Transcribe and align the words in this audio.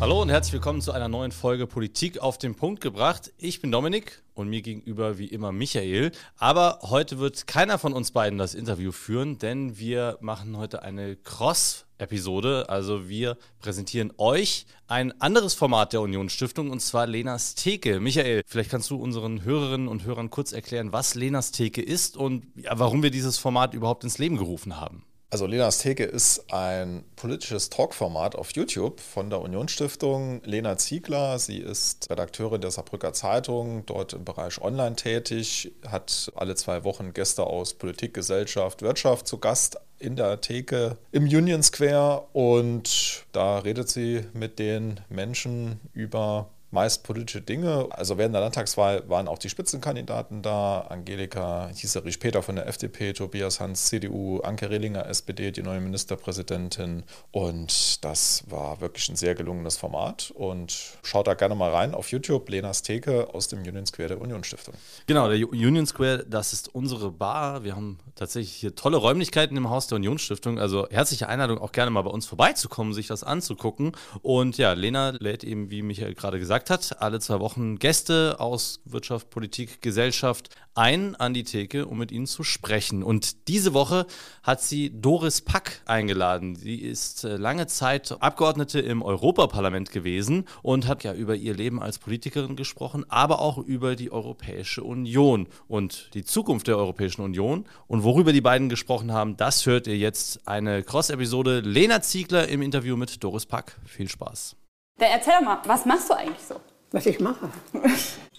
Hallo 0.00 0.22
und 0.22 0.30
herzlich 0.30 0.54
willkommen 0.54 0.80
zu 0.80 0.92
einer 0.92 1.08
neuen 1.08 1.30
Folge 1.30 1.66
Politik 1.66 2.20
auf 2.20 2.38
den 2.38 2.54
Punkt 2.54 2.80
gebracht. 2.80 3.34
Ich 3.36 3.60
bin 3.60 3.70
Dominik 3.70 4.22
und 4.32 4.48
mir 4.48 4.62
gegenüber 4.62 5.18
wie 5.18 5.26
immer 5.26 5.52
Michael. 5.52 6.12
Aber 6.38 6.78
heute 6.84 7.18
wird 7.18 7.46
keiner 7.46 7.78
von 7.78 7.92
uns 7.92 8.10
beiden 8.10 8.38
das 8.38 8.54
Interview 8.54 8.92
führen, 8.92 9.36
denn 9.36 9.78
wir 9.78 10.16
machen 10.22 10.56
heute 10.56 10.82
eine 10.82 11.16
Cross- 11.16 11.84
Episode. 11.98 12.70
Also 12.70 13.10
wir 13.10 13.36
präsentieren 13.60 14.10
euch 14.16 14.64
ein 14.88 15.20
anderes 15.20 15.52
Format 15.52 15.92
der 15.92 16.00
Union 16.00 16.30
Stiftung 16.30 16.70
und 16.70 16.80
zwar 16.80 17.06
Lenas 17.06 17.54
Theke. 17.54 18.00
Michael, 18.00 18.42
vielleicht 18.46 18.70
kannst 18.70 18.88
du 18.88 18.96
unseren 18.96 19.44
Hörerinnen 19.44 19.86
und 19.86 20.04
Hörern 20.04 20.30
kurz 20.30 20.52
erklären, 20.52 20.92
was 20.92 21.14
Lenas 21.14 21.52
Theke 21.52 21.82
ist 21.82 22.16
und 22.16 22.46
warum 22.70 23.02
wir 23.02 23.10
dieses 23.10 23.36
Format 23.36 23.74
überhaupt 23.74 24.04
ins 24.04 24.16
Leben 24.16 24.38
gerufen 24.38 24.80
haben. 24.80 25.04
Also 25.32 25.46
Lenas 25.46 25.78
Theke 25.78 26.02
ist 26.02 26.52
ein 26.52 27.04
politisches 27.14 27.70
Talkformat 27.70 28.34
auf 28.34 28.50
YouTube 28.50 28.98
von 28.98 29.30
der 29.30 29.40
Unionsstiftung. 29.40 30.42
Lena 30.44 30.76
Ziegler, 30.76 31.38
sie 31.38 31.58
ist 31.58 32.10
Redakteurin 32.10 32.60
der 32.60 32.72
Saarbrücker 32.72 33.12
Zeitung, 33.12 33.86
dort 33.86 34.12
im 34.12 34.24
Bereich 34.24 34.60
Online 34.60 34.96
tätig, 34.96 35.70
hat 35.86 36.32
alle 36.34 36.56
zwei 36.56 36.82
Wochen 36.82 37.12
Gäste 37.12 37.44
aus 37.44 37.74
Politik, 37.74 38.12
Gesellschaft, 38.12 38.82
Wirtschaft 38.82 39.28
zu 39.28 39.38
Gast 39.38 39.78
in 40.00 40.16
der 40.16 40.40
Theke 40.40 40.96
im 41.12 41.24
Union 41.24 41.62
Square 41.62 42.26
und 42.32 43.24
da 43.30 43.60
redet 43.60 43.88
sie 43.88 44.24
mit 44.32 44.58
den 44.58 44.98
Menschen 45.10 45.78
über 45.92 46.50
meist 46.70 47.02
politische 47.02 47.40
Dinge. 47.40 47.88
Also 47.90 48.18
während 48.18 48.34
der 48.34 48.42
Landtagswahl 48.42 49.08
waren 49.08 49.28
auch 49.28 49.38
die 49.38 49.48
Spitzenkandidaten 49.48 50.42
da. 50.42 50.82
Angelika 50.82 51.70
Hieserich-Peter 51.74 52.42
von 52.42 52.56
der 52.56 52.66
FDP, 52.66 53.12
Tobias 53.12 53.60
Hans 53.60 53.86
CDU, 53.86 54.40
Anke 54.40 54.70
Rehlinger 54.70 55.06
SPD, 55.06 55.50
die 55.50 55.62
neue 55.62 55.80
Ministerpräsidentin. 55.80 57.04
Und 57.32 58.04
das 58.04 58.44
war 58.48 58.80
wirklich 58.80 59.08
ein 59.08 59.16
sehr 59.16 59.34
gelungenes 59.34 59.76
Format. 59.76 60.32
Und 60.34 60.98
schaut 61.02 61.26
da 61.26 61.34
gerne 61.34 61.54
mal 61.54 61.70
rein 61.70 61.94
auf 61.94 62.10
YouTube, 62.10 62.48
Lenas 62.48 62.82
Theke 62.82 63.34
aus 63.34 63.48
dem 63.48 63.60
Union 63.60 63.86
Square 63.86 64.10
der 64.10 64.20
Union 64.20 64.44
Stiftung. 64.44 64.74
Genau, 65.06 65.28
der 65.28 65.48
Union 65.48 65.86
Square, 65.86 66.24
das 66.28 66.52
ist 66.52 66.72
unsere 66.74 67.10
Bar. 67.10 67.64
Wir 67.64 67.74
haben 67.74 67.98
tatsächlich 68.14 68.54
hier 68.54 68.74
tolle 68.74 68.96
Räumlichkeiten 68.96 69.56
im 69.56 69.70
Haus 69.70 69.88
der 69.88 69.96
Union 69.96 70.18
Stiftung. 70.18 70.58
Also 70.58 70.86
herzliche 70.90 71.28
Einladung, 71.28 71.58
auch 71.58 71.72
gerne 71.72 71.90
mal 71.90 72.02
bei 72.02 72.10
uns 72.10 72.26
vorbeizukommen, 72.26 72.92
sich 72.92 73.08
das 73.08 73.24
anzugucken. 73.24 73.92
Und 74.22 74.56
ja, 74.56 74.72
Lena 74.72 75.10
lädt 75.10 75.42
eben, 75.42 75.70
wie 75.70 75.82
Michael 75.82 76.14
gerade 76.14 76.38
gesagt 76.38 76.59
gesagt 76.60 76.92
hat, 76.92 77.02
alle 77.02 77.20
zwei 77.20 77.40
Wochen 77.40 77.78
Gäste 77.78 78.36
aus 78.38 78.80
Wirtschaft, 78.84 79.30
Politik, 79.30 79.80
Gesellschaft 79.80 80.50
ein 80.74 81.16
an 81.16 81.32
die 81.32 81.44
Theke, 81.44 81.86
um 81.86 81.98
mit 81.98 82.12
ihnen 82.12 82.26
zu 82.26 82.42
sprechen. 82.42 83.02
Und 83.02 83.48
diese 83.48 83.72
Woche 83.72 84.06
hat 84.42 84.60
sie 84.60 84.90
Doris 85.00 85.40
Pack 85.40 85.80
eingeladen. 85.86 86.54
Sie 86.56 86.76
ist 86.76 87.24
äh, 87.24 87.36
lange 87.36 87.66
Zeit 87.66 88.14
Abgeordnete 88.20 88.78
im 88.80 89.02
Europaparlament 89.02 89.90
gewesen 89.90 90.44
und 90.62 90.86
hat 90.86 91.02
ja 91.02 91.14
über 91.14 91.34
ihr 91.34 91.54
Leben 91.54 91.80
als 91.80 91.98
Politikerin 91.98 92.56
gesprochen, 92.56 93.04
aber 93.08 93.40
auch 93.40 93.58
über 93.58 93.96
die 93.96 94.12
Europäische 94.12 94.82
Union 94.82 95.48
und 95.66 96.10
die 96.14 96.24
Zukunft 96.24 96.68
der 96.68 96.76
Europäischen 96.76 97.22
Union. 97.22 97.64
Und 97.86 98.04
worüber 98.04 98.32
die 98.32 98.42
beiden 98.42 98.68
gesprochen 98.68 99.12
haben, 99.12 99.36
das 99.36 99.64
hört 99.66 99.86
ihr 99.86 99.96
jetzt 99.96 100.46
eine 100.46 100.82
Cross-Episode. 100.82 101.60
Lena 101.60 102.02
Ziegler 102.02 102.48
im 102.48 102.60
Interview 102.60 102.96
mit 102.96 103.24
Doris 103.24 103.46
Pack. 103.46 103.78
Viel 103.86 104.08
Spaß. 104.08 104.59
Dann 105.00 105.08
erzähl 105.12 105.32
doch 105.38 105.46
mal, 105.46 105.58
was 105.64 105.86
machst 105.86 106.10
du 106.10 106.14
eigentlich 106.14 106.46
so? 106.46 106.56
Was 106.92 107.06
ich 107.06 107.18
mache? 107.20 107.48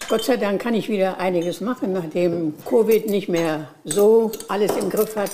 Gott 0.08 0.22
sei 0.22 0.36
Dank 0.36 0.62
kann 0.62 0.74
ich 0.74 0.88
wieder 0.88 1.18
einiges 1.18 1.60
machen. 1.60 1.92
Nachdem 1.92 2.54
Covid 2.64 3.08
nicht 3.08 3.28
mehr 3.28 3.68
so 3.84 4.30
alles 4.48 4.76
im 4.76 4.88
Griff 4.88 5.16
hat, 5.16 5.32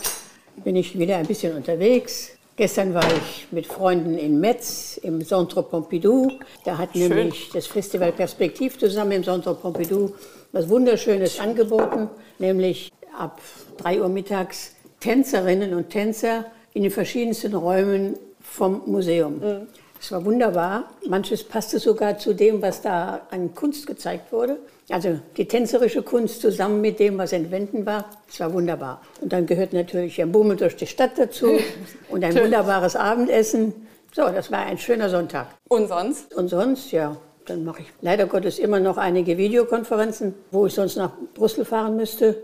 bin 0.64 0.74
ich 0.74 0.98
wieder 0.98 1.18
ein 1.18 1.26
bisschen 1.26 1.54
unterwegs. 1.54 2.30
Gestern 2.56 2.94
war 2.94 3.04
ich 3.04 3.46
mit 3.50 3.66
Freunden 3.66 4.16
in 4.16 4.40
Metz 4.40 4.98
im 5.02 5.24
Centre 5.24 5.62
Pompidou. 5.62 6.32
Da 6.64 6.78
hat 6.78 6.90
Schön. 6.92 7.08
nämlich 7.08 7.50
das 7.52 7.66
Festival 7.66 8.12
Perspektiv 8.12 8.78
zusammen 8.78 9.12
im 9.12 9.24
Centre 9.24 9.54
Pompidou 9.54 10.14
was 10.52 10.68
Wunderschönes 10.70 11.38
angeboten, 11.40 12.08
nämlich 12.38 12.90
ab 13.16 13.40
3 13.76 14.00
Uhr 14.00 14.08
mittags 14.08 14.74
Tänzerinnen 14.98 15.74
und 15.74 15.90
Tänzer 15.90 16.46
in 16.72 16.84
den 16.84 16.90
verschiedensten 16.90 17.54
Räumen 17.54 18.16
vom 18.40 18.82
Museum. 18.86 19.38
Mhm. 19.38 19.66
Es 20.00 20.12
war 20.12 20.24
wunderbar. 20.24 20.84
Manches 21.06 21.42
passte 21.44 21.78
sogar 21.78 22.18
zu 22.18 22.34
dem, 22.34 22.62
was 22.62 22.82
da 22.82 23.22
an 23.30 23.54
Kunst 23.54 23.86
gezeigt 23.86 24.32
wurde. 24.32 24.58
Also 24.90 25.18
die 25.36 25.46
tänzerische 25.46 26.02
Kunst 26.02 26.40
zusammen 26.40 26.80
mit 26.80 26.98
dem, 26.98 27.18
was 27.18 27.32
in 27.32 27.50
Wänden 27.50 27.84
war. 27.84 28.06
Es 28.28 28.40
war 28.40 28.52
wunderbar. 28.52 29.02
Und 29.20 29.32
dann 29.32 29.46
gehört 29.46 29.72
natürlich 29.72 30.20
ein 30.20 30.32
Bummel 30.32 30.56
durch 30.56 30.76
die 30.76 30.86
Stadt 30.86 31.12
dazu 31.16 31.58
und 32.08 32.24
ein 32.24 32.34
wunderbares 32.34 32.96
Abendessen. 32.96 33.74
So, 34.12 34.22
das 34.28 34.50
war 34.50 34.60
ein 34.60 34.78
schöner 34.78 35.10
Sonntag. 35.10 35.48
Und 35.68 35.88
sonst? 35.88 36.34
Und 36.34 36.48
sonst, 36.48 36.90
ja. 36.92 37.16
Dann 37.44 37.64
mache 37.64 37.80
ich 37.82 37.88
leider 38.02 38.26
Gottes 38.26 38.58
immer 38.58 38.78
noch 38.78 38.98
einige 38.98 39.38
Videokonferenzen, 39.38 40.34
wo 40.50 40.66
ich 40.66 40.74
sonst 40.74 40.96
nach 40.96 41.12
Brüssel 41.34 41.64
fahren 41.64 41.96
müsste. 41.96 42.42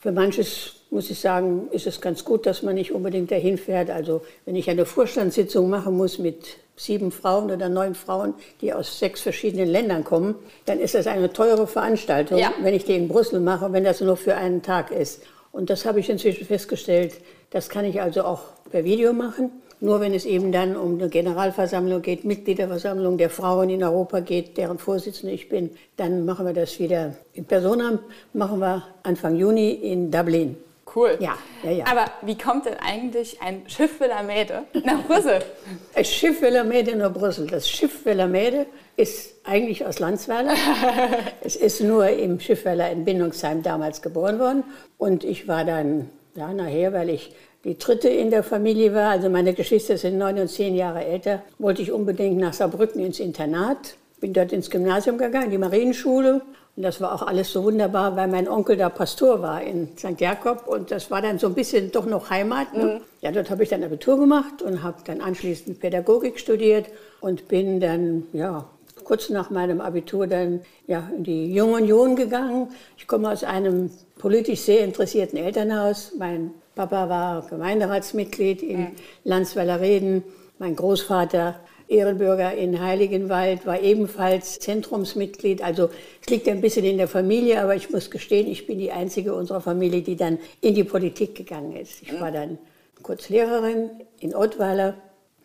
Für 0.00 0.10
manches 0.10 0.81
muss 0.92 1.10
ich 1.10 1.18
sagen, 1.18 1.68
ist 1.70 1.86
es 1.86 2.00
ganz 2.02 2.22
gut, 2.22 2.44
dass 2.44 2.62
man 2.62 2.74
nicht 2.74 2.92
unbedingt 2.92 3.30
dahin 3.30 3.56
fährt. 3.56 3.88
Also 3.88 4.20
wenn 4.44 4.54
ich 4.54 4.68
eine 4.68 4.84
Vorstandssitzung 4.84 5.70
machen 5.70 5.96
muss 5.96 6.18
mit 6.18 6.58
sieben 6.76 7.10
Frauen 7.10 7.50
oder 7.50 7.70
neun 7.70 7.94
Frauen, 7.94 8.34
die 8.60 8.74
aus 8.74 8.98
sechs 8.98 9.22
verschiedenen 9.22 9.68
Ländern 9.68 10.04
kommen, 10.04 10.34
dann 10.66 10.78
ist 10.78 10.94
das 10.94 11.06
eine 11.06 11.32
teure 11.32 11.66
Veranstaltung, 11.66 12.38
ja. 12.38 12.52
wenn 12.60 12.74
ich 12.74 12.84
die 12.84 12.94
in 12.94 13.08
Brüssel 13.08 13.40
mache, 13.40 13.72
wenn 13.72 13.84
das 13.84 14.02
nur 14.02 14.16
für 14.16 14.36
einen 14.36 14.62
Tag 14.62 14.90
ist. 14.90 15.22
Und 15.50 15.70
das 15.70 15.86
habe 15.86 16.00
ich 16.00 16.10
inzwischen 16.10 16.46
festgestellt. 16.46 17.14
Das 17.50 17.70
kann 17.70 17.86
ich 17.86 18.00
also 18.02 18.24
auch 18.24 18.42
per 18.70 18.84
Video 18.84 19.14
machen. 19.14 19.50
Nur 19.80 20.00
wenn 20.00 20.14
es 20.14 20.26
eben 20.26 20.52
dann 20.52 20.76
um 20.76 20.98
eine 20.98 21.08
Generalversammlung 21.08 22.02
geht, 22.02 22.24
Mitgliederversammlung 22.24 23.18
der 23.18 23.30
Frauen 23.30 23.68
in 23.70 23.82
Europa 23.82 24.20
geht, 24.20 24.56
deren 24.56 24.78
Vorsitzende 24.78 25.34
ich 25.34 25.48
bin, 25.48 25.70
dann 25.96 26.24
machen 26.24 26.46
wir 26.46 26.52
das 26.52 26.78
wieder 26.78 27.14
in 27.32 27.46
Persona, 27.46 27.98
machen 28.32 28.60
wir 28.60 28.84
Anfang 29.02 29.36
Juni 29.36 29.70
in 29.70 30.10
Dublin. 30.10 30.56
Cool. 30.94 31.16
Ja, 31.20 31.38
ja, 31.62 31.70
ja. 31.70 31.84
Aber 31.86 32.10
wie 32.20 32.36
kommt 32.36 32.66
denn 32.66 32.74
eigentlich 32.74 33.40
ein 33.40 33.62
Schiff 33.66 33.98
Wilhelmede 33.98 34.64
nach 34.84 35.02
Brüssel? 35.04 35.42
Ein 35.94 36.04
Schiff 36.04 36.42
Wilhelmede 36.42 36.96
nach 36.96 37.12
Brüssel. 37.12 37.46
Das 37.46 37.68
Schiff 37.68 38.04
Wilhelmede 38.04 38.66
ist 38.96 39.34
eigentlich 39.44 39.86
aus 39.86 40.00
Landsweiler. 40.00 40.54
es 41.42 41.56
ist 41.56 41.80
nur 41.80 42.08
im 42.08 42.40
Schiffweiler 42.40 42.90
in 42.90 43.06
Bindungsheim 43.06 43.62
damals 43.62 44.02
geboren 44.02 44.38
worden. 44.38 44.64
Und 44.98 45.24
ich 45.24 45.48
war 45.48 45.64
dann 45.64 46.10
ja, 46.34 46.52
nachher, 46.52 46.92
weil 46.92 47.08
ich 47.08 47.34
die 47.64 47.78
dritte 47.78 48.08
in 48.08 48.30
der 48.30 48.42
Familie 48.42 48.92
war, 48.92 49.10
also 49.10 49.30
meine 49.30 49.54
Geschwister 49.54 49.96
sind 49.96 50.18
neun 50.18 50.38
und 50.38 50.48
zehn 50.48 50.74
Jahre 50.74 51.04
älter, 51.04 51.42
wollte 51.58 51.80
ich 51.80 51.92
unbedingt 51.92 52.38
nach 52.38 52.52
Saarbrücken 52.52 53.04
ins 53.04 53.20
Internat. 53.20 53.96
Bin 54.20 54.32
dort 54.32 54.52
ins 54.52 54.68
Gymnasium 54.68 55.16
gegangen, 55.16 55.50
die 55.50 55.58
Marienschule 55.58 56.42
und 56.82 56.86
das 56.86 57.00
war 57.00 57.14
auch 57.14 57.22
alles 57.24 57.52
so 57.52 57.62
wunderbar, 57.62 58.16
weil 58.16 58.26
mein 58.26 58.48
Onkel 58.48 58.76
da 58.76 58.88
Pastor 58.88 59.40
war 59.40 59.62
in 59.62 59.96
St. 59.96 60.20
Jakob 60.20 60.66
und 60.66 60.90
das 60.90 61.12
war 61.12 61.22
dann 61.22 61.38
so 61.38 61.46
ein 61.46 61.54
bisschen 61.54 61.92
doch 61.92 62.06
noch 62.06 62.28
Heimat. 62.28 62.74
Ne? 62.74 62.84
Mhm. 62.84 63.00
Ja, 63.20 63.30
dort 63.30 63.50
habe 63.50 63.62
ich 63.62 63.68
dann 63.68 63.84
Abitur 63.84 64.18
gemacht 64.18 64.62
und 64.62 64.82
habe 64.82 64.96
dann 65.04 65.20
anschließend 65.20 65.78
Pädagogik 65.78 66.40
studiert 66.40 66.86
und 67.20 67.46
bin 67.46 67.78
dann, 67.78 68.24
ja, 68.32 68.64
kurz 69.04 69.30
nach 69.30 69.50
meinem 69.50 69.80
Abitur 69.80 70.26
dann 70.26 70.62
ja, 70.88 71.08
in 71.16 71.22
die 71.22 71.54
Junge 71.54 71.74
Union 71.74 72.16
gegangen. 72.16 72.66
Ich 72.96 73.06
komme 73.06 73.30
aus 73.30 73.44
einem 73.44 73.92
politisch 74.18 74.62
sehr 74.62 74.82
interessierten 74.82 75.38
Elternhaus. 75.38 76.10
Mein 76.18 76.50
Papa 76.74 77.08
war 77.08 77.46
Gemeinderatsmitglied 77.48 78.60
in 78.60 78.80
mhm. 78.80 78.96
Landsweiler 79.22 79.80
Reden. 79.80 80.24
Mein 80.58 80.74
Großvater 80.74 81.60
Ehrenbürger 81.92 82.54
in 82.54 82.80
Heiligenwald, 82.80 83.66
war 83.66 83.80
ebenfalls 83.80 84.58
Zentrumsmitglied. 84.58 85.62
Also 85.62 85.90
es 86.20 86.28
liegt 86.28 86.48
ein 86.48 86.60
bisschen 86.60 86.84
in 86.84 86.96
der 86.96 87.08
Familie, 87.08 87.60
aber 87.60 87.76
ich 87.76 87.90
muss 87.90 88.10
gestehen, 88.10 88.48
ich 88.48 88.66
bin 88.66 88.78
die 88.78 88.90
einzige 88.90 89.34
unserer 89.34 89.60
Familie, 89.60 90.02
die 90.02 90.16
dann 90.16 90.38
in 90.60 90.74
die 90.74 90.84
Politik 90.84 91.34
gegangen 91.34 91.76
ist. 91.76 92.02
Ich 92.02 92.20
war 92.20 92.30
dann 92.30 92.58
kurz 93.02 93.28
Lehrerin 93.28 93.90
in 94.20 94.34
Ottweiler. 94.34 94.94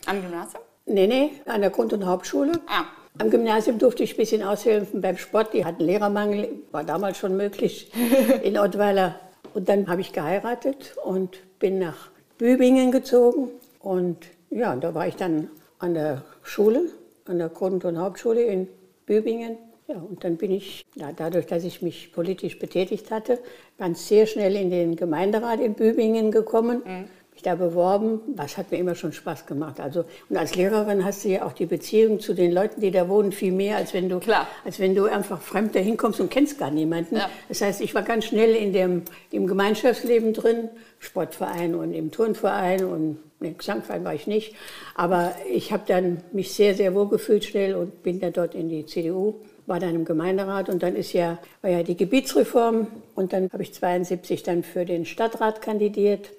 Am 0.05 0.21
Gymnasium? 0.21 0.63
Nee, 0.85 1.07
nee, 1.07 1.31
an 1.45 1.61
der 1.61 1.69
Grund- 1.69 1.91
und 1.93 2.05
Hauptschule. 2.05 2.53
Ah. 2.67 2.85
Am 3.19 3.29
Gymnasium 3.29 3.79
durfte 3.79 4.03
ich 4.03 4.13
ein 4.13 4.17
bisschen 4.17 4.43
aushelfen 4.43 5.01
beim 5.01 5.17
Sport. 5.17 5.53
Die 5.53 5.65
hatten 5.65 5.83
Lehrermangel, 5.83 6.49
war 6.71 6.83
damals 6.83 7.17
schon 7.17 7.35
möglich 7.35 7.91
in 8.43 8.57
Ottweiler. 8.57 9.19
Und 9.53 9.69
dann 9.69 9.87
habe 9.87 10.01
ich 10.01 10.13
geheiratet 10.13 10.95
und 11.03 11.37
bin 11.59 11.79
nach 11.79 12.09
Bübingen 12.37 12.91
gezogen. 12.91 13.49
Und 13.79 14.17
ja, 14.49 14.75
da 14.75 14.93
war 14.93 15.07
ich 15.07 15.15
dann 15.15 15.49
an 15.79 15.93
der 15.93 16.23
Schule, 16.43 16.89
an 17.25 17.37
der 17.37 17.49
Grund- 17.49 17.85
und 17.85 17.97
Hauptschule 17.97 18.41
in 18.43 18.67
Bübingen. 19.05 19.57
Ja, 19.87 19.95
und 19.95 20.23
dann 20.23 20.35
bin 20.35 20.51
ich, 20.51 20.85
ja, 20.95 21.11
dadurch, 21.15 21.45
dass 21.45 21.63
ich 21.63 21.81
mich 21.81 22.11
politisch 22.11 22.59
betätigt 22.59 23.09
hatte, 23.09 23.39
ganz 23.77 24.07
sehr 24.07 24.25
schnell 24.25 24.55
in 24.55 24.69
den 24.69 24.97
Gemeinderat 24.97 25.61
in 25.61 25.75
Bübingen 25.75 26.31
gekommen. 26.31 26.81
Mhm. 26.85 27.05
mich 27.31 27.43
da 27.43 27.55
beworben. 27.55 28.19
Was 28.35 28.57
hat 28.57 28.71
mir 28.71 28.79
immer 28.79 28.95
schon 28.95 29.13
Spaß 29.13 29.45
gemacht. 29.45 29.79
Also, 29.79 30.03
und 30.27 30.35
als 30.35 30.55
Lehrerin 30.55 31.05
hast 31.05 31.23
du 31.23 31.29
ja 31.29 31.45
auch 31.45 31.53
die 31.53 31.67
Beziehung 31.67 32.19
zu 32.19 32.33
den 32.33 32.51
Leuten, 32.51 32.81
die 32.81 32.89
da 32.91 33.07
wohnen, 33.07 33.31
viel 33.31 33.51
mehr, 33.51 33.77
als 33.77 33.93
wenn 33.93 34.09
du, 34.09 34.19
Klar. 34.19 34.47
als 34.65 34.79
wenn 34.79 34.95
du 34.95 35.05
einfach 35.05 35.39
fremd 35.39 35.75
da 35.75 35.79
hinkommst 35.79 36.19
und 36.19 36.31
kennst 36.31 36.57
gar 36.57 36.71
niemanden. 36.71 37.15
Ja. 37.15 37.29
Das 37.47 37.61
heißt, 37.61 37.79
ich 37.81 37.93
war 37.93 38.01
ganz 38.01 38.25
schnell 38.25 38.55
in 38.55 38.73
dem, 38.73 39.03
im 39.31 39.45
Gemeinschaftsleben 39.47 40.33
drin, 40.33 40.69
Sportverein 40.99 41.75
und 41.75 41.93
im 41.93 42.11
Turnverein 42.11 42.83
und 42.83 43.19
im 43.39 43.57
Gesangverein 43.57 44.03
war 44.03 44.13
ich 44.13 44.27
nicht. 44.27 44.55
Aber 44.95 45.35
ich 45.51 45.71
habe 45.71 45.83
dann 45.87 46.23
mich 46.31 46.53
sehr, 46.53 46.75
sehr 46.75 46.93
wohl 46.95 47.07
gefühlt 47.09 47.45
schnell 47.45 47.75
und 47.75 48.03
bin 48.03 48.19
dann 48.19 48.33
dort 48.33 48.55
in 48.55 48.69
die 48.69 48.85
CDU 48.85 49.35
war 49.65 49.81
dann 49.81 49.95
im 49.95 50.05
Gemeinderat 50.05 50.69
und 50.69 50.81
dann 50.81 50.95
ist 50.95 51.11
ja, 51.11 51.39
war 51.61 51.69
ja 51.69 51.83
die 51.83 51.97
Gebietsreform 51.97 52.87
und 53.15 53.33
dann 53.33 53.49
habe 53.51 53.63
ich 53.63 53.73
72 53.73 54.41
dann 54.41 54.63
für 54.63 54.85
den 54.85 55.05
Stadtrat 55.05 55.61
kandidiert 55.61 56.29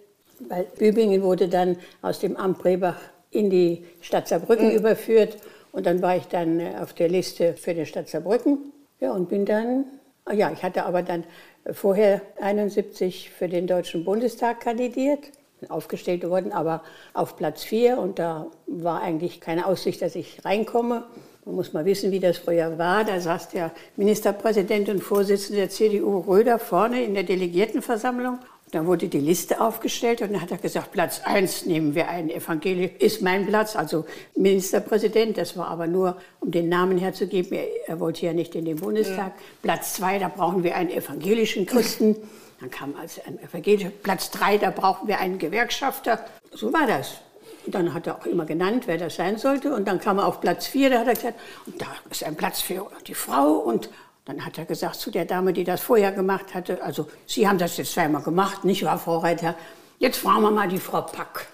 weil 0.41 0.65
Bübingen 0.79 1.23
wurde 1.23 1.49
dann 1.49 1.77
aus 2.03 2.21
dem 2.21 2.37
Amt 2.37 2.59
Brebach 2.59 3.01
in 3.31 3.51
die 3.51 3.85
Stadt 4.01 4.29
Saarbrücken 4.29 4.69
mhm. 4.69 4.77
überführt. 4.77 5.37
Und 5.73 5.87
dann 5.87 6.01
war 6.01 6.17
ich 6.17 6.27
dann 6.27 6.61
äh, 6.61 6.75
auf 6.81 6.93
der 6.93 7.09
Liste 7.09 7.55
für 7.55 7.75
die 7.75 7.87
Stadt 7.87 8.09
Saarbrücken. 8.09 8.73
Ja, 9.01 9.13
und 9.13 9.29
bin 9.29 9.45
dann, 9.45 9.85
ah 10.25 10.33
ja, 10.33 10.51
ich 10.53 10.63
hatte 10.63 10.85
aber 10.85 11.03
dann 11.03 11.25
vorher 11.73 12.23
71 12.41 13.31
für 13.31 13.49
den 13.49 13.67
Deutschen 13.67 14.05
Bundestag 14.05 14.61
kandidiert, 14.61 15.21
aufgestellt 15.69 16.29
worden, 16.29 16.53
aber 16.53 16.83
auf 17.15 17.37
Platz 17.37 17.65
4. 17.65 17.99
Und 17.99 18.19
da 18.19 18.47
war 18.67 19.03
eigentlich 19.03 19.41
keine 19.41 19.67
Aussicht, 19.67 20.03
dass 20.03 20.15
ich 20.15 20.45
reinkomme. 20.45 21.05
Man 21.45 21.55
muss 21.55 21.73
mal 21.73 21.85
wissen, 21.85 22.11
wie 22.11 22.21
das 22.21 22.39
früher 22.39 22.79
war. 22.79 23.05
Da 23.05 23.21
saß 23.21 23.49
der 23.49 23.73
Ministerpräsident 23.97 24.89
und 24.89 25.01
Vorsitzende 25.01 25.63
der 25.63 25.71
CDU 25.71 26.19
Röder 26.21 26.59
vorne 26.59 27.03
in 27.03 27.15
der 27.15 27.23
Delegiertenversammlung 27.23 28.39
dann 28.73 28.87
wurde 28.87 29.09
die 29.09 29.21
Liste 29.21 29.61
aufgestellt 29.61 30.21
und 30.21 30.33
dann 30.33 30.43
hat 30.43 30.51
er 30.51 30.59
gesagt, 30.59 30.93
Platz 30.93 31.23
1 31.25 31.67
nehmen 31.67 31.95
wir 31.95 32.09
einen 32.09 32.29
Evangelisch, 32.29 32.91
ist 32.99 33.23
mein 33.23 33.47
Platz, 33.47 33.77
also 33.77 34.05
Ministerpräsident. 34.37 35.39
Das 35.39 35.57
war 35.57 35.69
aber 35.69 35.87
nur, 35.87 36.17
um 36.41 36.51
den 36.51 36.69
Namen 36.69 36.99
herzugeben. 36.99 37.53
Er, 37.53 37.89
er 37.89 38.01
wollte 38.01 38.27
ja 38.27 38.33
nicht 38.33 38.55
in 38.55 38.65
den 38.65 38.77
Bundestag. 38.77 39.17
Ja. 39.29 39.43
Platz 39.63 39.95
2, 39.95 40.19
da 40.19 40.29
brauchen 40.29 40.65
wir 40.65 40.77
einen 40.77 40.91
evangelischen 40.91 41.65
Christen. 41.67 42.17
Dann 42.61 42.71
kam 42.71 42.95
also 42.97 43.21
ein 43.27 43.39
evangelischer. 43.39 43.91
Platz 43.91 44.31
3, 44.31 44.59
da 44.59 44.71
brauchen 44.71 45.09
wir 45.09 45.19
einen 45.21 45.39
Gewerkschafter. 45.39 46.25
So 46.53 46.73
war 46.73 46.87
das. 46.87 47.21
Und 47.67 47.75
dann 47.75 47.95
hat 47.95 48.07
er 48.07 48.17
auch 48.17 48.27
immer 48.27 48.47
genannt, 48.47 48.85
wer 48.87 48.99
das 48.99 49.17
sein 49.17 49.39
sollte. 49.39 49.75
Und 49.75 49.87
dann 49.87 50.01
kam 50.01 50.19
er 50.19 50.27
auf 50.27 50.41
Platz 50.41 50.67
4, 50.67 50.91
da 50.91 50.99
hat 51.01 51.07
er 51.07 51.15
gesagt, 51.15 51.39
und 51.67 51.81
da 51.81 51.87
ist 52.11 52.25
ein 52.25 52.37
Platz 52.37 52.61
für 52.61 52.91
die 53.07 53.15
Frau 53.15 53.53
und 53.53 53.91
dann 54.25 54.45
hat 54.45 54.59
er 54.59 54.67
gesagt 54.67 54.97
zu 54.97 55.11
der 55.11 55.25
Dame, 55.25 55.53
die 55.53 55.65
das 55.65 55.81
vorher 55.81 56.13
gemacht 56.13 56.55
hatte, 56.55 56.83
also 56.83 57.09
Sie 57.27 57.49
haben 57.49 57.59
das 57.59 57.79
jetzt 57.79 57.93
zweimal 57.93 58.23
gemacht, 58.23 58.65
nicht 58.65 58.85
wahr, 58.85 58.99
Frau 58.99 59.19
Reiter? 59.19 59.55
Jetzt 59.99 60.19
fragen 60.19 60.43
wir 60.43 60.51
mal 60.51 60.69
die 60.69 60.79
Frau 60.79 61.01
Pack. 61.03 61.47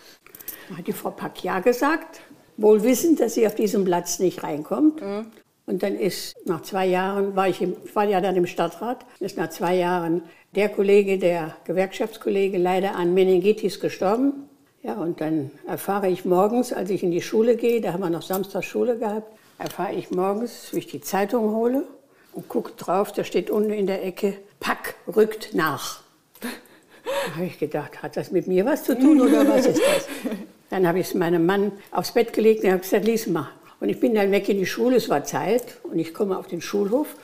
Da 0.68 0.78
hat 0.78 0.86
die 0.86 0.92
Frau 0.92 1.10
Pack 1.10 1.44
ja 1.44 1.60
gesagt, 1.60 2.20
wohl 2.56 2.82
wissend, 2.82 3.20
dass 3.20 3.34
sie 3.34 3.46
auf 3.46 3.54
diesem 3.54 3.84
Platz 3.84 4.18
nicht 4.18 4.42
reinkommt. 4.42 5.00
Mhm. 5.00 5.26
Und 5.66 5.82
dann 5.82 5.94
ist 5.94 6.34
nach 6.44 6.62
zwei 6.62 6.86
Jahren, 6.86 7.36
war 7.36 7.48
ich, 7.48 7.62
im, 7.62 7.76
ich 7.84 7.94
war 7.96 8.04
ja 8.04 8.20
dann 8.20 8.36
im 8.36 8.46
Stadtrat, 8.46 9.06
ist 9.20 9.38
nach 9.38 9.50
zwei 9.50 9.76
Jahren 9.76 10.22
der 10.54 10.68
Kollege, 10.68 11.18
der 11.18 11.56
Gewerkschaftskollege, 11.64 12.58
leider 12.58 12.94
an 12.94 13.14
Meningitis 13.14 13.80
gestorben. 13.80 14.48
Ja, 14.82 14.94
und 14.94 15.20
dann 15.20 15.50
erfahre 15.66 16.08
ich 16.08 16.24
morgens, 16.24 16.72
als 16.72 16.90
ich 16.90 17.02
in 17.02 17.10
die 17.10 17.22
Schule 17.22 17.56
gehe, 17.56 17.80
da 17.80 17.92
haben 17.92 18.00
wir 18.00 18.10
noch 18.10 18.22
Samstag 18.22 18.64
Schule 18.64 18.98
gehabt, 18.98 19.32
erfahre 19.58 19.94
ich 19.94 20.10
morgens, 20.10 20.68
wie 20.72 20.78
ich 20.78 20.86
die 20.86 21.00
Zeitung 21.00 21.54
hole 21.54 21.84
und 22.32 22.48
guckt 22.48 22.74
drauf, 22.76 23.12
da 23.12 23.24
steht 23.24 23.50
unten 23.50 23.70
in 23.70 23.86
der 23.86 24.04
Ecke, 24.04 24.36
Pack 24.60 24.94
rückt 25.16 25.54
nach. 25.54 26.02
Da 26.40 27.34
habe 27.36 27.46
ich 27.46 27.58
gedacht, 27.58 28.02
hat 28.02 28.16
das 28.16 28.30
mit 28.30 28.46
mir 28.46 28.64
was 28.66 28.84
zu 28.84 28.98
tun 28.98 29.20
oder 29.20 29.48
was 29.48 29.66
ist 29.66 29.80
das? 29.80 30.08
Dann 30.70 30.86
habe 30.86 31.00
ich 31.00 31.08
es 31.08 31.14
meinem 31.14 31.46
Mann 31.46 31.72
aufs 31.90 32.12
Bett 32.12 32.32
gelegt 32.32 32.64
und 32.64 32.70
habe 32.70 32.80
gesagt, 32.80 33.04
lies 33.04 33.26
mal. 33.26 33.48
Und 33.80 33.88
ich 33.88 34.00
bin 34.00 34.14
dann 34.14 34.30
weg 34.30 34.48
in 34.48 34.58
die 34.58 34.66
Schule, 34.66 34.96
es 34.96 35.08
war 35.08 35.24
Zeit 35.24 35.78
und 35.82 35.98
ich 35.98 36.14
komme 36.14 36.38
auf 36.38 36.46
den 36.46 36.62
Schulhof 36.62 37.14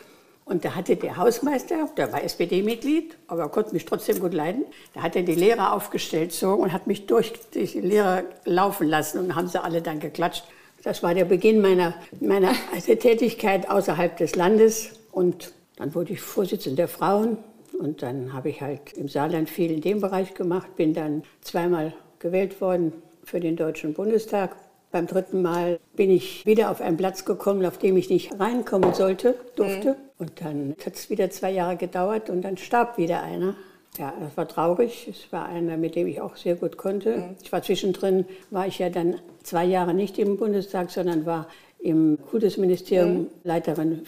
und 0.51 0.65
da 0.65 0.75
hatte 0.75 0.97
der 0.97 1.17
Hausmeister, 1.17 1.89
der 1.97 2.13
war 2.13 2.25
SPD-Mitglied, 2.25 3.17
aber 3.29 3.49
konnte 3.51 3.73
mich 3.73 3.85
trotzdem 3.85 4.19
gut 4.19 4.35
leiden, 4.35 4.65
da 4.95 5.03
hat 5.03 5.15
er 5.15 5.23
die 5.23 5.37
Lehrer 5.37 5.73
aufgestellt 5.73 6.33
so 6.33 6.51
und 6.55 6.73
hat 6.73 6.89
mich 6.89 7.07
durch 7.07 7.33
die 7.55 7.67
Lehrer 7.67 8.25
laufen 8.45 8.89
lassen 8.89 9.19
und 9.19 9.37
haben 9.37 9.47
sie 9.47 9.63
alle 9.63 9.81
dann 9.81 10.01
geklatscht. 10.01 10.43
Das 10.83 11.05
war 11.05 11.15
der 11.15 11.25
Beginn 11.25 11.61
meiner, 11.61 11.95
meiner 12.21 12.53
Tätigkeit 12.85 13.71
außerhalb 13.71 14.17
des 14.17 14.35
Landes. 14.35 14.91
Und 15.13 15.53
dann 15.77 15.95
wurde 15.95 16.15
ich 16.15 16.21
Vorsitzende 16.21 16.79
der 16.79 16.89
Frauen. 16.89 17.39
Und 17.79 18.03
dann 18.03 18.33
habe 18.33 18.49
ich 18.49 18.61
halt 18.61 18.93
im 18.95 19.07
Saarland 19.07 19.49
viel 19.49 19.71
in 19.71 19.83
dem 19.83 20.01
Bereich 20.01 20.35
gemacht, 20.35 20.75
bin 20.75 20.95
dann 20.95 21.23
zweimal 21.43 21.95
gewählt 22.19 22.61
worden 22.61 22.93
für 23.23 23.39
den 23.39 23.55
Deutschen 23.55 23.95
Bundestag. 23.95 24.57
Beim 24.91 25.07
dritten 25.07 25.43
Mal 25.43 25.79
bin 25.95 26.11
ich 26.11 26.45
wieder 26.45 26.73
auf 26.73 26.81
einen 26.81 26.97
Platz 26.97 27.25
gekommen, 27.25 27.65
auf 27.65 27.79
dem 27.79 27.97
ich 27.97 28.11
nicht 28.11 28.41
reinkommen 28.41 28.95
sollte, 28.95 29.37
durfte. 29.55 29.91
Mhm. 29.91 30.10
Und 30.21 30.33
dann 30.43 30.77
hat 30.85 30.95
es 30.95 31.09
wieder 31.09 31.31
zwei 31.31 31.51
Jahre 31.51 31.77
gedauert 31.77 32.29
und 32.29 32.43
dann 32.43 32.59
starb 32.59 32.99
wieder 32.99 33.23
einer. 33.23 33.55
Ja, 33.99 34.13
das 34.21 34.37
war 34.37 34.47
traurig. 34.47 35.09
Es 35.09 35.33
war 35.33 35.47
einer, 35.47 35.79
mit 35.79 35.97
dem 35.97 36.07
ich 36.07 36.21
auch 36.21 36.37
sehr 36.37 36.57
gut 36.57 36.77
konnte. 36.77 37.17
Mhm. 37.17 37.37
Ich 37.43 37.51
war 37.51 37.63
zwischendrin, 37.63 38.27
war 38.51 38.67
ich 38.67 38.79
ja 38.79 38.91
dann 38.91 39.17
zwei 39.43 39.65
Jahre 39.65 39.95
nicht 39.95 40.19
im 40.19 40.37
Bundestag, 40.37 40.91
sondern 40.91 41.25
war 41.25 41.49
im 41.79 42.19
Kultusministerium 42.31 43.13
mhm. 43.13 43.27
Leiterin, 43.45 44.03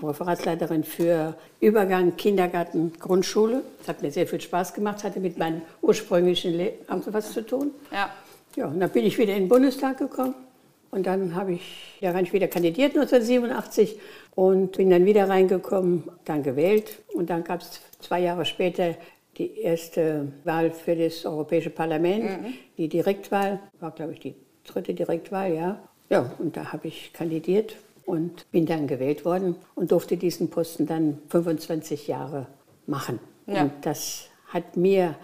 Referatsleiterin 0.00 0.84
für 0.84 1.34
Übergang 1.60 2.16
Kindergarten, 2.16 2.92
Grundschule. 3.00 3.62
Das 3.80 3.88
hat 3.88 4.02
mir 4.02 4.12
sehr 4.12 4.28
viel 4.28 4.40
Spaß 4.40 4.72
gemacht, 4.72 5.02
hatte 5.02 5.18
mit 5.18 5.36
meinem 5.36 5.62
ursprünglichen 5.82 6.54
Lehramt 6.54 7.12
was 7.12 7.32
zu 7.32 7.44
tun. 7.44 7.72
Ja. 7.92 8.10
Ja, 8.54 8.68
und 8.68 8.78
dann 8.80 8.90
bin 8.90 9.04
ich 9.04 9.18
wieder 9.18 9.34
in 9.34 9.42
den 9.42 9.48
Bundestag 9.48 9.98
gekommen. 9.98 10.34
Und 10.92 11.06
dann 11.06 11.34
habe 11.34 11.54
ich 11.54 11.98
ja 12.00 12.14
wieder 12.32 12.48
kandidiert 12.48 12.96
1987 12.96 13.98
und 14.36 14.76
bin 14.76 14.90
dann 14.90 15.06
wieder 15.06 15.28
reingekommen, 15.28 16.04
dann 16.24 16.44
gewählt. 16.44 17.02
Und 17.14 17.30
dann 17.30 17.42
gab 17.42 17.62
es 17.62 17.80
zwei 17.98 18.20
Jahre 18.20 18.44
später 18.44 18.94
die 19.38 19.58
erste 19.58 20.28
Wahl 20.44 20.70
für 20.70 20.94
das 20.94 21.24
Europäische 21.26 21.70
Parlament, 21.70 22.24
mhm. 22.24 22.54
die 22.76 22.88
Direktwahl, 22.88 23.60
war 23.80 23.90
glaube 23.90 24.12
ich 24.12 24.20
die 24.20 24.34
dritte 24.64 24.94
Direktwahl, 24.94 25.52
ja. 25.52 25.82
Ja, 26.08 26.32
und 26.38 26.56
da 26.56 26.72
habe 26.72 26.86
ich 26.86 27.12
kandidiert 27.12 27.76
und 28.04 28.48
bin 28.52 28.66
dann 28.66 28.86
gewählt 28.86 29.24
worden 29.24 29.56
und 29.74 29.90
durfte 29.90 30.16
diesen 30.16 30.50
Posten 30.50 30.86
dann 30.86 31.18
25 31.28 32.06
Jahre 32.06 32.46
machen. 32.86 33.18
Ja. 33.46 33.62
Und 33.62 33.72
das 33.82 34.28
hat 34.48 34.76
mir 34.76 35.16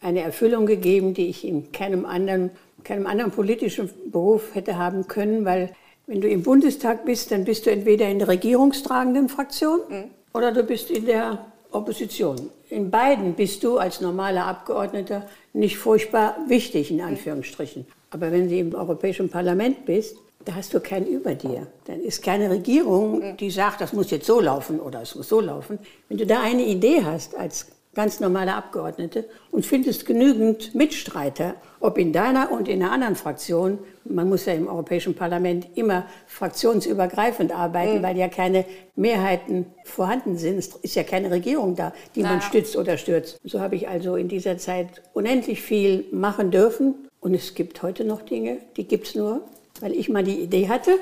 eine 0.00 0.20
Erfüllung 0.20 0.66
gegeben, 0.66 1.14
die 1.14 1.28
ich 1.28 1.46
in 1.46 1.72
keinem 1.72 2.06
anderen, 2.06 2.50
keinem 2.84 3.06
anderen 3.06 3.32
politischen 3.32 3.90
Beruf 4.10 4.54
hätte 4.54 4.78
haben 4.78 5.06
können, 5.08 5.44
weil 5.44 5.74
wenn 6.06 6.20
du 6.20 6.28
im 6.28 6.42
Bundestag 6.42 7.04
bist, 7.04 7.30
dann 7.30 7.44
bist 7.44 7.66
du 7.66 7.70
entweder 7.70 8.08
in 8.08 8.18
der 8.18 8.28
regierungstragenden 8.28 9.28
Fraktion 9.28 9.80
mhm. 9.88 10.04
oder 10.34 10.52
du 10.52 10.62
bist 10.62 10.90
in 10.90 11.06
der 11.06 11.46
Opposition. 11.70 12.50
In 12.68 12.90
beiden 12.90 13.34
bist 13.34 13.64
du 13.64 13.78
als 13.78 14.00
normaler 14.00 14.46
Abgeordneter 14.46 15.26
nicht 15.52 15.78
furchtbar 15.78 16.36
wichtig, 16.48 16.90
in 16.90 17.00
Anführungsstrichen. 17.00 17.86
Aber 18.10 18.30
wenn 18.30 18.48
du 18.48 18.56
im 18.56 18.74
Europäischen 18.74 19.28
Parlament 19.28 19.86
bist, 19.86 20.16
da 20.44 20.54
hast 20.54 20.74
du 20.74 20.80
keinen 20.80 21.06
über 21.06 21.34
dir. 21.34 21.66
Dann 21.84 22.00
ist 22.00 22.22
keine 22.22 22.50
Regierung, 22.50 23.36
die 23.36 23.50
sagt, 23.50 23.80
das 23.80 23.92
muss 23.92 24.10
jetzt 24.10 24.26
so 24.26 24.40
laufen 24.40 24.80
oder 24.80 25.02
es 25.02 25.14
muss 25.14 25.28
so 25.28 25.40
laufen. 25.40 25.78
Wenn 26.08 26.18
du 26.18 26.26
da 26.26 26.42
eine 26.42 26.64
Idee 26.64 27.02
hast 27.04 27.36
als 27.36 27.66
ganz 27.94 28.20
normale 28.20 28.54
Abgeordnete 28.54 29.24
und 29.50 29.66
findest 29.66 30.06
genügend 30.06 30.74
Mitstreiter, 30.74 31.54
ob 31.80 31.98
in 31.98 32.12
deiner 32.12 32.50
und 32.50 32.68
in 32.68 32.82
einer 32.82 32.92
anderen 32.92 33.16
Fraktion. 33.16 33.78
Man 34.04 34.28
muss 34.28 34.46
ja 34.46 34.54
im 34.54 34.66
Europäischen 34.66 35.14
Parlament 35.14 35.66
immer 35.74 36.06
fraktionsübergreifend 36.26 37.52
arbeiten, 37.52 37.98
mhm. 37.98 38.02
weil 38.02 38.16
ja 38.16 38.28
keine 38.28 38.64
Mehrheiten 38.96 39.66
vorhanden 39.84 40.38
sind. 40.38 40.58
Es 40.58 40.68
ist 40.68 40.94
ja 40.94 41.02
keine 41.02 41.30
Regierung 41.30 41.76
da, 41.76 41.92
die 42.14 42.22
naja. 42.22 42.36
man 42.36 42.42
stützt 42.42 42.76
oder 42.76 42.96
stürzt. 42.96 43.38
So 43.44 43.60
habe 43.60 43.76
ich 43.76 43.88
also 43.88 44.16
in 44.16 44.28
dieser 44.28 44.56
Zeit 44.56 45.02
unendlich 45.12 45.60
viel 45.60 46.06
machen 46.12 46.50
dürfen. 46.50 46.94
Und 47.20 47.34
es 47.34 47.54
gibt 47.54 47.82
heute 47.82 48.04
noch 48.04 48.22
Dinge, 48.22 48.58
die 48.76 48.88
gibt 48.88 49.08
es 49.08 49.14
nur, 49.14 49.42
weil 49.80 49.92
ich 49.92 50.08
mal 50.08 50.24
die 50.24 50.40
Idee 50.40 50.68
hatte, 50.68 50.92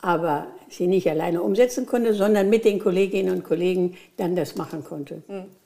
aber 0.00 0.46
sie 0.68 0.86
nicht 0.86 1.08
alleine 1.08 1.42
umsetzen 1.42 1.86
konnte, 1.86 2.14
sondern 2.14 2.50
mit 2.50 2.64
den 2.64 2.78
Kolleginnen 2.78 3.34
und 3.34 3.44
Kollegen 3.44 3.96
dann 4.18 4.36
das 4.36 4.56
machen 4.56 4.84
konnte. 4.84 5.22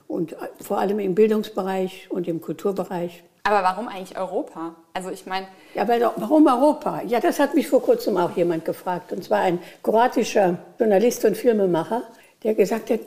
Und 0.09 0.35
vor 0.59 0.79
allem 0.79 0.97
im 0.97 1.13
Bildungsbereich 1.13 2.07
und 2.09 2.27
im 2.27 2.41
Kulturbereich. 2.41 3.23
Aber 3.43 3.63
warum 3.63 3.87
eigentlich 3.87 4.17
Europa? 4.17 4.75
Also 4.93 5.11
ich 5.11 5.27
meine. 5.27 5.47
Ja, 5.75 5.87
weil, 5.87 6.01
warum 6.01 6.47
Europa? 6.47 7.03
Ja, 7.07 7.19
das 7.19 7.39
hat 7.39 7.53
mich 7.53 7.67
vor 7.67 7.81
kurzem 7.81 8.17
auch 8.17 8.35
jemand 8.35 8.65
gefragt. 8.65 9.13
Und 9.13 9.23
zwar 9.23 9.41
ein 9.41 9.59
kroatischer 9.83 10.57
Journalist 10.79 11.23
und 11.25 11.37
Filmemacher, 11.37 12.01
der 12.43 12.55
gesagt 12.55 12.89
hat, 12.89 12.99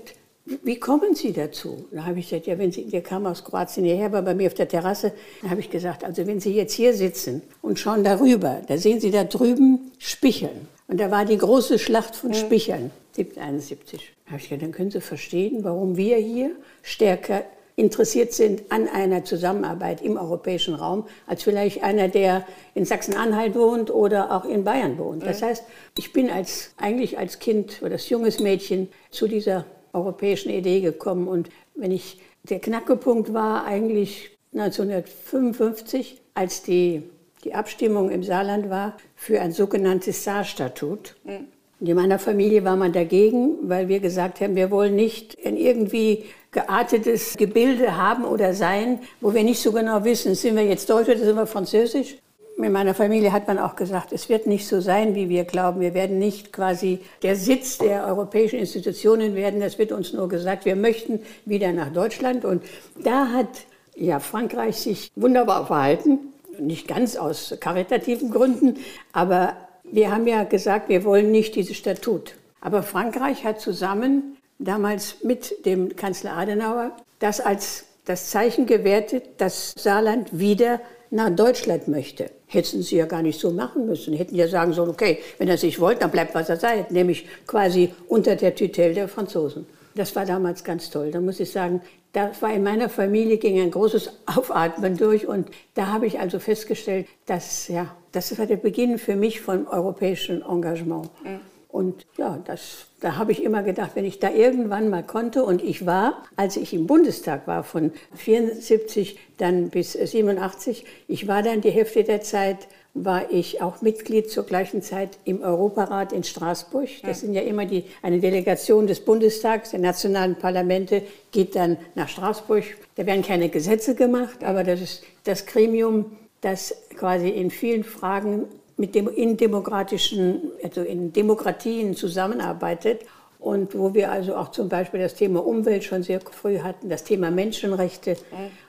wie 0.44 0.78
kommen 0.78 1.16
Sie 1.16 1.32
dazu? 1.32 1.87
Da 1.90 2.04
habe 2.04 2.21
ich 2.21 2.30
gesagt, 2.30 2.47
ja, 2.47 2.56
wenn 2.56 2.71
Sie, 2.71 2.85
der 2.87 3.02
kam 3.02 3.26
aus 3.26 3.42
Kroatien 3.42 3.85
hierher, 3.85 4.12
war 4.12 4.23
bei 4.23 4.35
mir 4.35 4.47
auf 4.47 4.54
der 4.54 4.68
Terrasse. 4.68 5.12
Da 5.42 5.50
habe 5.50 5.61
ich 5.61 5.71
gesagt, 5.71 6.04
also 6.04 6.25
wenn 6.26 6.38
Sie 6.38 6.54
jetzt 6.54 6.75
hier 6.75 6.94
sitzen 6.94 7.42
und 7.62 7.80
schauen 7.80 8.04
darüber, 8.04 8.61
da 8.68 8.78
sehen 8.78 9.00
Sie 9.00 9.11
da 9.11 9.25
drüben 9.25 9.90
Spicheln. 9.99 10.68
Und 10.89 11.01
da 11.01 11.11
war 11.11 11.25
die 11.25 11.39
große 11.39 11.79
Schlacht 11.79 12.17
von 12.17 12.35
Spicheln, 12.35 12.91
71. 13.17 14.12
Da 14.25 14.33
habe 14.33 14.41
ich 14.41 14.49
gesagt, 14.49 14.62
dann 14.62 14.73
können 14.73 14.91
Sie 14.91 15.01
verstehen, 15.01 15.65
warum 15.65 15.97
wir 15.97 16.17
hier 16.17 16.53
stärker 16.83 17.45
interessiert 17.77 18.33
sind 18.33 18.71
an 18.71 18.89
einer 18.89 19.25
Zusammenarbeit 19.25 20.03
im 20.03 20.17
europäischen 20.17 20.75
Raum, 20.75 21.07
als 21.27 21.43
vielleicht 21.43 21.83
einer, 21.83 22.09
der 22.09 22.47
in 22.75 22.85
Sachsen-Anhalt 22.85 23.55
wohnt 23.55 23.91
oder 23.91 24.31
auch 24.37 24.45
in 24.45 24.65
Bayern 24.65 24.99
wohnt. 24.99 25.25
Das 25.25 25.43
heißt, 25.43 25.65
ich 25.97 26.12
bin 26.12 26.31
als, 26.31 26.73
eigentlich 26.77 27.19
als 27.19 27.39
Kind 27.39 27.81
oder 27.83 27.93
als 27.93 28.09
junges 28.09 28.41
Mädchen 28.41 28.89
zu 29.11 29.27
dieser 29.27 29.65
europäischen 29.93 30.51
Idee 30.51 30.81
gekommen. 30.81 31.29
Und 31.29 31.49
wenn 31.75 31.93
ich, 31.93 32.21
der 32.45 32.61
Knackepunkt 32.61 33.33
war 33.33 33.65
eigentlich 33.65 34.37
1955, 34.53 36.21
als 36.35 36.62
die, 36.62 37.03
die 37.44 37.54
Abstimmung 37.54 38.11
im 38.11 38.22
Saarland 38.22 38.70
war 38.70 38.96
für 39.16 39.40
ein 39.40 39.52
sogenanntes 39.52 40.25
Saarstatut. 40.25 41.14
Mhm. 41.25 41.49
In 41.80 41.96
meiner 41.96 42.20
Familie 42.20 42.64
war 42.64 42.76
man 42.76 42.92
dagegen, 42.92 43.56
weil 43.62 43.88
wir 43.88 43.99
gesagt 43.99 44.40
haben, 44.40 44.54
wir 44.54 44.70
wollen 44.70 44.94
nicht 44.94 45.37
ein 45.44 45.56
irgendwie 45.56 46.26
geartetes 46.52 47.37
Gebilde 47.37 47.96
haben 47.96 48.25
oder 48.25 48.54
sein, 48.54 49.00
wo 49.20 49.34
wir 49.34 49.42
nicht 49.42 49.61
so 49.61 49.72
genau 49.72 50.04
wissen, 50.04 50.37
sind 50.37 50.54
wir 50.54 50.64
jetzt 50.64 50.88
Deutsch 50.88 51.08
oder 51.08 51.18
sind 51.18 51.34
wir 51.34 51.46
Französisch. 51.46 52.18
In 52.56 52.70
meiner 52.70 52.94
Familie 52.94 53.32
hat 53.32 53.49
man 53.49 53.58
auch 53.58 53.75
gesagt, 53.75 54.12
es 54.12 54.28
wird 54.28 54.46
nicht 54.46 54.68
so 54.68 54.80
sein, 54.80 55.16
wie 55.16 55.28
wir 55.28 55.44
glauben. 55.44 55.80
Wir 55.80 55.94
werden 55.94 56.18
nicht 56.18 56.52
quasi 56.52 57.00
der 57.22 57.34
Sitz 57.34 57.78
der 57.78 58.06
europäischen 58.06 58.61
Institutionen 58.61 59.34
werden. 59.34 59.58
Das 59.58 59.78
wird 59.78 59.90
uns 59.90 60.12
nur 60.12 60.28
gesagt, 60.28 60.64
wir 60.64 60.76
möchten 60.76 61.20
wieder 61.46 61.72
nach 61.72 61.92
Deutschland. 61.92 62.44
Und 62.44 62.62
da 63.02 63.28
hat 63.28 63.49
ja, 63.96 64.20
Frankreich 64.20 64.76
sich 64.76 65.11
wunderbar 65.16 65.66
verhalten. 65.66 66.32
Nicht 66.59 66.88
ganz 66.88 67.16
aus 67.16 67.54
karitativen 67.61 68.30
Gründen, 68.30 68.78
aber 69.12 69.56
wir 69.85 70.12
haben 70.12 70.26
ja 70.26 70.44
gesagt, 70.44 70.88
wir 70.88 71.04
wollen 71.04 71.30
nicht 71.30 71.54
dieses 71.54 71.76
Statut. 71.76 72.35
Aber 72.61 72.82
Frankreich 72.82 73.44
hat 73.44 73.61
zusammen 73.61 74.37
damals 74.59 75.23
mit 75.23 75.66
dem 75.66 75.97
Kanzler 75.97 76.37
Adenauer 76.37 76.97
das 77.18 77.40
als 77.40 77.85
das 78.04 78.30
Zeichen 78.30 78.66
gewertet, 78.66 79.25
dass 79.38 79.75
Saarland 79.76 80.38
wieder 80.38 80.80
nach 81.11 81.30
Deutschland 81.30 81.88
möchte. 81.88 82.30
Hätten 82.47 82.82
sie 82.82 82.97
ja 82.97 83.06
gar 83.06 83.23
nicht 83.23 83.38
so 83.38 83.50
machen 83.50 83.87
müssen. 83.87 84.14
Hätten 84.14 84.35
ja 84.35 84.49
sagen 84.49 84.73
sollen, 84.73 84.90
okay, 84.90 85.18
wenn 85.38 85.49
er 85.49 85.59
sich 85.59 85.78
wollte, 85.78 86.00
dann 86.00 86.11
bleibt, 86.11 86.35
was 86.35 86.49
er 86.49 86.56
sei, 86.56 86.87
nämlich 86.90 87.26
quasi 87.47 87.92
unter 88.09 88.35
der 88.35 88.54
Tutelle 88.54 88.94
der 88.94 89.09
Franzosen. 89.09 89.66
Das 89.94 90.14
war 90.16 90.25
damals 90.25 90.64
ganz 90.64 90.88
toll. 90.90 91.11
Da 91.11 91.21
muss 91.21 91.38
ich 91.38 91.50
sagen, 91.50 91.82
da 92.12 92.31
war 92.40 92.52
in 92.52 92.62
meiner 92.62 92.88
Familie 92.88 93.38
ging 93.38 93.59
ein 93.61 93.71
großes 93.71 94.21
Aufatmen 94.26 94.97
durch 94.97 95.26
und 95.26 95.49
da 95.75 95.87
habe 95.88 96.07
ich 96.07 96.21
also 96.21 96.38
festgestellt, 96.38 97.07
dass 97.26 97.69
ja, 97.69 97.95
das 98.12 98.38
war 98.38 98.47
der 98.47 98.57
Beginn 98.57 98.99
für 98.99 99.16
mich 99.16 99.40
von 99.40 99.66
europäischem 99.66 100.42
Engagement. 100.42 101.11
Mhm. 101.25 101.40
Und 101.69 102.07
ja, 102.19 102.38
das, 102.45 102.88
da 103.00 103.16
habe 103.16 103.33
ich 103.33 103.42
immer 103.42 103.62
gedacht, 103.62 103.92
wenn 103.95 104.04
ich 104.04 104.19
da 104.19 104.31
irgendwann 104.31 104.90
mal 104.90 105.02
konnte 105.02 105.42
und 105.42 105.64
ich 105.64 105.87
war, 105.87 106.23
als 106.37 106.59
ich 106.59 106.75
im 106.75 106.87
Bundestag 106.87 107.47
war, 107.47 107.64
von 107.64 107.92
74 108.14 109.19
dann 109.38 109.71
bis 109.71 109.92
87, 109.95 110.85
ich 111.09 111.26
war 111.28 111.42
dann 111.42 111.62
die 111.62 111.71
Hälfte 111.71 112.04
der 112.04 112.21
Zeit 112.21 112.69
war 112.94 113.30
ich 113.30 113.62
auch 113.62 113.80
Mitglied 113.80 114.30
zur 114.30 114.44
gleichen 114.44 114.82
Zeit 114.82 115.18
im 115.25 115.42
Europarat 115.42 116.12
in 116.12 116.25
Straßburg. 116.25 116.88
Das 117.02 117.20
sind 117.20 117.32
ja 117.32 117.40
immer 117.40 117.64
die, 117.64 117.84
eine 118.02 118.20
Delegation 118.20 118.87
des 118.87 119.00
Bundestags, 119.00 119.70
der 119.70 119.80
nationalen 119.80 120.37
Parlamente 120.37 121.02
geht 121.30 121.56
dann 121.56 121.78
nach 121.94 122.08
Straßburg. 122.08 122.64
Da 122.96 123.06
werden 123.06 123.22
keine 123.22 123.49
Gesetze 123.49 123.94
gemacht, 123.94 124.44
aber 124.44 124.62
das 124.62 124.82
ist 124.82 125.04
das 125.25 125.46
Gremium, 125.46 126.16
das 126.42 126.75
quasi 126.96 127.30
in 127.30 127.50
vielen 127.50 127.84
Fragen 127.84 128.44
mit 128.76 128.94
dem, 128.94 129.08
in 129.08 129.37
demokratischen, 129.37 130.50
also 130.62 130.82
in 130.82 131.12
Demokratien 131.12 131.94
zusammenarbeitet 131.94 133.02
und 133.38 133.76
wo 133.76 133.94
wir 133.94 134.11
also 134.12 134.37
auch 134.37 134.50
zum 134.50 134.68
Beispiel 134.68 135.00
das 135.00 135.14
Thema 135.14 135.44
Umwelt 135.44 135.84
schon 135.84 136.02
sehr 136.02 136.20
früh 136.20 136.58
hatten, 136.58 136.88
das 136.88 137.04
Thema 137.04 137.30
Menschenrechte. 137.30 138.16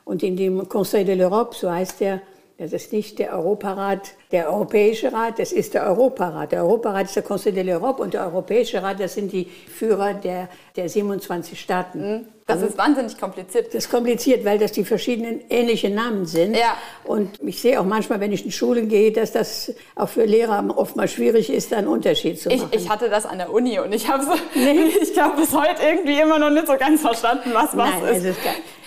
Und 0.03 0.23
in 0.23 0.35
dem 0.35 0.67
Conseil 0.67 1.05
de 1.05 1.15
l'Europe, 1.15 1.55
so 1.55 1.71
heißt 1.71 1.99
der, 1.99 2.21
das 2.57 2.71
ist 2.71 2.93
nicht 2.93 3.17
der 3.17 3.33
Europarat, 3.33 4.11
der 4.31 4.47
Europäische 4.51 5.11
Rat, 5.11 5.39
das 5.39 5.51
ist 5.51 5.73
der 5.73 5.87
Europarat. 5.87 6.51
Der 6.51 6.63
Europarat 6.63 7.07
ist 7.07 7.15
der 7.15 7.23
Conseil 7.23 7.53
de 7.53 7.63
l'Europe 7.63 8.01
und 8.01 8.13
der 8.13 8.25
Europäische 8.25 8.83
Rat, 8.83 8.99
das 8.99 9.15
sind 9.15 9.31
die 9.31 9.45
Führer 9.45 10.13
der, 10.13 10.49
der 10.75 10.87
27 10.87 11.59
Staaten. 11.59 11.99
Mhm. 11.99 12.25
Das 12.45 12.57
also, 12.57 12.67
ist 12.67 12.77
wahnsinnig 12.77 13.17
kompliziert. 13.17 13.67
Das 13.67 13.85
ist 13.85 13.89
kompliziert, 13.89 14.45
weil 14.45 14.59
das 14.59 14.73
die 14.73 14.83
verschiedenen 14.83 15.41
ähnliche 15.49 15.89
Namen 15.89 16.25
sind. 16.25 16.55
Ja. 16.55 16.77
Und 17.05 17.41
ich 17.41 17.61
sehe 17.61 17.79
auch 17.79 17.85
manchmal, 17.85 18.19
wenn 18.19 18.33
ich 18.33 18.45
in 18.45 18.51
Schulen 18.51 18.89
gehe, 18.89 19.11
dass 19.11 19.31
das 19.31 19.73
auch 19.95 20.09
für 20.09 20.25
Lehrer 20.25 20.63
oftmals 20.75 21.13
schwierig 21.13 21.49
ist, 21.49 21.71
da 21.71 21.77
einen 21.77 21.87
Unterschied 21.87 22.39
zu 22.39 22.49
machen. 22.49 22.69
Ich, 22.71 22.81
ich 22.81 22.89
hatte 22.89 23.09
das 23.09 23.25
an 23.25 23.37
der 23.39 23.51
Uni 23.51 23.79
und 23.79 23.93
ich 23.93 24.09
habe 24.09 24.23
so, 24.25 24.33
nee. 24.55 24.91
ich 25.01 25.19
habe 25.19 25.41
bis 25.41 25.53
heute 25.53 25.81
irgendwie 25.81 26.19
immer 26.19 26.37
noch 26.37 26.49
nicht 26.49 26.67
so 26.67 26.77
ganz 26.77 27.01
verstanden, 27.01 27.49
was 27.53 27.75
was 27.75 27.89
Nein, 28.01 28.25
ist. 28.25 28.37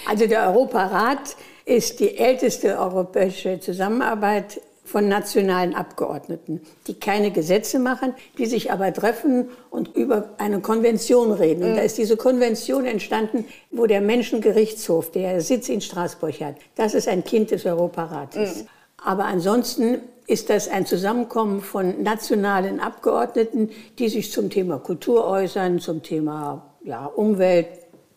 Also 0.06 0.26
der 0.26 0.49
Europarat 0.49 1.37
ist 1.66 2.00
die 2.00 2.16
älteste 2.16 2.78
europäische 2.78 3.61
Zusammenarbeit 3.61 4.61
von 4.85 5.08
nationalen 5.08 5.75
Abgeordneten, 5.75 6.61
die 6.87 6.94
keine 6.94 7.32
Gesetze 7.32 7.80
machen, 7.80 8.14
die 8.38 8.46
sich 8.46 8.70
aber 8.70 8.92
treffen 8.92 9.49
und 9.68 9.96
über 9.96 10.30
eine 10.38 10.61
Konvention 10.61 11.32
reden. 11.32 11.64
Und 11.64 11.76
da 11.76 11.82
ist 11.82 11.99
diese 11.99 12.16
Konvention 12.16 12.87
entstanden, 12.87 13.46
wo 13.73 13.87
der 13.87 14.00
Menschengerichtshof, 14.00 15.11
der 15.11 15.40
Sitz 15.40 15.68
in 15.68 15.80
Straßburg 15.80 16.40
hat, 16.40 16.54
das 16.76 16.94
ist 16.94 17.08
ein 17.08 17.25
Kind 17.25 17.50
des 17.50 17.66
Europarates. 17.66 18.62
Mhm. 18.62 18.68
Aber 19.04 19.25
ansonsten 19.25 19.99
ist 20.28 20.50
das 20.50 20.68
ein 20.68 20.87
Zusammenkommen 20.87 21.62
von 21.62 22.02
nationalen 22.02 22.78
Abgeordneten, 22.78 23.70
die 23.99 24.08
sich 24.08 24.30
zum 24.30 24.50
Thema 24.50 24.78
Kultur 24.78 25.26
äußern, 25.26 25.80
zum 25.80 26.04
Thema 26.04 26.75
ja, 26.85 27.06
Umwelt, 27.06 27.66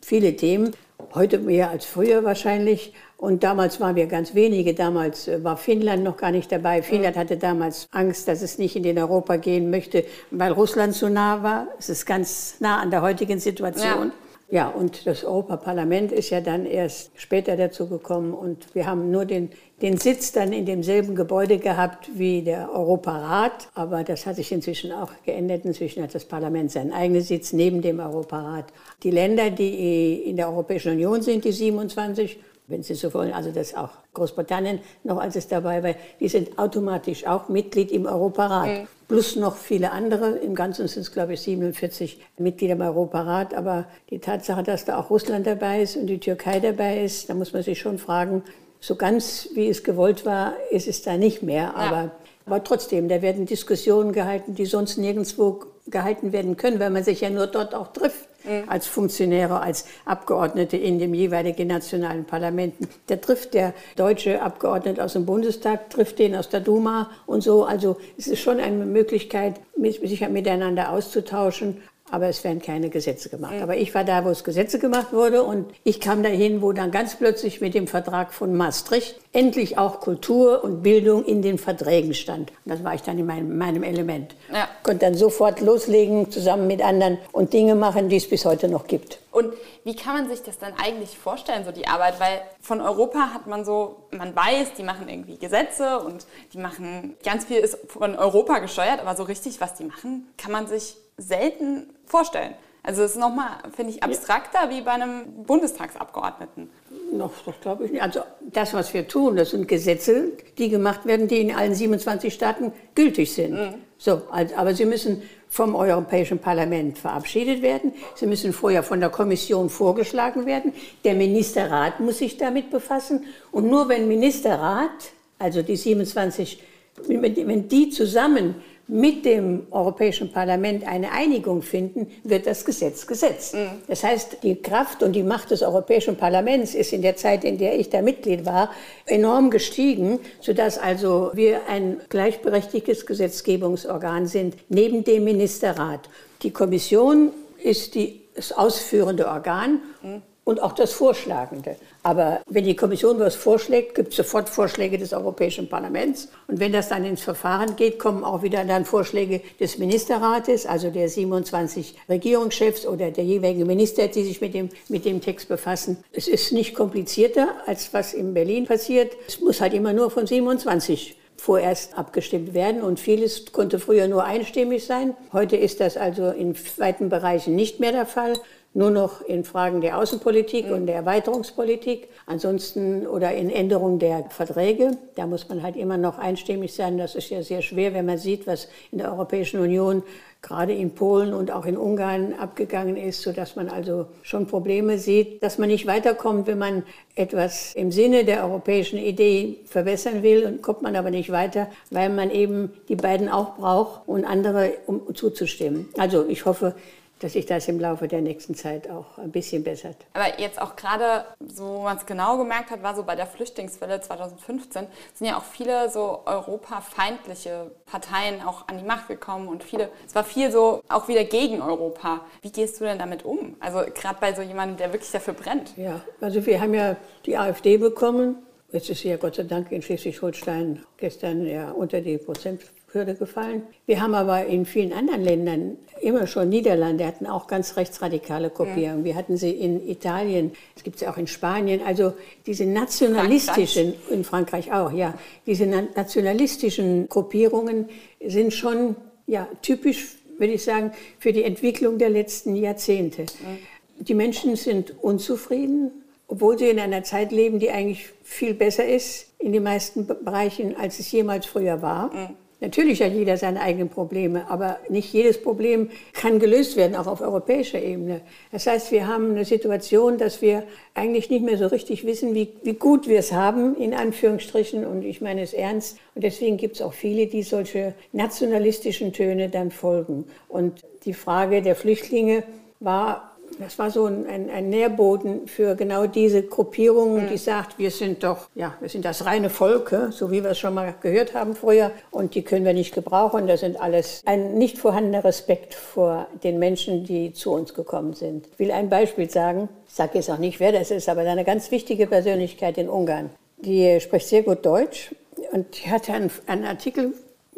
viele 0.02 0.36
Themen. 0.36 0.72
Heute 1.14 1.40
mehr 1.40 1.70
als 1.70 1.86
früher 1.86 2.24
wahrscheinlich. 2.24 2.94
Und 3.18 3.44
damals 3.44 3.80
waren 3.80 3.96
wir 3.96 4.08
ganz 4.08 4.36
wenige. 4.36 4.74
Damals 4.74 5.28
äh, 5.28 5.44
war 5.44 5.58
Finnland 5.58 6.04
noch 6.04 6.18
gar 6.18 6.32
nicht 6.32 6.52
dabei. 6.52 6.82
Finnland 6.82 7.18
hatte 7.18 7.38
damals 7.38 7.88
Angst, 7.92 8.28
dass 8.28 8.42
es 8.42 8.58
nicht 8.58 8.76
in 8.76 8.84
den 8.84 8.98
Europa 8.98 9.38
gehen 9.38 9.70
möchte, 9.70 10.06
weil 10.32 10.52
Russland 10.52 10.94
so 10.94 11.10
nah 11.10 11.44
war. 11.44 11.68
Es 11.78 11.90
ist 11.90 12.06
ganz 12.06 12.56
nah 12.60 12.80
an 12.80 12.92
der 12.92 13.02
heutigen 13.02 13.40
Situation. 13.40 14.08
Ja. 14.08 14.12
Ja, 14.52 14.68
und 14.68 15.06
das 15.06 15.24
Europaparlament 15.24 16.12
ist 16.12 16.32
ja 16.32 16.42
dann 16.42 16.66
erst 16.66 17.12
später 17.14 17.56
dazu 17.56 17.88
gekommen 17.88 18.34
und 18.34 18.74
wir 18.74 18.88
haben 18.88 19.12
nur 19.12 19.26
den, 19.26 19.52
den 19.82 19.98
Sitz 19.98 20.32
dann 20.32 20.52
in 20.52 20.66
demselben 20.66 21.16
Gebäude 21.16 21.58
gehabt 21.58 22.10
wie 22.14 22.42
der 22.42 22.74
Europarat, 22.74 23.70
aber 23.76 24.04
das 24.04 24.26
hat 24.26 24.36
sich 24.36 24.52
inzwischen 24.52 24.92
auch 24.92 25.12
geändert. 25.26 25.66
Inzwischen 25.66 26.04
hat 26.04 26.14
das 26.14 26.26
Parlament 26.26 26.72
seinen 26.72 26.92
eigenen 26.92 27.22
Sitz 27.22 27.54
neben 27.54 27.82
dem 27.82 28.00
Europarat. 28.00 28.66
Die 29.04 29.12
Länder, 29.12 29.50
die 29.50 30.24
in 30.24 30.36
der 30.36 30.50
Europäischen 30.50 30.94
Union 30.94 31.22
sind, 31.22 31.46
die 31.46 31.52
27, 31.52 32.40
wenn 32.68 32.84
Sie 32.84 32.94
so 32.94 33.14
wollen, 33.14 33.34
also 33.34 33.52
das 33.52 33.74
auch 33.74 33.90
Großbritannien 34.14 34.80
noch 35.04 35.18
als 35.18 35.36
es 35.36 35.48
dabei 35.48 35.82
war, 35.82 35.96
die 36.20 36.28
sind 36.28 36.60
automatisch 36.60 37.26
auch 37.26 37.50
Mitglied 37.50 37.92
im 37.92 38.06
Europarat. 38.06 38.68
Mhm. 38.68 38.88
Plus 39.08 39.36
noch 39.36 39.56
viele 39.56 39.92
andere. 39.92 40.38
Im 40.38 40.54
Ganzen 40.54 40.88
sind 40.88 41.02
es, 41.02 41.12
glaube 41.12 41.34
ich, 41.34 41.42
47 41.42 42.22
Mitglieder 42.38 42.74
im 42.74 42.82
Europarat. 42.82 43.56
Aber 43.56 43.86
die 44.12 44.20
Tatsache, 44.20 44.62
dass 44.62 44.86
da 44.86 45.00
auch 45.00 45.10
Russland 45.10 45.48
dabei 45.48 45.82
ist 45.82 45.96
und 45.96 46.06
die 46.06 46.20
Türkei 46.20 46.60
dabei 46.60 47.04
ist, 47.04 47.28
da 47.28 47.34
muss 47.34 47.52
man 47.52 47.64
sich 47.64 47.80
schon 47.80 47.98
fragen, 47.98 48.44
so 48.80 48.96
ganz 48.96 49.50
wie 49.54 49.70
es 49.70 49.84
gewollt 49.84 50.26
war, 50.26 50.54
ist 50.72 50.88
es 50.88 51.02
da 51.02 51.18
nicht 51.18 51.44
mehr. 51.44 51.76
Aber, 51.76 51.98
ja. 51.98 52.12
aber 52.46 52.64
trotzdem, 52.64 53.10
da 53.10 53.22
werden 53.22 53.46
Diskussionen 53.46 54.14
gehalten, 54.14 54.56
die 54.56 54.66
sonst 54.66 54.98
nirgendwo 54.98 55.62
gehalten 55.88 56.32
werden 56.32 56.58
können, 56.58 56.80
weil 56.80 56.90
man 56.90 57.04
sich 57.04 57.22
ja 57.22 57.30
nur 57.30 57.48
dort 57.48 57.74
auch 57.74 57.92
trifft 57.94 58.28
mhm. 58.44 58.70
als 58.70 58.88
Funktionäre, 58.88 59.60
als 59.60 59.86
Abgeordnete 60.06 60.78
in 60.78 61.00
dem 61.00 61.14
jeweiligen 61.14 61.68
nationalen 61.68 62.26
Parlamenten. 62.26 62.88
Da 63.08 63.18
trifft 63.18 63.54
der 63.54 63.74
deutsche 63.96 64.42
Abgeordnete 64.42 65.04
aus 65.04 65.14
dem 65.14 65.26
Bundestag, 65.26 65.90
trifft 65.90 66.20
den 66.20 66.36
aus 66.36 66.50
der 66.50 66.60
Duma 66.60 67.10
und 67.26 67.42
so. 67.42 67.64
Also 67.64 67.98
es 68.18 68.28
ist 68.28 68.40
schon 68.40 68.60
eine 68.60 68.86
Möglichkeit, 68.86 69.60
sich 69.76 70.28
miteinander 70.30 70.92
auszutauschen 70.92 71.82
aber 72.12 72.28
es 72.28 72.44
werden 72.44 72.62
keine 72.62 72.90
Gesetze 72.90 73.30
gemacht. 73.30 73.56
Aber 73.62 73.78
ich 73.78 73.94
war 73.96 74.04
da, 74.04 74.26
wo 74.26 74.30
es 74.30 74.44
Gesetze 74.44 74.80
gemacht 74.80 75.14
wurde 75.14 75.44
und 75.44 75.72
ich 75.84 76.00
kam 76.00 76.24
dahin, 76.24 76.62
wo 76.62 76.72
dann 76.72 76.92
ganz 76.92 77.16
plötzlich 77.16 77.62
mit 77.62 77.74
dem 77.74 77.88
Vertrag 77.88 78.34
von 78.34 78.56
Maastricht 78.56 79.20
endlich 79.32 79.78
auch 79.78 80.00
Kultur 80.00 80.64
und 80.64 80.82
Bildung 80.82 81.24
in 81.24 81.42
den 81.42 81.58
Verträgen 81.58 82.14
stand. 82.14 82.52
Und 82.66 82.72
das 82.72 82.84
war 82.84 82.96
ich 82.96 83.02
dann 83.02 83.20
in 83.20 83.26
meinem, 83.26 83.58
meinem 83.58 83.84
Element. 83.84 84.36
Ja. 84.52 84.68
Konnte 84.84 85.06
dann 85.06 85.14
sofort 85.14 85.62
loslegen, 85.62 86.32
zusammen 86.32 86.68
mit 86.68 86.82
anderen 86.82 87.20
und 87.32 87.54
Dinge 87.54 87.76
machen, 87.76 88.10
die 88.10 88.18
es 88.18 88.28
bis 88.28 88.46
heute 88.46 88.68
noch 88.68 88.88
gibt. 88.88 89.20
Und 89.32 89.54
wie 89.84 89.96
kann 89.96 90.14
man 90.14 90.30
sich 90.30 90.42
das 90.42 90.58
dann 90.58 90.74
eigentlich 90.84 91.18
vorstellen, 91.18 91.64
so 91.64 91.72
die 91.72 91.88
Arbeit? 91.88 92.20
Weil 92.20 92.42
von 92.62 92.82
Europa 92.82 93.34
hat 93.34 93.46
man 93.46 93.64
so, 93.64 94.08
man 94.12 94.36
weiß, 94.36 94.74
die 94.78 94.84
machen 94.84 95.08
irgendwie 95.08 95.38
Gesetze 95.38 96.00
und 96.00 96.26
die 96.54 96.58
machen, 96.58 97.16
ganz 97.24 97.46
viel 97.46 97.58
ist 97.58 97.78
von 97.88 98.16
Europa 98.16 98.58
gesteuert, 98.60 99.00
aber 99.00 99.16
so 99.16 99.24
richtig, 99.24 99.62
was 99.62 99.76
die 99.76 99.84
machen, 99.84 100.28
kann 100.38 100.52
man 100.52 100.68
sich 100.68 100.98
selten 101.20 101.88
vorstellen. 102.06 102.56
Also 102.82 103.04
es 103.04 103.12
ist 103.12 103.18
nochmal, 103.18 103.58
finde 103.76 103.94
ich, 103.94 104.04
abstrakter 104.04 104.64
ja. 104.64 104.70
wie 104.70 104.82
bei 104.82 104.92
einem 104.92 105.44
Bundestagsabgeordneten. 105.46 106.70
Noch, 107.12 107.32
das 107.46 107.56
glaube 107.62 107.86
ich 107.86 107.92
nicht. 107.92 108.02
Also 108.02 108.22
das, 108.42 108.74
was 108.74 108.94
wir 108.94 109.08
tun, 109.08 109.36
das 109.36 109.52
sind 109.52 109.68
Gesetze, 109.68 110.32
die 110.58 110.70
gemacht 110.70 111.06
werden, 111.06 111.28
die 111.28 111.42
in 111.42 111.54
allen 111.54 111.76
27 111.76 112.34
Staaten 112.34 112.72
gültig 112.96 113.34
sind. 113.34 113.54
Mhm. 113.54 113.76
So, 113.98 114.22
aber 114.32 114.74
sie 114.74 114.86
müssen 114.86 115.22
vom 115.50 115.76
Europäischen 115.76 116.40
Parlament 116.40 116.98
verabschiedet 116.98 117.62
werden. 117.62 117.94
Sie 118.16 118.28
müssen 118.28 118.54
vorher 118.54 118.82
von 118.82 119.02
der 119.02 119.10
Kommission 119.10 119.70
vorgeschlagen 119.70 120.46
werden. 120.46 120.74
Der 121.04 121.16
Ministerrat 121.16 122.00
muss 122.00 122.20
sich 122.20 122.38
damit 122.38 122.72
befassen. 122.72 123.26
Und 123.52 123.70
nur 123.70 123.90
wenn 123.90 124.08
Ministerrat, 124.08 125.12
also 125.38 125.62
die 125.64 125.76
27, 125.76 126.64
wenn 127.08 127.68
die 127.68 127.90
zusammen 127.90 128.56
mit 128.90 129.24
dem 129.24 129.68
Europäischen 129.70 130.32
Parlament 130.32 130.86
eine 130.86 131.12
Einigung 131.12 131.62
finden, 131.62 132.08
wird 132.24 132.48
das 132.48 132.66
Gesetz 132.66 133.06
gesetzt. 133.06 133.54
Mhm. 133.54 133.70
Das 133.88 134.04
heißt, 134.04 134.40
die 134.42 134.56
Kraft 134.56 135.04
und 135.04 135.14
die 135.14 135.24
Macht 135.24 135.52
des 135.52 135.62
Europäischen 135.62 136.18
Parlaments 136.18 136.74
ist 136.74 136.92
in 136.92 137.04
der 137.04 137.16
Zeit, 137.16 137.44
in 137.44 137.60
der 137.60 137.80
ich 137.80 137.90
da 137.90 138.02
Mitglied 138.02 138.46
war, 138.46 138.72
enorm 139.06 139.52
gestiegen, 139.52 140.20
sodass 140.42 140.80
also 140.80 141.30
wir 141.34 141.62
ein 141.70 142.02
gleichberechtigtes 142.10 143.06
Gesetzgebungsorgan 143.06 144.26
sind, 144.26 144.56
neben 144.70 145.04
dem 145.04 145.24
Ministerrat. 145.24 146.10
Die 146.42 146.52
Kommission 146.52 147.32
ist 147.62 147.94
die, 147.94 148.22
das 148.34 148.52
ausführende 148.52 149.28
Organ 149.28 149.82
mhm 150.02 150.24
und 150.44 150.62
auch 150.62 150.74
das 150.74 150.94
Vorschlagende. 150.94 151.76
Aber 152.02 152.42
wenn 152.48 152.64
die 152.64 152.76
Kommission 152.76 153.20
was 153.20 153.36
vorschlägt, 153.36 153.96
gibt 153.96 154.10
es 154.10 154.16
sofort 154.16 154.50
Vorschläge 154.50 154.98
des 154.98 155.14
Europäischen 155.14 155.70
Parlaments. 155.70 156.30
Und 156.48 156.60
wenn 156.60 156.72
das 156.72 156.90
dann 156.90 157.06
ins 157.06 157.22
Verfahren 157.22 157.76
geht, 157.76 158.00
kommen 158.00 158.24
auch 158.24 158.42
wieder 158.42 158.64
dann 158.66 158.86
Vorschläge 158.86 159.42
des 159.60 159.78
Ministerrates, 159.78 160.66
also 160.66 160.90
der 160.90 161.08
27 161.08 161.96
Regierungschefs 162.10 162.86
oder 162.86 163.12
der 163.12 163.24
jeweiligen 163.24 163.68
Minister, 163.68 164.08
die 164.08 164.24
sich 164.24 164.42
mit 164.42 164.54
dem, 164.54 164.70
mit 164.88 165.06
dem 165.06 165.22
Text 165.22 165.50
befassen. 165.50 166.04
Es 166.14 166.28
ist 166.28 166.52
nicht 166.52 166.74
komplizierter, 166.74 167.50
als 167.66 167.94
was 167.94 168.14
in 168.14 168.34
Berlin 168.34 168.66
passiert. 168.66 169.14
Es 169.28 169.40
muss 169.40 169.62
halt 169.62 169.74
immer 169.74 169.94
nur 169.94 170.10
von 170.10 170.26
27 170.26 171.16
vorerst 171.40 171.98
abgestimmt 171.98 172.54
werden 172.54 172.82
und 172.82 173.00
vieles 173.00 173.52
konnte 173.52 173.80
früher 173.80 174.08
nur 174.08 174.26
einstimmig 174.26 174.86
sein. 174.86 175.16
Heute 175.32 175.56
ist 175.56 175.80
das 175.80 175.98
also 175.98 176.30
in 176.30 176.56
weiten 176.78 177.10
Bereichen 177.10 177.56
nicht 177.56 177.80
mehr 177.80 177.92
der 177.92 178.06
Fall 178.06 178.34
nur 178.74 178.92
noch 178.92 179.22
in 179.22 179.44
Fragen 179.44 179.82
der 179.82 179.98
Außenpolitik 179.98 180.68
mhm. 180.68 180.74
und 180.74 180.86
der 180.86 180.96
Erweiterungspolitik. 180.96 182.10
Ansonsten 182.26 183.08
oder 183.08 183.34
in 183.34 183.50
Änderung 183.50 184.00
der 184.00 184.26
Verträge. 184.30 184.98
Da 185.16 185.26
muss 185.26 185.50
man 185.50 185.64
halt 185.64 185.76
immer 185.76 185.98
noch 185.98 186.20
einstimmig 186.20 186.74
sein. 186.74 186.98
Das 186.98 187.16
ist 187.16 187.30
ja 187.30 187.42
sehr 187.42 187.62
schwer, 187.62 187.94
wenn 187.94 188.06
man 188.06 188.18
sieht, 188.18 188.46
was 188.46 188.68
in 188.92 189.00
der 189.00 189.12
Europäischen 189.12 189.60
Union 189.60 190.04
gerade 190.42 190.74
in 190.74 190.92
Polen 190.96 191.34
und 191.34 191.52
auch 191.52 191.66
in 191.66 191.78
Ungarn 191.78 192.34
abgegangen 192.34 192.96
ist, 192.96 193.22
sodass 193.22 193.58
man 193.58 193.68
also 193.68 194.06
schon 194.22 194.48
Probleme 194.48 194.98
sieht, 194.98 195.44
dass 195.44 195.58
man 195.58 195.68
nicht 195.68 195.86
weiterkommt, 195.86 196.48
wenn 196.48 196.58
man 196.58 196.84
etwas 197.16 197.76
im 197.76 197.92
Sinne 197.92 198.24
der 198.24 198.46
europäischen 198.46 199.00
Idee 199.00 199.58
verbessern 199.66 200.24
will 200.24 200.46
und 200.46 200.62
kommt 200.62 200.82
man 200.82 200.96
aber 200.96 201.12
nicht 201.12 201.32
weiter, 201.32 201.68
weil 201.92 202.10
man 202.10 202.32
eben 202.32 202.72
die 202.88 202.96
beiden 202.96 203.28
auch 203.28 203.58
braucht 203.58 204.08
und 204.08 204.24
andere, 204.24 204.74
um 204.86 205.14
zuzustimmen. 205.14 205.90
Also 205.98 206.26
ich 206.26 206.46
hoffe, 206.46 206.74
dass 207.20 207.34
sich 207.34 207.46
das 207.46 207.68
im 207.68 207.80
Laufe 207.80 208.08
der 208.08 208.22
nächsten 208.22 208.56
Zeit 208.56 208.90
auch 208.90 209.18
ein 209.18 209.32
bisschen 209.32 209.64
bessert. 209.64 209.98
Aber 210.14 210.40
jetzt 210.40 210.62
auch 210.62 210.76
gerade, 210.76 211.26
so 211.46 211.66
wo 211.66 211.84
man 211.84 211.98
es 211.98 212.06
genau 212.06 212.38
gemerkt 212.38 212.72
hat, 212.72 212.82
war 212.84 212.96
so 212.96 213.04
bei 213.04 213.16
der 213.16 213.28
Flüchtlingswelle 213.28 214.02
2015, 214.02 214.88
sind 215.14 215.28
ja 215.28 215.38
auch 215.38 215.44
viele 215.44 215.90
so 215.90 216.22
europafeindliche 216.26 217.72
Parteien 217.86 218.42
auch 218.42 218.68
an 218.68 218.78
die 218.78 218.84
Macht 218.84 219.08
gekommen 219.08 219.48
und 219.48 219.64
viele, 219.64 219.90
es 220.08 220.16
war 220.16 220.24
viel 220.24 220.52
so 220.52 220.82
auch 220.88 221.08
wieder 221.08 221.24
gegen 221.26 221.62
Europa. 221.62 222.22
Wie 222.42 222.52
gehst 222.52 222.80
du 222.80 222.86
denn 222.86 223.00
damit 223.00 223.26
um? 223.26 223.56
Also 223.60 223.80
gerade 223.94 224.18
bei 224.20 224.34
so 224.34 224.42
jemandem, 224.42 224.78
der 224.78 224.94
wirklich 224.94 225.12
dafür 225.12 225.34
brennt. 225.34 225.76
Ja, 225.78 226.02
also 226.22 226.46
wir 226.46 226.62
haben 226.62 226.74
ja 226.74 226.96
die 227.26 227.38
AfD 227.38 227.78
bekommen. 227.78 228.38
Jetzt 228.72 228.90
ist 228.90 229.02
sie 229.02 229.10
ja 229.10 229.18
Gott 229.18 229.36
sei 229.36 229.44
Dank 229.44 229.72
in 229.72 229.82
Schleswig-Holstein 229.82 230.86
gestern 230.98 231.46
ja 231.46 231.72
unter 231.72 232.02
die 232.02 232.18
Prozent 232.18 232.62
Hürde 232.94 233.16
gefallen. 233.16 233.64
Wir 233.86 234.02
haben 234.02 234.14
aber 234.14 234.46
in 234.46 234.66
vielen 234.66 234.94
anderen 234.94 235.24
Ländern 235.24 235.78
immer 236.02 236.28
schon 236.28 236.50
Niederlande 236.50 237.06
hatten 237.06 237.28
auch 237.28 237.48
ganz 237.48 237.76
rechtsradikale 237.76 238.50
Gruppierungen. 238.50 239.00
Ja. 239.00 239.06
Wir 239.06 239.16
hatten 239.16 239.38
sie 239.38 239.52
in 239.52 239.88
Italien, 239.88 240.52
es 240.76 240.84
gibt 240.84 241.00
sie 241.00 241.08
auch 241.08 241.18
in 241.18 241.28
Spanien. 241.28 241.82
Also 241.86 242.14
diese 242.46 242.66
nationalistischen, 242.66 243.94
Frankreich. 243.94 244.12
in 244.12 244.24
Frankreich 244.24 244.74
auch, 244.74 244.92
ja, 244.92 245.14
diese 245.46 245.66
nationalistischen 245.66 247.10
Gruppierungen 247.10 247.90
sind 248.26 248.54
schon 248.54 248.96
ja, 249.28 249.48
typisch, 249.62 250.18
würde 250.38 250.54
ich 250.54 250.64
sagen, 250.64 250.92
für 251.20 251.34
die 251.34 251.44
Entwicklung 251.44 251.98
der 251.98 252.10
letzten 252.10 252.56
Jahrzehnte. 252.56 253.24
Ja. 253.24 253.58
Die 254.00 254.14
Menschen 254.14 254.56
sind 254.56 254.94
unzufrieden, 255.04 255.92
obwohl 256.28 256.58
sie 256.58 256.70
in 256.70 256.80
einer 256.80 257.04
Zeit 257.04 257.32
leben, 257.32 257.60
die 257.60 257.70
eigentlich 257.70 258.10
viel 258.24 258.54
besser 258.54 258.86
ist 258.86 259.28
in 259.40 259.52
den 259.52 259.64
meisten 259.64 260.08
Bereichen, 260.08 260.76
als 260.78 261.00
es 261.00 261.12
jemals 261.12 261.46
früher 261.46 261.82
war. 261.82 262.12
Ja. 262.14 262.34
Natürlich 262.62 263.02
hat 263.02 263.14
jeder 263.14 263.38
seine 263.38 263.62
eigenen 263.62 263.88
Probleme, 263.88 264.50
aber 264.50 264.80
nicht 264.90 265.14
jedes 265.14 265.42
Problem 265.42 265.90
kann 266.12 266.40
gelöst 266.40 266.76
werden, 266.76 266.96
auch 266.98 267.08
auf 267.08 267.22
europäischer 267.22 267.82
Ebene. 267.82 268.20
Das 268.52 268.68
heißt, 268.68 268.92
wir 268.92 269.08
haben 269.08 269.32
eine 269.32 269.46
Situation, 269.46 270.18
dass 270.18 270.42
wir 270.42 270.64
eigentlich 270.94 271.30
nicht 271.30 271.46
mehr 271.46 271.58
so 271.58 271.68
richtig 271.68 272.06
wissen, 272.06 272.36
wie, 272.36 272.50
wie 272.64 272.74
gut 272.74 273.08
wir 273.08 273.20
es 273.20 273.32
haben, 273.32 273.78
in 273.78 273.94
Anführungsstrichen, 273.94 274.86
und 274.86 275.04
ich 275.04 275.22
meine 275.22 275.42
es 275.42 275.54
ernst. 275.54 276.00
Und 276.16 276.24
deswegen 276.26 276.58
gibt 276.58 276.76
es 276.76 276.82
auch 276.82 276.94
viele, 276.94 277.28
die 277.28 277.44
solche 277.44 277.94
nationalistischen 278.12 279.14
Töne 279.14 279.48
dann 279.48 279.72
folgen. 279.72 280.26
Und 280.50 280.82
die 281.06 281.14
Frage 281.14 281.62
der 281.62 281.78
Flüchtlinge 281.78 282.44
war 282.82 283.29
das 283.58 283.80
war 283.80 283.92
so 283.92 284.06
ein, 284.06 284.26
ein, 284.28 284.50
ein, 284.50 284.70
Nährboden 284.70 285.48
für 285.48 285.76
genau 285.76 286.06
diese 286.06 286.44
Gruppierung, 286.44 287.28
die 287.28 287.38
sagt, 287.38 287.78
wir 287.78 287.92
sind 287.92 288.24
doch, 288.24 288.48
ja, 288.56 288.76
wir 288.80 288.90
sind 288.90 289.06
das 289.06 289.26
reine 289.26 289.50
Volk, 289.50 289.96
so 290.12 290.32
wie 290.32 290.44
wir 290.44 290.52
es 290.52 290.60
schon 290.60 290.74
mal 290.74 290.94
gehört 291.02 291.34
haben 291.34 291.56
früher, 291.56 291.92
und 292.12 292.36
die 292.36 292.44
können 292.44 292.66
wir 292.66 292.74
nicht 292.74 292.94
gebrauchen. 292.94 293.48
Das 293.48 293.62
sind 293.62 293.80
alles 293.80 294.22
ein 294.26 294.58
nicht 294.58 294.78
vorhandener 294.78 295.24
Respekt 295.24 295.74
vor 295.74 296.28
den 296.44 296.60
Menschen, 296.60 297.04
die 297.04 297.34
zu 297.34 297.52
uns 297.52 297.74
gekommen 297.74 298.14
sind. 298.14 298.48
Ich 298.54 298.60
will 298.60 298.72
ein 298.72 298.90
Beispiel 298.90 299.30
sagen. 299.30 299.70
Ich 299.88 299.96
sage 299.96 300.12
jetzt 300.16 300.30
auch 300.30 300.38
nicht, 300.38 300.60
wer 300.60 300.72
das 300.72 300.92
ist, 300.92 301.10
aber 301.10 301.22
eine 301.22 301.44
ganz 301.44 301.72
wichtige 301.72 302.08
Persönlichkeit 302.08 302.78
in 302.78 302.90
Ungarn. 302.90 303.30
Die 303.58 304.00
spricht 304.00 304.28
sehr 304.28 304.44
gut 304.44 304.66
Deutsch 304.66 305.14
und 305.52 305.84
die 305.84 305.90
hat 305.90 306.10
einen, 306.10 306.32
einen 306.48 306.66
Artikel 306.66 307.14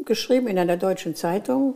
geschrieben 0.05 0.47
in 0.47 0.57
einer 0.57 0.77
deutschen 0.77 1.15
Zeitung 1.15 1.75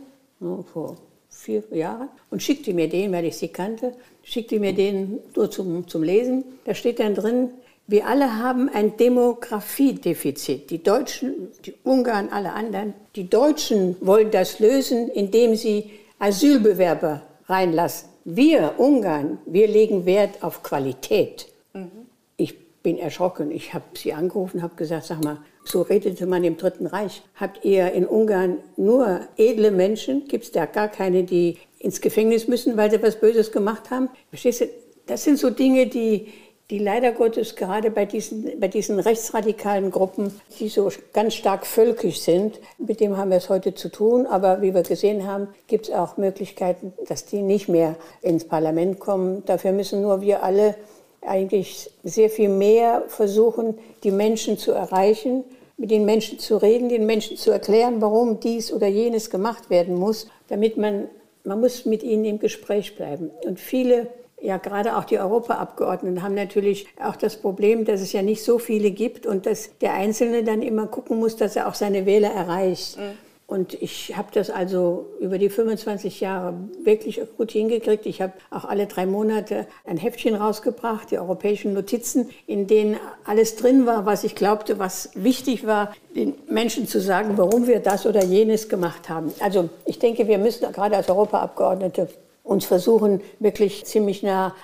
vor 0.72 0.96
vier 1.36 1.62
Jahren 1.70 2.08
und 2.30 2.42
schickte 2.42 2.74
mir 2.74 2.88
den, 2.88 3.12
weil 3.12 3.26
ich 3.26 3.36
sie 3.36 3.48
kannte 3.48 3.92
schickte 4.26 4.58
mir 4.58 4.74
den 4.74 5.20
nur 5.34 5.50
zum, 5.50 5.88
zum 5.88 6.02
Lesen. 6.02 6.44
Da 6.64 6.74
steht 6.74 6.98
dann 6.98 7.14
drin, 7.14 7.50
wir 7.86 8.06
alle 8.08 8.38
haben 8.38 8.68
ein 8.68 8.96
Demografiedefizit. 8.96 10.70
Die 10.70 10.82
Deutschen, 10.82 11.48
die 11.64 11.74
Ungarn, 11.84 12.28
alle 12.30 12.52
anderen. 12.52 12.94
Die 13.14 13.30
Deutschen 13.30 13.96
wollen 14.00 14.32
das 14.32 14.58
lösen, 14.58 15.08
indem 15.08 15.54
sie 15.54 15.90
Asylbewerber 16.18 17.22
reinlassen. 17.46 18.08
Wir 18.24 18.74
Ungarn, 18.78 19.38
wir 19.46 19.68
legen 19.68 20.04
Wert 20.04 20.42
auf 20.42 20.64
Qualität. 20.64 21.46
Mhm. 21.72 21.90
Ich 22.36 22.58
bin 22.82 22.98
erschrocken. 22.98 23.52
Ich 23.52 23.72
habe 23.72 23.84
sie 23.94 24.12
angerufen, 24.12 24.62
habe 24.62 24.74
gesagt, 24.74 25.04
sag 25.04 25.22
mal, 25.22 25.38
so 25.68 25.82
redete 25.82 26.26
man 26.26 26.44
im 26.44 26.56
Dritten 26.56 26.86
Reich. 26.86 27.22
Habt 27.34 27.64
ihr 27.64 27.92
in 27.92 28.06
Ungarn 28.06 28.58
nur 28.76 29.20
edle 29.36 29.70
Menschen? 29.70 30.26
Gibt 30.28 30.44
es 30.44 30.52
da 30.52 30.66
gar 30.66 30.88
keine, 30.88 31.24
die 31.24 31.58
ins 31.78 32.00
Gefängnis 32.00 32.48
müssen, 32.48 32.76
weil 32.76 32.90
sie 32.90 33.02
was 33.02 33.16
Böses 33.16 33.52
gemacht 33.52 33.90
haben. 33.90 34.08
Verstehst 34.30 34.62
du? 34.62 34.68
Das 35.06 35.22
sind 35.22 35.38
so 35.38 35.50
Dinge, 35.50 35.86
die, 35.86 36.32
die 36.68 36.80
leider 36.80 37.12
Gottes 37.12 37.54
gerade 37.54 37.92
bei 37.92 38.06
diesen, 38.06 38.58
bei 38.58 38.66
diesen 38.66 38.98
rechtsradikalen 38.98 39.92
Gruppen, 39.92 40.32
die 40.58 40.68
so 40.68 40.90
ganz 41.12 41.34
stark 41.34 41.64
völkisch 41.64 42.20
sind, 42.20 42.58
mit 42.78 42.98
dem 42.98 43.16
haben 43.16 43.30
wir 43.30 43.36
es 43.36 43.48
heute 43.48 43.74
zu 43.74 43.88
tun. 43.88 44.26
Aber 44.26 44.62
wie 44.62 44.74
wir 44.74 44.82
gesehen 44.82 45.26
haben, 45.26 45.48
gibt 45.68 45.88
es 45.88 45.94
auch 45.94 46.16
Möglichkeiten, 46.16 46.92
dass 47.06 47.24
die 47.24 47.40
nicht 47.42 47.68
mehr 47.68 47.94
ins 48.20 48.44
Parlament 48.44 48.98
kommen. 48.98 49.44
Dafür 49.46 49.70
müssen 49.70 50.02
nur 50.02 50.20
wir 50.22 50.42
alle 50.42 50.74
eigentlich 51.20 51.90
sehr 52.02 52.30
viel 52.30 52.48
mehr 52.48 53.04
versuchen, 53.08 53.78
die 54.02 54.10
Menschen 54.10 54.58
zu 54.58 54.72
erreichen, 54.72 55.44
mit 55.76 55.90
den 55.90 56.04
Menschen 56.04 56.38
zu 56.38 56.56
reden, 56.56 56.88
den 56.88 57.06
Menschen 57.06 57.36
zu 57.36 57.50
erklären, 57.50 58.00
warum 58.00 58.40
dies 58.40 58.72
oder 58.72 58.86
jenes 58.86 59.30
gemacht 59.30 59.68
werden 59.70 59.94
muss, 59.96 60.28
damit 60.48 60.76
man 60.76 61.08
man 61.46 61.60
muss 61.60 61.86
mit 61.86 62.02
ihnen 62.02 62.24
im 62.24 62.38
Gespräch 62.38 62.96
bleiben. 62.96 63.30
Und 63.44 63.60
viele, 63.60 64.08
ja 64.40 64.58
gerade 64.58 64.96
auch 64.96 65.04
die 65.04 65.18
Europaabgeordneten, 65.18 66.22
haben 66.22 66.34
natürlich 66.34 66.86
auch 67.02 67.16
das 67.16 67.36
Problem, 67.36 67.84
dass 67.84 68.00
es 68.00 68.12
ja 68.12 68.22
nicht 68.22 68.42
so 68.42 68.58
viele 68.58 68.90
gibt 68.90 69.26
und 69.26 69.46
dass 69.46 69.70
der 69.78 69.94
Einzelne 69.94 70.42
dann 70.42 70.60
immer 70.60 70.88
gucken 70.88 71.18
muss, 71.18 71.36
dass 71.36 71.56
er 71.56 71.68
auch 71.68 71.74
seine 71.74 72.04
Wähler 72.04 72.32
erreicht. 72.32 72.98
Mhm. 72.98 73.25
Und 73.46 73.80
ich 73.80 74.16
habe 74.16 74.28
das 74.32 74.50
also 74.50 75.06
über 75.20 75.38
die 75.38 75.48
25 75.48 76.20
Jahre 76.20 76.54
wirklich 76.82 77.20
gut 77.36 77.52
hingekriegt. 77.52 78.04
Ich 78.04 78.20
habe 78.20 78.32
auch 78.50 78.64
alle 78.64 78.86
drei 78.86 79.06
Monate 79.06 79.68
ein 79.84 79.98
Heftchen 79.98 80.34
rausgebracht, 80.34 81.12
die 81.12 81.18
europäischen 81.18 81.72
Notizen, 81.72 82.30
in 82.48 82.66
denen 82.66 82.96
alles 83.24 83.54
drin 83.54 83.86
war, 83.86 84.04
was 84.04 84.24
ich 84.24 84.34
glaubte, 84.34 84.80
was 84.80 85.10
wichtig 85.14 85.64
war, 85.64 85.94
den 86.16 86.34
Menschen 86.48 86.88
zu 86.88 87.00
sagen, 87.00 87.38
warum 87.38 87.68
wir 87.68 87.78
das 87.78 88.04
oder 88.04 88.24
jenes 88.24 88.68
gemacht 88.68 89.08
haben. 89.08 89.32
Also 89.38 89.68
ich 89.84 90.00
denke, 90.00 90.26
wir 90.26 90.38
müssen 90.38 90.72
gerade 90.72 90.96
als 90.96 91.08
Europaabgeordnete 91.08 92.08
uns 92.42 92.64
versuchen, 92.64 93.20
wirklich 93.38 93.84
ziemlich 93.84 94.24
nah 94.24 94.54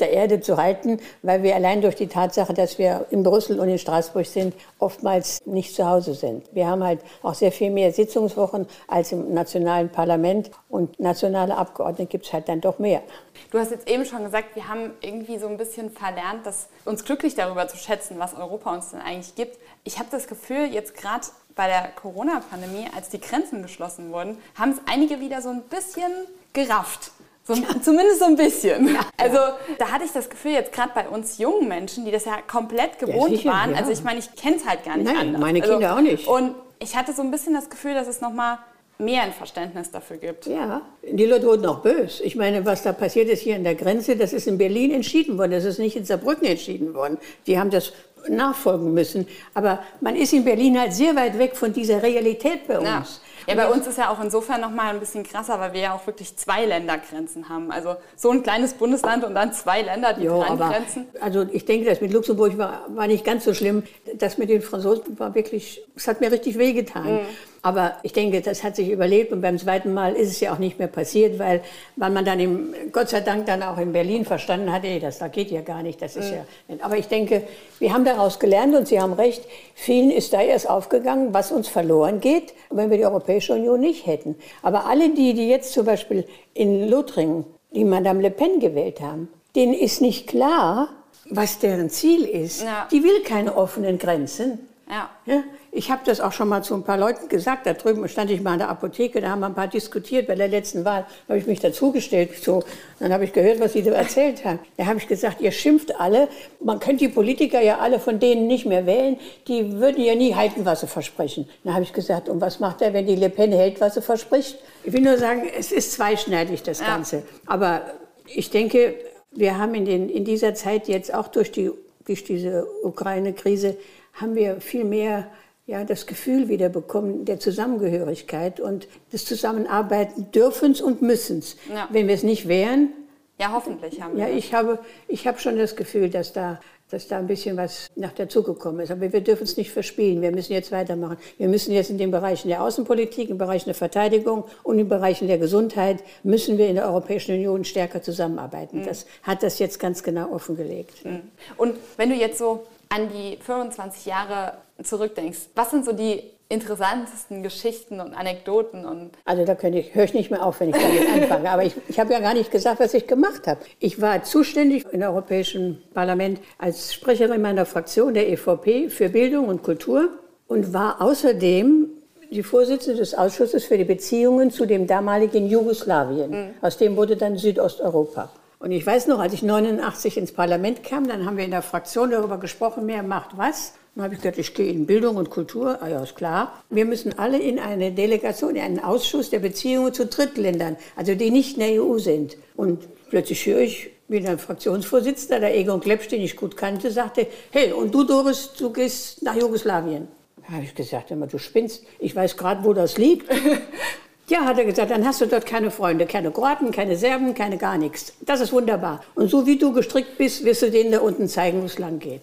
der 0.00 0.12
Erde 0.12 0.40
zu 0.40 0.56
halten, 0.56 1.00
weil 1.22 1.42
wir 1.42 1.54
allein 1.54 1.82
durch 1.82 1.94
die 1.94 2.06
Tatsache, 2.06 2.54
dass 2.54 2.78
wir 2.78 3.06
in 3.10 3.22
Brüssel 3.22 3.60
und 3.60 3.68
in 3.68 3.78
Straßburg 3.78 4.26
sind, 4.26 4.54
oftmals 4.78 5.44
nicht 5.46 5.74
zu 5.74 5.86
Hause 5.86 6.14
sind. 6.14 6.44
Wir 6.52 6.66
haben 6.66 6.84
halt 6.84 7.00
auch 7.22 7.34
sehr 7.34 7.52
viel 7.52 7.70
mehr 7.70 7.92
Sitzungswochen 7.92 8.66
als 8.88 9.12
im 9.12 9.32
nationalen 9.32 9.88
Parlament 9.88 10.50
und 10.68 10.98
nationale 11.00 11.56
Abgeordnete 11.56 12.06
gibt 12.06 12.26
es 12.26 12.32
halt 12.32 12.48
dann 12.48 12.60
doch 12.60 12.78
mehr. 12.78 13.02
Du 13.50 13.58
hast 13.58 13.70
jetzt 13.70 13.88
eben 13.88 14.04
schon 14.04 14.24
gesagt, 14.24 14.54
wir 14.54 14.68
haben 14.68 14.92
irgendwie 15.00 15.38
so 15.38 15.46
ein 15.46 15.56
bisschen 15.56 15.90
verlernt, 15.90 16.46
dass 16.46 16.68
uns 16.84 17.04
glücklich 17.04 17.34
darüber 17.34 17.68
zu 17.68 17.76
schätzen, 17.76 18.18
was 18.18 18.34
Europa 18.34 18.74
uns 18.74 18.90
denn 18.90 19.00
eigentlich 19.00 19.34
gibt. 19.34 19.58
Ich 19.84 19.98
habe 19.98 20.08
das 20.10 20.26
Gefühl, 20.26 20.66
jetzt 20.72 20.96
gerade 20.96 21.26
bei 21.54 21.66
der 21.66 21.88
Corona-Pandemie, 22.00 22.86
als 22.94 23.08
die 23.08 23.20
Grenzen 23.20 23.62
geschlossen 23.62 24.12
wurden, 24.12 24.38
haben 24.58 24.72
es 24.72 24.78
einige 24.86 25.20
wieder 25.20 25.40
so 25.40 25.48
ein 25.48 25.62
bisschen 25.62 26.12
gerafft. 26.52 27.12
So, 27.46 27.54
zumindest 27.82 28.18
so 28.18 28.24
ein 28.24 28.36
bisschen. 28.36 28.88
Ja, 28.88 29.00
also 29.16 29.38
da 29.78 29.92
hatte 29.92 30.04
ich 30.04 30.12
das 30.12 30.28
Gefühl, 30.28 30.52
jetzt 30.52 30.72
gerade 30.72 30.90
bei 30.94 31.08
uns 31.08 31.38
jungen 31.38 31.68
Menschen, 31.68 32.04
die 32.04 32.10
das 32.10 32.24
ja 32.24 32.38
komplett 32.46 32.98
gewohnt 32.98 33.30
ja, 33.30 33.36
sicher, 33.36 33.50
waren, 33.50 33.74
also 33.74 33.92
ich 33.92 34.02
meine, 34.02 34.18
ich 34.18 34.34
kenne 34.34 34.56
es 34.56 34.66
halt 34.66 34.84
gar 34.84 34.96
nicht 34.96 35.06
Nein, 35.06 35.28
anders. 35.28 35.40
meine 35.40 35.60
Kinder 35.60 35.90
also, 35.90 35.98
auch 35.98 36.00
nicht. 36.00 36.26
Und 36.26 36.54
ich 36.80 36.96
hatte 36.96 37.12
so 37.12 37.22
ein 37.22 37.30
bisschen 37.30 37.54
das 37.54 37.70
Gefühl, 37.70 37.94
dass 37.94 38.08
es 38.08 38.20
nochmal 38.20 38.58
mehr 38.98 39.22
ein 39.22 39.32
Verständnis 39.32 39.90
dafür 39.90 40.16
gibt. 40.16 40.46
Ja, 40.46 40.82
die 41.02 41.26
Leute 41.26 41.46
wurden 41.46 41.66
auch 41.66 41.80
böse. 41.80 42.22
Ich 42.24 42.34
meine, 42.34 42.64
was 42.64 42.82
da 42.82 42.92
passiert 42.92 43.28
ist 43.28 43.42
hier 43.42 43.56
an 43.56 43.64
der 43.64 43.74
Grenze, 43.74 44.16
das 44.16 44.32
ist 44.32 44.46
in 44.46 44.58
Berlin 44.58 44.90
entschieden 44.90 45.38
worden, 45.38 45.52
das 45.52 45.64
ist 45.64 45.78
nicht 45.78 45.96
in 45.96 46.04
Saarbrücken 46.04 46.46
entschieden 46.46 46.94
worden. 46.94 47.18
Die 47.46 47.58
haben 47.58 47.70
das 47.70 47.92
nachfolgen 48.28 48.92
müssen. 48.94 49.26
Aber 49.54 49.80
man 50.00 50.16
ist 50.16 50.32
in 50.32 50.44
Berlin 50.44 50.80
halt 50.80 50.94
sehr 50.94 51.14
weit 51.14 51.38
weg 51.38 51.56
von 51.56 51.72
dieser 51.72 52.02
Realität 52.02 52.66
bei 52.66 52.78
uns. 52.78 53.20
Ja. 53.46 53.54
Bei 53.54 53.68
uns 53.68 53.86
ist 53.86 53.98
ja 53.98 54.10
auch 54.10 54.22
insofern 54.22 54.60
noch 54.60 54.70
mal 54.70 54.94
ein 54.94 55.00
bisschen 55.00 55.24
krasser, 55.24 55.60
weil 55.60 55.72
wir 55.72 55.80
ja 55.80 55.94
auch 55.94 56.06
wirklich 56.06 56.36
zwei 56.36 56.64
Ländergrenzen 56.64 57.48
haben. 57.48 57.70
Also 57.70 57.96
so 58.16 58.30
ein 58.30 58.42
kleines 58.42 58.74
Bundesland 58.74 59.24
und 59.24 59.34
dann 59.34 59.52
zwei 59.52 59.82
Länder, 59.82 60.14
die 60.14 60.24
jo, 60.24 60.42
dran 60.42 60.58
grenzen. 60.58 61.06
Also 61.20 61.46
ich 61.52 61.64
denke, 61.64 61.88
das 61.88 62.00
mit 62.00 62.12
Luxemburg 62.12 62.58
war, 62.58 62.86
war 62.88 63.06
nicht 63.06 63.24
ganz 63.24 63.44
so 63.44 63.54
schlimm. 63.54 63.84
Das 64.14 64.38
mit 64.38 64.50
den 64.50 64.62
Franzosen 64.62 65.18
war 65.18 65.34
wirklich, 65.34 65.82
es 65.94 66.08
hat 66.08 66.20
mir 66.20 66.32
richtig 66.32 66.58
wehgetan. 66.58 67.14
Mhm. 67.14 67.26
Aber 67.66 67.96
ich 68.04 68.12
denke, 68.12 68.42
das 68.42 68.62
hat 68.62 68.76
sich 68.76 68.88
überlebt 68.90 69.32
und 69.32 69.40
beim 69.40 69.58
zweiten 69.58 69.92
Mal 69.92 70.12
ist 70.12 70.30
es 70.30 70.38
ja 70.38 70.52
auch 70.52 70.60
nicht 70.60 70.78
mehr 70.78 70.86
passiert, 70.86 71.40
weil, 71.40 71.62
weil 71.96 72.12
man 72.12 72.24
dann 72.24 72.38
im, 72.38 72.72
Gott 72.92 73.08
sei 73.08 73.22
Dank 73.22 73.46
dann 73.46 73.60
auch 73.64 73.76
in 73.78 73.92
Berlin 73.92 74.24
verstanden 74.24 74.72
hat, 74.72 74.84
ey, 74.84 75.00
das 75.00 75.18
da 75.18 75.26
geht 75.26 75.50
ja 75.50 75.62
gar 75.62 75.82
nicht, 75.82 76.00
das 76.00 76.14
ist 76.14 76.30
mhm. 76.30 76.36
ja. 76.68 76.76
Aber 76.84 76.96
ich 76.96 77.08
denke, 77.08 77.42
wir 77.80 77.92
haben 77.92 78.04
daraus 78.04 78.38
gelernt 78.38 78.76
und 78.76 78.86
Sie 78.86 79.00
haben 79.00 79.14
recht, 79.14 79.42
vielen 79.74 80.12
ist 80.12 80.32
da 80.32 80.42
erst 80.42 80.70
aufgegangen, 80.70 81.34
was 81.34 81.50
uns 81.50 81.66
verloren 81.66 82.20
geht, 82.20 82.54
wenn 82.70 82.88
wir 82.88 82.98
die 82.98 83.04
Europäische 83.04 83.54
Union 83.54 83.80
nicht 83.80 84.06
hätten. 84.06 84.36
Aber 84.62 84.86
alle 84.86 85.10
die, 85.10 85.34
die 85.34 85.48
jetzt 85.48 85.72
zum 85.72 85.86
Beispiel 85.86 86.24
in 86.54 86.88
Lothringen 86.88 87.46
die 87.72 87.84
Madame 87.84 88.22
Le 88.22 88.30
Pen 88.30 88.60
gewählt 88.60 89.00
haben, 89.00 89.28
denen 89.56 89.74
ist 89.74 90.00
nicht 90.00 90.28
klar, 90.28 90.90
was 91.30 91.58
deren 91.58 91.90
Ziel 91.90 92.26
ist. 92.26 92.62
Ja. 92.62 92.86
Die 92.92 93.02
will 93.02 93.22
keine 93.24 93.56
offenen 93.56 93.98
Grenzen. 93.98 94.68
Ja. 94.88 95.10
ja? 95.26 95.42
Ich 95.76 95.90
habe 95.90 96.00
das 96.06 96.22
auch 96.22 96.32
schon 96.32 96.48
mal 96.48 96.62
zu 96.62 96.72
ein 96.74 96.84
paar 96.84 96.96
Leuten 96.96 97.28
gesagt. 97.28 97.66
Da 97.66 97.74
drüben 97.74 98.08
stand 98.08 98.30
ich 98.30 98.40
mal 98.40 98.54
in 98.54 98.60
der 98.60 98.70
Apotheke, 98.70 99.20
da 99.20 99.28
haben 99.28 99.40
wir 99.40 99.46
ein 99.46 99.54
paar 99.54 99.68
diskutiert. 99.68 100.26
Bei 100.26 100.34
der 100.34 100.48
letzten 100.48 100.86
Wahl 100.86 101.04
habe 101.28 101.38
ich 101.38 101.46
mich 101.46 101.60
dazugestellt. 101.60 102.30
So. 102.42 102.62
Dann 102.98 103.12
habe 103.12 103.24
ich 103.24 103.34
gehört, 103.34 103.60
was 103.60 103.74
sie 103.74 103.82
da 103.82 103.90
erzählt 103.90 104.42
haben. 104.46 104.58
Da 104.78 104.86
habe 104.86 104.98
ich 104.98 105.06
gesagt, 105.06 105.42
ihr 105.42 105.52
schimpft 105.52 106.00
alle. 106.00 106.28
Man 106.60 106.80
könnte 106.80 107.04
die 107.04 107.12
Politiker 107.12 107.60
ja 107.60 107.76
alle 107.76 108.00
von 108.00 108.18
denen 108.18 108.46
nicht 108.46 108.64
mehr 108.64 108.86
wählen. 108.86 109.18
Die 109.48 109.78
würden 109.78 110.02
ja 110.02 110.14
nie 110.14 110.34
halten, 110.34 110.64
was 110.64 110.80
sie 110.80 110.86
versprechen. 110.86 111.46
Dann 111.62 111.74
habe 111.74 111.82
ich 111.82 111.92
gesagt, 111.92 112.30
und 112.30 112.40
was 112.40 112.58
macht 112.58 112.80
er, 112.80 112.94
wenn 112.94 113.06
die 113.06 113.16
Le 113.16 113.28
Pen 113.28 113.52
hält, 113.52 113.78
was 113.78 113.96
sie 113.96 114.02
verspricht? 114.02 114.58
Ich 114.82 114.94
will 114.94 115.02
nur 115.02 115.18
sagen, 115.18 115.42
es 115.58 115.72
ist 115.72 115.92
zweischneidig, 115.92 116.62
das 116.62 116.80
ja. 116.80 116.86
Ganze. 116.86 117.22
Aber 117.44 117.82
ich 118.24 118.48
denke, 118.48 118.94
wir 119.30 119.58
haben 119.58 119.74
in, 119.74 119.84
den, 119.84 120.08
in 120.08 120.24
dieser 120.24 120.54
Zeit 120.54 120.88
jetzt 120.88 121.12
auch 121.12 121.28
durch, 121.28 121.52
die, 121.52 121.70
durch 122.06 122.24
diese 122.24 122.66
Ukraine-Krise 122.82 123.76
haben 124.14 124.34
wir 124.34 124.62
viel 124.62 124.84
mehr 124.84 125.26
ja, 125.66 125.84
das 125.84 126.06
Gefühl 126.06 126.48
wieder 126.48 126.68
bekommen 126.68 127.24
der 127.24 127.40
Zusammengehörigkeit 127.40 128.60
und 128.60 128.86
des 129.12 129.24
Zusammenarbeiten 129.24 130.30
dürfens 130.30 130.80
und 130.80 131.02
müssens. 131.02 131.56
Ja. 131.68 131.88
Wenn 131.90 132.06
wir 132.06 132.14
es 132.14 132.22
nicht 132.22 132.46
wären. 132.46 132.90
Ja, 133.38 133.52
hoffentlich 133.52 134.00
haben 134.00 134.16
wir. 134.16 134.28
Ja, 134.28 134.34
ich 134.34 134.54
habe, 134.54 134.78
ich 135.08 135.26
habe 135.26 135.40
schon 135.40 135.58
das 135.58 135.74
Gefühl, 135.74 136.08
dass 136.08 136.32
da, 136.32 136.60
dass 136.88 137.08
da 137.08 137.18
ein 137.18 137.26
bisschen 137.26 137.56
was 137.56 137.88
nach 137.96 138.12
dazugekommen 138.12 138.80
ist. 138.80 138.92
Aber 138.92 139.12
wir 139.12 139.20
dürfen 139.20 139.42
es 139.42 139.56
nicht 139.56 139.72
verspielen. 139.72 140.22
Wir 140.22 140.30
müssen 140.30 140.52
jetzt 140.52 140.70
weitermachen. 140.70 141.18
Wir 141.36 141.48
müssen 141.48 141.72
jetzt 141.72 141.90
in 141.90 141.98
den 141.98 142.12
Bereichen 142.12 142.48
der 142.48 142.62
Außenpolitik, 142.62 143.28
in 143.28 143.36
Bereichen 143.36 143.66
der 143.66 143.74
Verteidigung 143.74 144.44
und 144.62 144.78
in 144.78 144.88
Bereichen 144.88 145.26
der 145.26 145.38
Gesundheit 145.38 146.02
müssen 146.22 146.58
wir 146.58 146.68
in 146.68 146.76
der 146.76 146.86
Europäischen 146.86 147.34
Union 147.34 147.64
stärker 147.64 148.00
zusammenarbeiten. 148.00 148.80
Mhm. 148.80 148.84
Das 148.86 149.04
hat 149.24 149.42
das 149.42 149.58
jetzt 149.58 149.80
ganz 149.80 150.04
genau 150.04 150.30
offengelegt. 150.30 151.04
Mhm. 151.04 151.22
Und 151.56 151.74
wenn 151.96 152.08
du 152.08 152.14
jetzt 152.14 152.38
so 152.38 152.66
an 152.88 153.08
die 153.08 153.36
25 153.38 154.06
Jahre 154.06 154.52
zurückdenkst, 154.82 155.38
was 155.54 155.70
sind 155.70 155.84
so 155.84 155.92
die 155.92 156.22
interessantesten 156.48 157.42
Geschichten 157.42 158.00
und 158.00 158.14
Anekdoten? 158.14 158.84
Und 158.84 159.10
also 159.24 159.44
da 159.44 159.56
ich, 159.68 159.94
höre 159.94 160.04
ich 160.04 160.14
nicht 160.14 160.30
mehr 160.30 160.44
auf, 160.44 160.60
wenn 160.60 160.70
ich 160.70 160.76
damit 160.76 161.08
anfange. 161.22 161.50
Aber 161.50 161.64
ich, 161.64 161.74
ich 161.88 161.98
habe 161.98 162.12
ja 162.12 162.20
gar 162.20 162.34
nicht 162.34 162.50
gesagt, 162.50 162.80
was 162.80 162.94
ich 162.94 163.06
gemacht 163.06 163.46
habe. 163.46 163.60
Ich 163.80 164.00
war 164.00 164.22
zuständig 164.22 164.86
im 164.92 165.02
Europäischen 165.02 165.82
Parlament 165.94 166.40
als 166.58 166.94
Sprecherin 166.94 167.42
meiner 167.42 167.66
Fraktion 167.66 168.14
der 168.14 168.28
EVP 168.28 168.90
für 168.90 169.08
Bildung 169.08 169.48
und 169.48 169.62
Kultur 169.62 170.10
und 170.46 170.72
war 170.72 171.02
außerdem 171.02 171.88
die 172.30 172.42
Vorsitzende 172.42 172.98
des 172.98 173.14
Ausschusses 173.14 173.64
für 173.64 173.78
die 173.78 173.84
Beziehungen 173.84 174.50
zu 174.50 174.66
dem 174.66 174.86
damaligen 174.86 175.46
Jugoslawien. 175.46 176.30
Mhm. 176.30 176.54
Aus 176.60 176.76
dem 176.76 176.96
wurde 176.96 177.16
dann 177.16 177.36
Südosteuropa. 177.36 178.30
Und 178.58 178.70
ich 178.70 178.86
weiß 178.86 179.06
noch, 179.08 179.18
als 179.18 179.34
ich 179.34 179.42
89 179.42 180.16
ins 180.16 180.32
Parlament 180.32 180.82
kam, 180.82 181.06
dann 181.06 181.26
haben 181.26 181.36
wir 181.36 181.44
in 181.44 181.50
der 181.50 181.62
Fraktion 181.62 182.10
darüber 182.10 182.38
gesprochen, 182.38 182.86
wer 182.86 183.02
macht 183.02 183.36
was. 183.36 183.74
Dann 183.94 184.04
habe 184.04 184.14
ich 184.14 184.20
gesagt, 184.20 184.38
ich 184.38 184.54
gehe 184.54 184.70
in 184.70 184.86
Bildung 184.86 185.16
und 185.16 185.30
Kultur. 185.30 185.78
Ah 185.82 185.88
ja, 185.88 186.02
ist 186.02 186.16
klar. 186.16 186.62
Wir 186.70 186.84
müssen 186.84 187.18
alle 187.18 187.38
in 187.38 187.58
eine 187.58 187.92
Delegation, 187.92 188.56
in 188.56 188.62
einen 188.62 188.78
Ausschuss 188.78 189.30
der 189.30 189.40
Beziehungen 189.40 189.92
zu 189.92 190.06
Drittländern, 190.06 190.76
also 190.96 191.14
die 191.14 191.30
nicht 191.30 191.54
in 191.56 191.60
der 191.60 191.82
EU 191.82 191.98
sind. 191.98 192.36
Und 192.56 192.86
plötzlich 193.10 193.44
höre 193.46 193.60
ich, 193.60 193.90
wie 194.08 194.26
ein 194.26 194.38
Fraktionsvorsitzender, 194.38 195.40
der 195.40 195.56
Egon 195.56 195.80
Klepsch, 195.80 196.08
den 196.08 196.22
ich 196.22 196.36
gut 196.36 196.56
kannte, 196.56 196.90
sagte, 196.90 197.26
hey, 197.50 197.72
und 197.72 197.94
du, 197.94 198.04
Doris, 198.04 198.52
du 198.58 198.72
gehst 198.72 199.22
nach 199.22 199.34
Jugoslawien. 199.34 200.08
Da 200.46 200.54
habe 200.54 200.64
ich 200.64 200.74
gesagt, 200.74 201.10
immer, 201.10 201.26
du 201.26 201.38
spinnst. 201.38 201.84
Ich 201.98 202.14
weiß 202.14 202.36
gerade, 202.36 202.64
wo 202.64 202.72
das 202.72 202.98
liegt. 202.98 203.30
Ja, 204.28 204.44
hat 204.44 204.58
er 204.58 204.64
gesagt, 204.64 204.90
dann 204.90 205.06
hast 205.06 205.20
du 205.20 205.26
dort 205.26 205.46
keine 205.46 205.70
Freunde, 205.70 206.04
keine 206.04 206.32
Kroaten, 206.32 206.72
keine 206.72 206.96
Serben, 206.96 207.32
keine 207.34 207.58
gar 207.58 207.78
nichts. 207.78 208.12
Das 208.22 208.40
ist 208.40 208.52
wunderbar. 208.52 209.02
Und 209.14 209.30
so 209.30 209.46
wie 209.46 209.56
du 209.56 209.72
gestrickt 209.72 210.18
bist, 210.18 210.44
wirst 210.44 210.62
du 210.62 210.70
denen 210.70 210.90
da 210.90 210.98
unten 210.98 211.28
zeigen, 211.28 211.62
wo 211.62 211.66
es 211.66 211.78
lang 211.78 212.00
geht. 212.00 212.22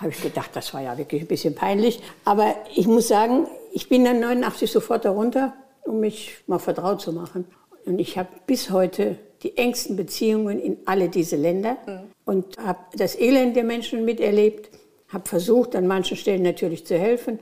Habe 0.00 0.10
ich 0.10 0.20
gedacht, 0.20 0.50
das 0.54 0.74
war 0.74 0.82
ja 0.82 0.98
wirklich 0.98 1.22
ein 1.22 1.28
bisschen 1.28 1.54
peinlich. 1.54 2.02
Aber 2.24 2.56
ich 2.74 2.88
muss 2.88 3.06
sagen, 3.06 3.46
ich 3.72 3.88
bin 3.88 4.04
dann 4.04 4.18
89 4.18 4.70
sofort 4.70 5.04
darunter, 5.04 5.52
um 5.84 6.00
mich 6.00 6.38
mal 6.48 6.58
vertraut 6.58 7.00
zu 7.00 7.12
machen. 7.12 7.46
Und 7.84 8.00
ich 8.00 8.18
habe 8.18 8.28
bis 8.48 8.70
heute 8.70 9.16
die 9.44 9.56
engsten 9.56 9.94
Beziehungen 9.94 10.58
in 10.58 10.78
alle 10.86 11.08
diese 11.08 11.36
Länder 11.36 11.76
mhm. 11.86 12.00
und 12.24 12.58
habe 12.58 12.80
das 12.96 13.16
Elend 13.16 13.54
der 13.54 13.62
Menschen 13.62 14.04
miterlebt, 14.04 14.70
habe 15.08 15.28
versucht, 15.28 15.76
an 15.76 15.86
manchen 15.86 16.16
Stellen 16.16 16.42
natürlich 16.42 16.84
zu 16.84 16.98
helfen, 16.98 17.38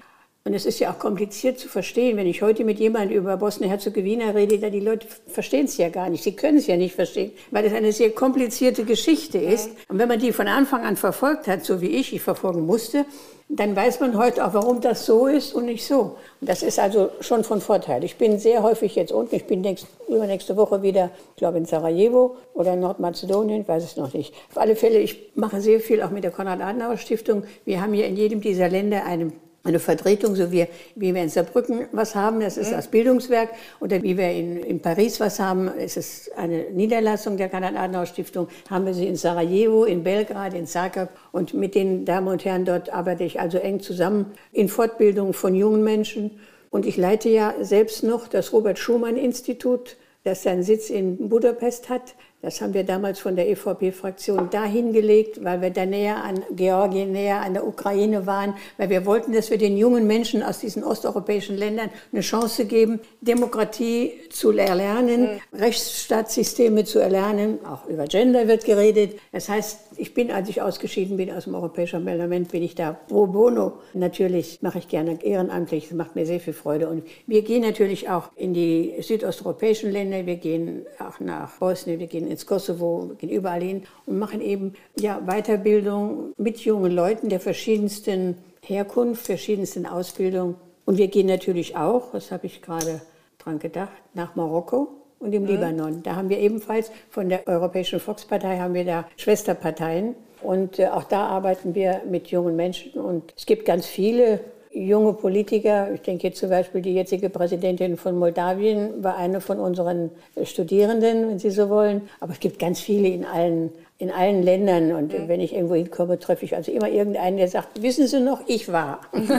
und 0.46 0.52
es 0.52 0.66
ist 0.66 0.78
ja 0.78 0.92
auch 0.92 0.98
kompliziert 0.98 1.58
zu 1.58 1.68
verstehen. 1.68 2.18
Wenn 2.18 2.26
ich 2.26 2.42
heute 2.42 2.64
mit 2.64 2.78
jemandem 2.78 3.16
über 3.16 3.38
Bosnien-Herzegowina 3.38 4.30
rede, 4.30 4.58
da 4.58 4.68
die 4.68 4.80
Leute 4.80 5.08
verstehen 5.26 5.64
es 5.64 5.78
ja 5.78 5.88
gar 5.88 6.10
nicht. 6.10 6.22
Sie 6.22 6.36
können 6.36 6.58
es 6.58 6.66
ja 6.66 6.76
nicht 6.76 6.94
verstehen, 6.94 7.32
weil 7.50 7.64
es 7.64 7.72
eine 7.72 7.92
sehr 7.92 8.10
komplizierte 8.10 8.84
Geschichte 8.84 9.38
ist. 9.38 9.70
Und 9.88 9.98
wenn 9.98 10.06
man 10.08 10.18
die 10.18 10.32
von 10.32 10.46
Anfang 10.46 10.84
an 10.84 10.98
verfolgt 10.98 11.46
hat, 11.46 11.64
so 11.64 11.80
wie 11.80 11.88
ich, 11.88 12.12
ich 12.12 12.20
verfolgen 12.20 12.66
musste, 12.66 13.06
dann 13.48 13.74
weiß 13.74 14.00
man 14.00 14.18
heute 14.18 14.46
auch, 14.46 14.52
warum 14.52 14.82
das 14.82 15.06
so 15.06 15.26
ist 15.26 15.54
und 15.54 15.64
nicht 15.64 15.86
so. 15.86 16.16
Und 16.42 16.48
das 16.50 16.62
ist 16.62 16.78
also 16.78 17.08
schon 17.20 17.42
von 17.42 17.62
Vorteil. 17.62 18.04
Ich 18.04 18.16
bin 18.16 18.38
sehr 18.38 18.62
häufig 18.62 18.96
jetzt 18.96 19.12
unten. 19.12 19.36
Ich 19.36 19.46
bin 19.46 19.62
nächst, 19.62 19.86
übernächste 20.08 20.58
Woche 20.58 20.82
wieder, 20.82 21.10
ich 21.30 21.36
glaube, 21.36 21.56
in 21.56 21.64
Sarajevo 21.64 22.36
oder 22.52 22.74
in 22.74 22.80
Nordmazedonien, 22.80 23.66
weiß 23.66 23.82
es 23.82 23.96
noch 23.96 24.12
nicht. 24.12 24.34
Auf 24.50 24.58
alle 24.58 24.76
Fälle, 24.76 24.98
ich 24.98 25.30
mache 25.36 25.62
sehr 25.62 25.80
viel 25.80 26.02
auch 26.02 26.10
mit 26.10 26.22
der 26.22 26.32
Konrad-Adenauer-Stiftung. 26.32 27.44
Wir 27.64 27.80
haben 27.80 27.94
hier 27.94 28.06
in 28.06 28.16
jedem 28.16 28.42
dieser 28.42 28.68
Länder 28.68 29.06
einen 29.06 29.32
eine 29.64 29.78
Vertretung, 29.78 30.36
so 30.36 30.52
wie, 30.52 30.66
wie 30.94 31.14
wir 31.14 31.22
in 31.22 31.30
Saarbrücken 31.30 31.86
was 31.92 32.14
haben, 32.14 32.40
das 32.40 32.58
ist 32.58 32.70
mhm. 32.70 32.76
das 32.76 32.88
Bildungswerk, 32.88 33.48
oder 33.80 34.02
wie 34.02 34.16
wir 34.16 34.30
in, 34.30 34.58
in 34.58 34.80
Paris 34.80 35.18
was 35.20 35.40
haben, 35.40 35.70
es 35.78 35.96
ist 35.96 36.36
eine 36.36 36.70
Niederlassung 36.70 37.38
der 37.38 37.48
Konrad-Adenauer-Stiftung, 37.48 38.48
haben 38.68 38.84
wir 38.84 38.92
sie 38.92 39.08
in 39.08 39.16
Sarajevo, 39.16 39.84
in 39.84 40.04
Belgrad, 40.04 40.52
in 40.52 40.66
Zagreb. 40.66 41.08
Und 41.32 41.54
mit 41.54 41.74
den 41.74 42.04
Damen 42.04 42.28
und 42.28 42.44
Herren 42.44 42.66
dort 42.66 42.92
arbeite 42.92 43.24
ich 43.24 43.40
also 43.40 43.58
eng 43.58 43.80
zusammen 43.80 44.32
in 44.52 44.68
Fortbildung 44.68 45.32
von 45.32 45.54
jungen 45.54 45.82
Menschen. 45.82 46.38
Und 46.70 46.84
ich 46.84 46.96
leite 46.96 47.30
ja 47.30 47.54
selbst 47.60 48.02
noch 48.02 48.28
das 48.28 48.52
Robert 48.52 48.78
Schumann 48.78 49.16
Institut, 49.16 49.96
das 50.24 50.42
seinen 50.42 50.62
Sitz 50.62 50.90
in 50.90 51.28
Budapest 51.28 51.88
hat. 51.88 52.14
Das 52.44 52.60
haben 52.60 52.74
wir 52.74 52.84
damals 52.84 53.20
von 53.20 53.36
der 53.36 53.48
EVP-Fraktion 53.48 54.50
dahin 54.50 54.92
gelegt, 54.92 55.42
weil 55.42 55.62
wir 55.62 55.70
da 55.70 55.86
näher 55.86 56.22
an 56.22 56.42
Georgien, 56.54 57.10
näher 57.10 57.40
an 57.40 57.54
der 57.54 57.66
Ukraine 57.66 58.26
waren, 58.26 58.54
weil 58.76 58.90
wir 58.90 59.06
wollten, 59.06 59.32
dass 59.32 59.50
wir 59.50 59.56
den 59.56 59.78
jungen 59.78 60.06
Menschen 60.06 60.42
aus 60.42 60.58
diesen 60.58 60.84
osteuropäischen 60.84 61.56
Ländern 61.56 61.88
eine 62.12 62.20
Chance 62.20 62.66
geben, 62.66 63.00
Demokratie 63.22 64.12
zu 64.28 64.50
erlernen, 64.50 65.40
mhm. 65.52 65.58
Rechtsstaatssysteme 65.58 66.84
zu 66.84 66.98
erlernen. 66.98 67.60
Auch 67.64 67.86
über 67.86 68.04
Gender 68.04 68.46
wird 68.46 68.66
geredet. 68.66 69.18
Das 69.32 69.48
heißt, 69.48 69.78
ich 69.96 70.12
bin, 70.12 70.30
als 70.30 70.50
ich 70.50 70.60
ausgeschieden 70.60 71.16
bin 71.16 71.30
aus 71.30 71.44
dem 71.44 71.54
Europäischen 71.54 72.04
Parlament, 72.04 72.50
bin 72.50 72.62
ich 72.62 72.74
da 72.74 72.92
pro 72.92 73.26
bono. 73.26 73.78
Natürlich 73.94 74.58
mache 74.60 74.80
ich 74.80 74.88
gerne 74.88 75.24
ehrenamtlich. 75.24 75.88
Das 75.88 75.96
macht 75.96 76.14
mir 76.14 76.26
sehr 76.26 76.40
viel 76.40 76.52
Freude. 76.52 76.88
Und 76.88 77.04
wir 77.26 77.40
gehen 77.40 77.62
natürlich 77.62 78.10
auch 78.10 78.30
in 78.36 78.52
die 78.52 78.96
südosteuropäischen 79.00 79.90
Länder. 79.90 80.26
Wir 80.26 80.36
gehen 80.36 80.84
auch 80.98 81.20
nach 81.20 81.58
Bosnien, 81.58 82.00
wir 82.00 82.06
gehen 82.06 82.33
ins 82.34 82.46
Kosovo, 82.46 83.08
wir 83.08 83.16
gehen 83.16 83.30
überall 83.30 83.62
hin 83.62 83.82
und 84.06 84.18
machen 84.18 84.40
eben 84.40 84.74
ja, 84.98 85.20
Weiterbildung 85.26 86.32
mit 86.36 86.58
jungen 86.60 86.92
Leuten 86.92 87.28
der 87.28 87.40
verschiedensten 87.40 88.36
Herkunft, 88.60 89.26
verschiedensten 89.26 89.86
Ausbildung. 89.86 90.56
Und 90.84 90.98
wir 90.98 91.08
gehen 91.08 91.26
natürlich 91.26 91.76
auch, 91.76 92.12
das 92.12 92.30
habe 92.30 92.46
ich 92.46 92.60
gerade 92.60 93.00
dran 93.38 93.58
gedacht, 93.58 93.92
nach 94.14 94.34
Marokko 94.34 94.88
und 95.20 95.32
im 95.32 95.42
mhm. 95.42 95.48
Libanon. 95.48 96.02
Da 96.02 96.16
haben 96.16 96.28
wir 96.28 96.38
ebenfalls 96.38 96.90
von 97.10 97.28
der 97.28 97.46
Europäischen 97.46 98.00
Volkspartei 98.00 98.58
haben 98.58 98.74
wir 98.74 98.84
da 98.84 99.06
Schwesterparteien. 99.16 100.14
Und 100.42 100.78
äh, 100.78 100.88
auch 100.88 101.04
da 101.04 101.26
arbeiten 101.26 101.74
wir 101.74 102.02
mit 102.08 102.28
jungen 102.28 102.56
Menschen. 102.56 102.92
Und 103.00 103.32
es 103.36 103.46
gibt 103.46 103.64
ganz 103.64 103.86
viele 103.86 104.40
junge 104.74 105.12
Politiker. 105.12 105.92
Ich 105.94 106.02
denke 106.02 106.28
jetzt 106.28 106.40
zum 106.40 106.50
Beispiel 106.50 106.82
die 106.82 106.94
jetzige 106.94 107.30
Präsidentin 107.30 107.96
von 107.96 108.18
Moldawien 108.18 109.02
war 109.02 109.16
eine 109.16 109.40
von 109.40 109.58
unseren 109.58 110.10
Studierenden, 110.42 111.28
wenn 111.28 111.38
Sie 111.38 111.50
so 111.50 111.68
wollen. 111.70 112.08
Aber 112.20 112.32
es 112.32 112.40
gibt 112.40 112.58
ganz 112.58 112.80
viele 112.80 113.08
in 113.08 113.24
allen, 113.24 113.70
in 113.98 114.10
allen 114.10 114.42
Ländern. 114.42 114.92
Und 114.92 115.12
mhm. 115.12 115.28
wenn 115.28 115.40
ich 115.40 115.54
irgendwo 115.54 115.76
hinkomme, 115.76 116.18
treffe 116.18 116.44
ich 116.44 116.56
also 116.56 116.72
immer 116.72 116.88
irgendeinen, 116.88 117.36
der 117.36 117.46
sagt, 117.46 117.80
wissen 117.82 118.08
Sie 118.08 118.20
noch, 118.20 118.40
ich 118.48 118.70
war. 118.72 119.02
also 119.12 119.32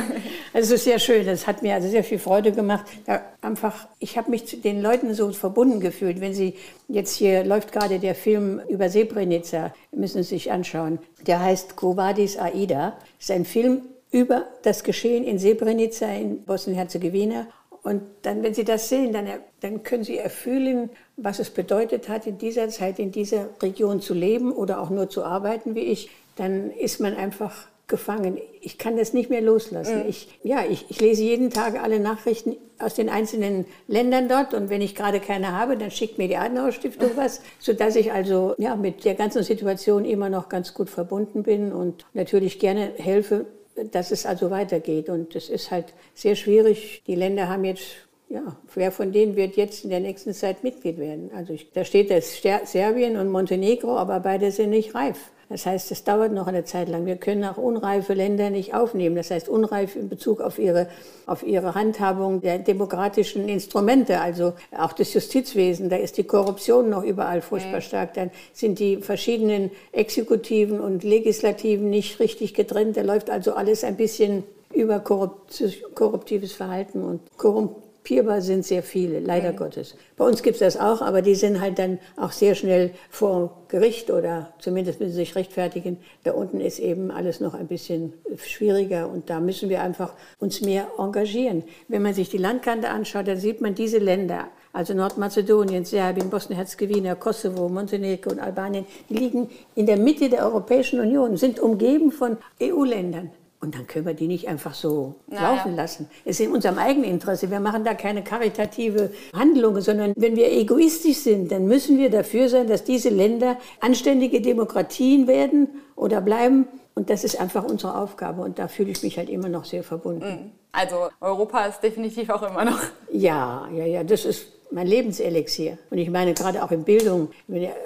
es 0.53 0.71
ist 0.71 0.83
sehr 0.85 0.99
schön. 0.99 1.25
Das 1.25 1.45
hat 1.47 1.61
mir 1.61 1.73
also 1.73 1.89
sehr 1.89 2.05
viel 2.05 2.19
Freude 2.19 2.53
gemacht. 2.53 2.85
Ja, 3.05 3.21
einfach, 3.41 3.89
ich 3.99 4.17
habe 4.17 4.31
mich 4.31 4.47
zu 4.47 4.57
den 4.57 4.81
Leuten 4.81 5.13
so 5.13 5.29
verbunden 5.31 5.81
gefühlt. 5.81 6.21
Wenn 6.21 6.33
Sie 6.33 6.55
jetzt 6.87 7.13
hier 7.13 7.43
läuft 7.43 7.73
gerade 7.73 7.99
der 7.99 8.15
Film 8.15 8.61
über 8.69 8.89
Srebrenica, 8.89 9.73
müssen 9.91 10.23
Sie 10.23 10.35
sich 10.35 10.51
anschauen. 10.51 10.99
Der 11.27 11.41
heißt 11.41 11.75
Kovadis 11.75 12.39
Aida. 12.39 12.93
Das 13.17 13.29
ist 13.29 13.31
ein 13.31 13.43
Film 13.43 13.81
über 14.11 14.47
das 14.63 14.83
Geschehen 14.83 15.23
in 15.23 15.39
Srebrenica 15.39 16.07
in 16.07 16.43
Bosnien-Herzegowina. 16.43 17.47
Und 17.83 18.01
dann, 18.23 18.41
wenn 18.41 18.53
Sie 18.53 18.63
das 18.63 18.89
sehen, 18.89 19.13
dann, 19.13 19.27
dann 19.61 19.83
können 19.83 20.03
Sie 20.03 20.17
erfühlen, 20.17 20.89
was 21.17 21.39
es 21.39 21.51
bedeutet 21.51 22.09
hat, 22.09 22.25
in 22.25 22.37
dieser 22.37 22.69
Zeit 22.69 22.97
in 22.97 23.11
dieser 23.11 23.49
Region 23.61 24.01
zu 24.01 24.13
leben 24.13 24.51
oder 24.51 24.81
auch 24.81 24.89
nur 24.89 25.09
zu 25.09 25.23
arbeiten 25.23 25.75
wie 25.75 25.81
ich. 25.81 26.09
Dann 26.35 26.71
ist 26.71 26.99
man 26.99 27.15
einfach 27.15 27.67
gefangen. 27.87 28.39
Ich 28.61 28.77
kann 28.77 28.97
das 28.97 29.13
nicht 29.13 29.29
mehr 29.29 29.41
loslassen. 29.41 30.03
Mhm. 30.03 30.09
Ich, 30.09 30.39
ja, 30.43 30.63
ich, 30.67 30.85
ich, 30.89 30.99
lese 30.99 31.23
jeden 31.23 31.51
Tag 31.51 31.81
alle 31.81 31.99
Nachrichten 31.99 32.55
aus 32.79 32.95
den 32.95 33.09
einzelnen 33.09 33.65
Ländern 33.87 34.27
dort 34.27 34.53
und 34.53 34.69
wenn 34.69 34.81
ich 34.81 34.95
gerade 34.95 35.19
keine 35.19 35.51
habe, 35.51 35.77
dann 35.77 35.91
schickt 35.91 36.17
mir 36.17 36.27
die 36.27 36.37
Adenauer 36.37 36.71
Stiftung 36.71 37.11
was, 37.15 37.41
sodass 37.59 37.95
ich 37.95 38.11
also 38.11 38.55
ja, 38.57 38.75
mit 38.75 39.05
der 39.05 39.13
ganzen 39.13 39.43
Situation 39.43 40.03
immer 40.03 40.29
noch 40.29 40.49
ganz 40.49 40.73
gut 40.73 40.89
verbunden 40.89 41.43
bin 41.43 41.71
und 41.71 42.05
natürlich 42.13 42.59
gerne 42.59 42.91
helfe, 42.97 43.45
dass 43.91 44.11
es 44.11 44.25
also 44.25 44.51
weitergeht. 44.51 45.09
Und 45.09 45.35
es 45.35 45.49
ist 45.49 45.71
halt 45.71 45.93
sehr 46.13 46.35
schwierig. 46.35 47.03
Die 47.07 47.15
Länder 47.15 47.49
haben 47.49 47.65
jetzt, 47.65 47.83
ja, 48.29 48.55
wer 48.73 48.91
von 48.91 49.11
denen 49.11 49.35
wird 49.35 49.55
jetzt 49.55 49.83
in 49.83 49.89
der 49.89 49.99
nächsten 49.99 50.33
Zeit 50.33 50.63
Mitglied 50.63 50.97
werden? 50.97 51.31
Also 51.35 51.53
ich, 51.53 51.71
da 51.71 51.83
steht 51.83 52.09
das 52.09 52.41
Serbien 52.65 53.17
und 53.17 53.29
Montenegro, 53.29 53.97
aber 53.97 54.19
beide 54.19 54.51
sind 54.51 54.69
nicht 54.69 54.95
reif. 54.95 55.31
Das 55.49 55.65
heißt, 55.65 55.91
es 55.91 56.03
dauert 56.03 56.31
noch 56.31 56.47
eine 56.47 56.65
Zeit 56.65 56.89
lang. 56.89 57.05
Wir 57.05 57.17
können 57.17 57.43
auch 57.43 57.57
unreife 57.57 58.13
Länder 58.13 58.49
nicht 58.49 58.73
aufnehmen. 58.73 59.15
Das 59.15 59.29
heißt, 59.29 59.47
unreif 59.47 59.95
in 59.95 60.09
Bezug 60.09 60.41
auf 60.41 60.57
ihre, 60.57 60.87
auf 61.27 61.43
ihre 61.43 61.75
Handhabung 61.75 62.41
der 62.41 62.59
demokratischen 62.59 63.47
Instrumente, 63.47 64.19
also 64.19 64.53
auch 64.75 64.93
des 64.93 65.13
Justizwesens. 65.13 65.89
Da 65.89 65.97
ist 65.97 66.17
die 66.17 66.23
Korruption 66.23 66.89
noch 66.89 67.03
überall 67.03 67.41
furchtbar 67.41 67.81
stark. 67.81 68.15
Dann 68.15 68.31
sind 68.53 68.79
die 68.79 68.97
verschiedenen 68.97 69.69
Exekutiven 69.91 70.79
und 70.79 71.03
Legislativen 71.03 71.89
nicht 71.89 72.19
richtig 72.19 72.55
getrennt. 72.55 72.97
Da 72.97 73.01
läuft 73.01 73.29
also 73.29 73.53
alles 73.53 73.83
ein 73.83 73.97
bisschen 73.97 74.43
über 74.73 74.99
korruptives 74.99 76.53
Verhalten 76.53 77.03
und 77.03 77.21
korrupt 77.37 77.84
Kopierbar 78.05 78.41
sind 78.41 78.63
sehr 78.63 78.83
viele, 78.83 79.19
leider 79.19 79.51
mhm. 79.51 79.55
Gottes. 79.55 79.95
Bei 80.15 80.25
uns 80.25 80.43
gibt 80.43 80.57
es 80.57 80.59
das 80.59 80.77
auch, 80.77 81.01
aber 81.01 81.23
die 81.23 81.33
sind 81.33 81.59
halt 81.59 81.79
dann 81.79 81.97
auch 82.17 82.31
sehr 82.31 82.53
schnell 82.53 82.91
vor 83.09 83.63
Gericht 83.67 84.11
oder 84.11 84.53
zumindest 84.59 84.99
müssen 84.99 85.13
sie 85.13 85.17
sich 85.17 85.35
rechtfertigen. 85.35 85.97
Da 86.23 86.33
unten 86.33 86.61
ist 86.61 86.77
eben 86.77 87.09
alles 87.09 87.39
noch 87.39 87.55
ein 87.55 87.65
bisschen 87.65 88.13
schwieriger 88.37 89.09
und 89.09 89.31
da 89.31 89.39
müssen 89.39 89.69
wir 89.69 89.81
einfach 89.81 90.13
uns 90.37 90.61
mehr 90.61 90.85
engagieren. 90.99 91.63
Wenn 91.87 92.03
man 92.03 92.13
sich 92.13 92.29
die 92.29 92.37
Landkarte 92.37 92.89
anschaut, 92.89 93.27
dann 93.27 93.39
sieht 93.39 93.59
man 93.59 93.73
diese 93.73 93.97
Länder, 93.97 94.49
also 94.71 94.93
Nordmazedonien, 94.93 95.83
Serbien, 95.83 96.29
Bosnien-Herzegowina, 96.29 97.15
Kosovo, 97.15 97.69
Montenegro 97.69 98.29
und 98.29 98.39
Albanien, 98.39 98.85
die 99.09 99.15
liegen 99.15 99.49
in 99.73 99.87
der 99.87 99.97
Mitte 99.97 100.29
der 100.29 100.45
Europäischen 100.45 100.99
Union, 100.99 101.37
sind 101.37 101.59
umgeben 101.59 102.11
von 102.11 102.37
EU-Ländern. 102.61 103.31
Und 103.65 103.73
dann 103.73 103.87
können 103.87 104.05
wir 104.05 104.13
die 104.13 104.27
nicht 104.27 104.47
einfach 104.47 104.75
so 104.75 105.15
naja. 105.25 105.55
laufen 105.55 105.75
lassen. 105.75 106.07
Es 106.23 106.39
ist 106.39 106.45
in 106.45 106.53
unserem 106.53 106.77
eigenen 106.77 107.09
Interesse. 107.09 107.49
Wir 107.49 107.59
machen 107.59 107.83
da 107.83 107.95
keine 107.95 108.23
karitative 108.23 109.09
Handlungen, 109.33 109.81
sondern 109.81 110.13
wenn 110.15 110.35
wir 110.35 110.51
egoistisch 110.51 111.17
sind, 111.17 111.51
dann 111.51 111.65
müssen 111.65 111.97
wir 111.97 112.11
dafür 112.11 112.47
sein, 112.47 112.67
dass 112.67 112.83
diese 112.83 113.09
Länder 113.09 113.57
anständige 113.79 114.39
Demokratien 114.39 115.25
werden 115.25 115.67
oder 115.95 116.21
bleiben. 116.21 116.67
Und 116.93 117.09
das 117.09 117.23
ist 117.23 117.41
einfach 117.41 117.63
unsere 117.63 117.97
Aufgabe. 117.97 118.43
Und 118.43 118.59
da 118.59 118.67
fühle 118.67 118.91
ich 118.91 119.01
mich 119.01 119.17
halt 119.17 119.31
immer 119.31 119.49
noch 119.49 119.65
sehr 119.65 119.83
verbunden. 119.83 120.29
Mhm. 120.29 120.51
Also 120.71 121.09
Europa 121.19 121.65
ist 121.65 121.81
definitiv 121.81 122.29
auch 122.29 122.43
immer 122.43 122.65
noch. 122.65 122.79
Ja, 123.11 123.67
ja, 123.73 123.85
ja. 123.85 124.03
Das 124.03 124.25
ist 124.25 124.45
mein 124.71 124.87
Lebenselixier. 124.87 125.77
Und 125.89 125.97
ich 125.97 126.09
meine 126.09 126.33
gerade 126.33 126.63
auch 126.63 126.71
in 126.71 126.83
Bildung. 126.83 127.29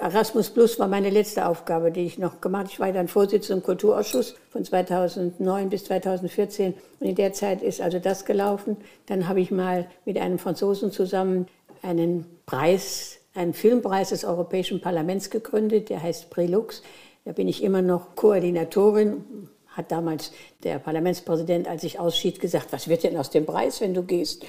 Erasmus 0.00 0.50
Plus 0.50 0.78
war 0.78 0.88
meine 0.88 1.10
letzte 1.10 1.46
Aufgabe, 1.46 1.92
die 1.92 2.04
ich 2.04 2.18
noch 2.18 2.40
gemacht 2.40 2.64
habe. 2.64 2.72
Ich 2.72 2.80
war 2.80 2.92
dann 2.92 3.08
Vorsitzende 3.08 3.60
im 3.60 3.62
Kulturausschuss 3.64 4.34
von 4.50 4.64
2009 4.64 5.70
bis 5.70 5.84
2014. 5.84 6.74
Und 6.98 7.06
in 7.06 7.14
der 7.14 7.32
Zeit 7.32 7.62
ist 7.62 7.80
also 7.80 7.98
das 7.98 8.24
gelaufen. 8.24 8.76
Dann 9.06 9.28
habe 9.28 9.40
ich 9.40 9.50
mal 9.50 9.88
mit 10.04 10.18
einem 10.18 10.38
Franzosen 10.38 10.92
zusammen 10.92 11.46
einen 11.82 12.26
Preis, 12.46 13.18
einen 13.34 13.54
Filmpreis 13.54 14.10
des 14.10 14.24
Europäischen 14.24 14.80
Parlaments 14.80 15.30
gegründet, 15.30 15.88
der 15.88 16.02
heißt 16.02 16.30
Prelux. 16.30 16.82
Da 17.24 17.32
bin 17.32 17.48
ich 17.48 17.62
immer 17.62 17.82
noch 17.82 18.16
Koordinatorin, 18.16 19.24
hat 19.68 19.92
damals 19.92 20.32
der 20.64 20.78
Parlamentspräsident, 20.78 21.68
als 21.68 21.84
ich 21.84 21.98
ausschied, 21.98 22.40
gesagt, 22.40 22.72
was 22.72 22.88
wird 22.88 23.04
denn 23.04 23.16
aus 23.16 23.30
dem 23.30 23.46
Preis, 23.46 23.80
wenn 23.80 23.94
du 23.94 24.02
gehst? 24.02 24.44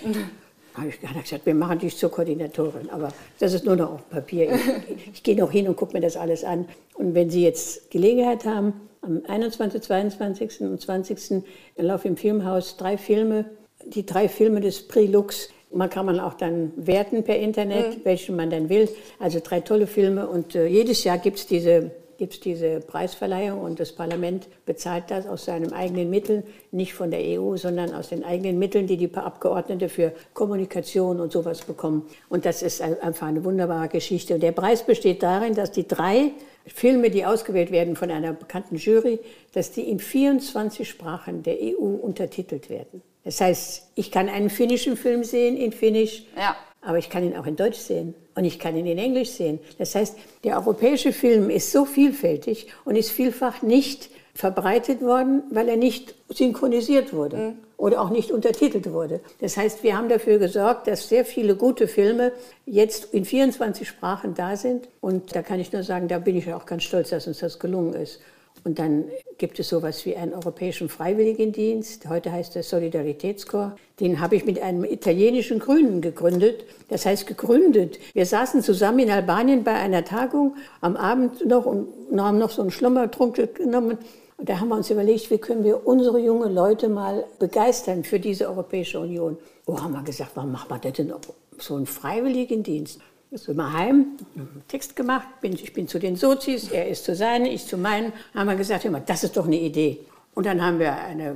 Habe 0.75 0.89
ich 0.89 0.99
gesagt, 0.99 1.45
wir 1.45 1.55
machen 1.55 1.79
dich 1.79 1.97
zur 1.97 2.11
Koordinatorin. 2.11 2.89
Aber 2.89 3.09
das 3.39 3.53
ist 3.53 3.65
nur 3.65 3.75
noch 3.75 3.93
auf 3.93 4.09
Papier. 4.09 4.51
Ich, 4.53 5.07
ich 5.13 5.23
gehe 5.23 5.35
noch 5.35 5.51
hin 5.51 5.67
und 5.67 5.75
gucke 5.75 5.93
mir 5.93 6.01
das 6.01 6.15
alles 6.15 6.43
an. 6.43 6.65
Und 6.95 7.13
wenn 7.13 7.29
Sie 7.29 7.43
jetzt 7.43 7.91
Gelegenheit 7.91 8.45
haben, 8.45 8.73
am 9.01 9.21
21., 9.27 9.81
22. 9.81 10.61
und 10.61 10.79
20. 10.79 11.43
laufen 11.77 12.09
im 12.09 12.17
Filmhaus 12.17 12.77
drei 12.77 12.97
Filme, 12.97 13.45
die 13.85 14.05
drei 14.05 14.29
Filme 14.29 14.61
des 14.61 14.87
Prix 14.87 15.49
Man 15.71 15.89
kann 15.89 16.05
man 16.05 16.19
auch 16.19 16.35
dann 16.35 16.71
werten 16.75 17.23
per 17.23 17.39
Internet, 17.39 17.97
mhm. 17.97 18.01
welchen 18.05 18.35
man 18.35 18.49
dann 18.49 18.69
will. 18.69 18.89
Also 19.19 19.39
drei 19.43 19.61
tolle 19.61 19.87
Filme. 19.87 20.27
Und 20.27 20.55
äh, 20.55 20.67
jedes 20.67 21.03
Jahr 21.03 21.17
gibt 21.17 21.39
es 21.39 21.47
diese 21.47 21.91
gibt 22.21 22.33
es 22.33 22.39
diese 22.39 22.81
Preisverleihung 22.81 23.61
und 23.61 23.79
das 23.79 23.93
Parlament 23.93 24.47
bezahlt 24.67 25.05
das 25.07 25.25
aus 25.25 25.45
seinen 25.45 25.73
eigenen 25.73 26.11
Mitteln, 26.11 26.43
nicht 26.71 26.93
von 26.93 27.09
der 27.09 27.19
EU, 27.19 27.57
sondern 27.57 27.95
aus 27.95 28.09
den 28.09 28.23
eigenen 28.23 28.59
Mitteln, 28.59 28.85
die 28.85 28.95
die 28.95 29.11
Abgeordnete 29.11 29.89
für 29.89 30.13
Kommunikation 30.35 31.19
und 31.19 31.31
sowas 31.31 31.61
bekommen. 31.61 32.07
Und 32.29 32.45
das 32.45 32.61
ist 32.61 32.79
einfach 32.79 33.25
eine 33.25 33.43
wunderbare 33.43 33.87
Geschichte. 33.87 34.35
Und 34.35 34.43
der 34.43 34.51
Preis 34.51 34.83
besteht 34.83 35.23
darin, 35.23 35.55
dass 35.55 35.71
die 35.71 35.87
drei 35.87 36.29
Filme, 36.67 37.09
die 37.09 37.25
ausgewählt 37.25 37.71
werden 37.71 37.95
von 37.95 38.11
einer 38.11 38.33
bekannten 38.33 38.75
Jury, 38.75 39.19
dass 39.53 39.71
die 39.71 39.89
in 39.89 39.97
24 39.97 40.87
Sprachen 40.87 41.41
der 41.41 41.55
EU 41.59 41.95
untertitelt 42.03 42.69
werden. 42.69 43.01
Das 43.23 43.41
heißt, 43.41 43.93
ich 43.95 44.11
kann 44.11 44.29
einen 44.29 44.51
finnischen 44.51 44.95
Film 44.95 45.23
sehen 45.23 45.57
in 45.57 45.71
Finnisch. 45.71 46.25
Ja 46.37 46.55
aber 46.81 46.97
ich 46.97 47.09
kann 47.09 47.23
ihn 47.23 47.37
auch 47.37 47.45
in 47.45 47.55
Deutsch 47.55 47.77
sehen 47.77 48.15
und 48.35 48.45
ich 48.45 48.59
kann 48.59 48.75
ihn 48.75 48.85
in 48.85 48.97
Englisch 48.97 49.31
sehen. 49.31 49.59
Das 49.77 49.95
heißt, 49.95 50.17
der 50.43 50.57
europäische 50.57 51.13
Film 51.13 51.49
ist 51.49 51.71
so 51.71 51.85
vielfältig 51.85 52.67
und 52.85 52.95
ist 52.95 53.11
vielfach 53.11 53.61
nicht 53.61 54.09
verbreitet 54.33 55.01
worden, 55.01 55.43
weil 55.51 55.67
er 55.67 55.75
nicht 55.75 56.15
synchronisiert 56.29 57.13
wurde 57.13 57.37
mhm. 57.37 57.53
oder 57.77 58.01
auch 58.01 58.09
nicht 58.09 58.31
untertitelt 58.31 58.91
wurde. 58.91 59.19
Das 59.39 59.57
heißt, 59.57 59.83
wir 59.83 59.97
haben 59.97 60.09
dafür 60.09 60.39
gesorgt, 60.39 60.87
dass 60.87 61.09
sehr 61.09 61.25
viele 61.25 61.55
gute 61.55 61.87
Filme 61.87 62.31
jetzt 62.65 63.13
in 63.13 63.25
24 63.25 63.87
Sprachen 63.87 64.33
da 64.33 64.55
sind. 64.55 64.87
Und 65.01 65.35
da 65.35 65.41
kann 65.41 65.59
ich 65.59 65.73
nur 65.73 65.83
sagen, 65.83 66.07
da 66.07 66.19
bin 66.19 66.37
ich 66.37 66.51
auch 66.53 66.65
ganz 66.65 66.83
stolz, 66.83 67.09
dass 67.09 67.27
uns 67.27 67.39
das 67.39 67.59
gelungen 67.59 67.93
ist. 67.93 68.19
Und 68.63 68.77
dann 68.77 69.05
gibt 69.39 69.59
es 69.59 69.69
sowas 69.69 70.05
wie 70.05 70.15
einen 70.15 70.33
europäischen 70.33 70.87
Freiwilligendienst. 70.87 72.07
Heute 72.07 72.31
heißt 72.31 72.55
er 72.55 72.63
Solidaritätskorps. 72.63 73.75
Den 73.99 74.19
habe 74.19 74.35
ich 74.35 74.45
mit 74.45 74.61
einem 74.61 74.83
italienischen 74.83 75.57
Grünen 75.57 76.01
gegründet. 76.01 76.65
Das 76.89 77.05
heißt 77.05 77.25
gegründet. 77.25 77.97
Wir 78.13 78.25
saßen 78.25 78.61
zusammen 78.61 78.99
in 78.99 79.09
Albanien 79.09 79.63
bei 79.63 79.73
einer 79.73 80.05
Tagung 80.05 80.55
am 80.81 80.95
Abend 80.95 81.45
noch 81.45 81.65
und 81.65 81.87
haben 82.15 82.37
noch 82.37 82.51
so 82.51 82.61
einen 82.61 82.71
Schlummertrunk 82.71 83.55
genommen. 83.55 83.97
Und 84.37 84.49
da 84.49 84.59
haben 84.59 84.69
wir 84.69 84.75
uns 84.75 84.89
überlegt, 84.89 85.31
wie 85.31 85.37
können 85.37 85.63
wir 85.63 85.87
unsere 85.87 86.19
jungen 86.19 86.53
Leute 86.53 86.89
mal 86.89 87.25
begeistern 87.39 88.03
für 88.03 88.19
diese 88.19 88.47
Europäische 88.47 88.99
Union. 88.99 89.37
Oh, 89.65 89.79
haben 89.79 89.93
wir 89.93 90.03
gesagt, 90.03 90.31
warum 90.35 90.51
machen 90.51 90.69
wir 90.69 90.91
denn 90.91 91.13
so 91.57 91.75
einen 91.75 91.85
Freiwilligendienst? 91.85 92.99
Sind 93.31 93.55
wir 93.55 93.71
heim, 93.71 94.17
einen 94.35 94.63
Text 94.67 94.95
gemacht, 94.95 95.27
bin, 95.39 95.53
ich 95.53 95.71
bin 95.73 95.87
zu 95.87 95.99
den 95.99 96.17
Sozis, 96.17 96.69
er 96.69 96.89
ist 96.89 97.05
zu 97.05 97.15
seinen, 97.15 97.45
ich 97.45 97.65
zu 97.65 97.77
meinen. 97.77 98.11
Haben 98.35 98.49
wir 98.49 98.55
gesagt, 98.55 98.83
hör 98.83 98.91
mal, 98.91 99.03
das 99.05 99.23
ist 99.23 99.37
doch 99.37 99.45
eine 99.45 99.57
Idee. 99.57 99.99
Und 100.33 100.45
dann 100.45 100.61
haben 100.61 100.79
wir 100.79 100.93
eine, 100.93 101.35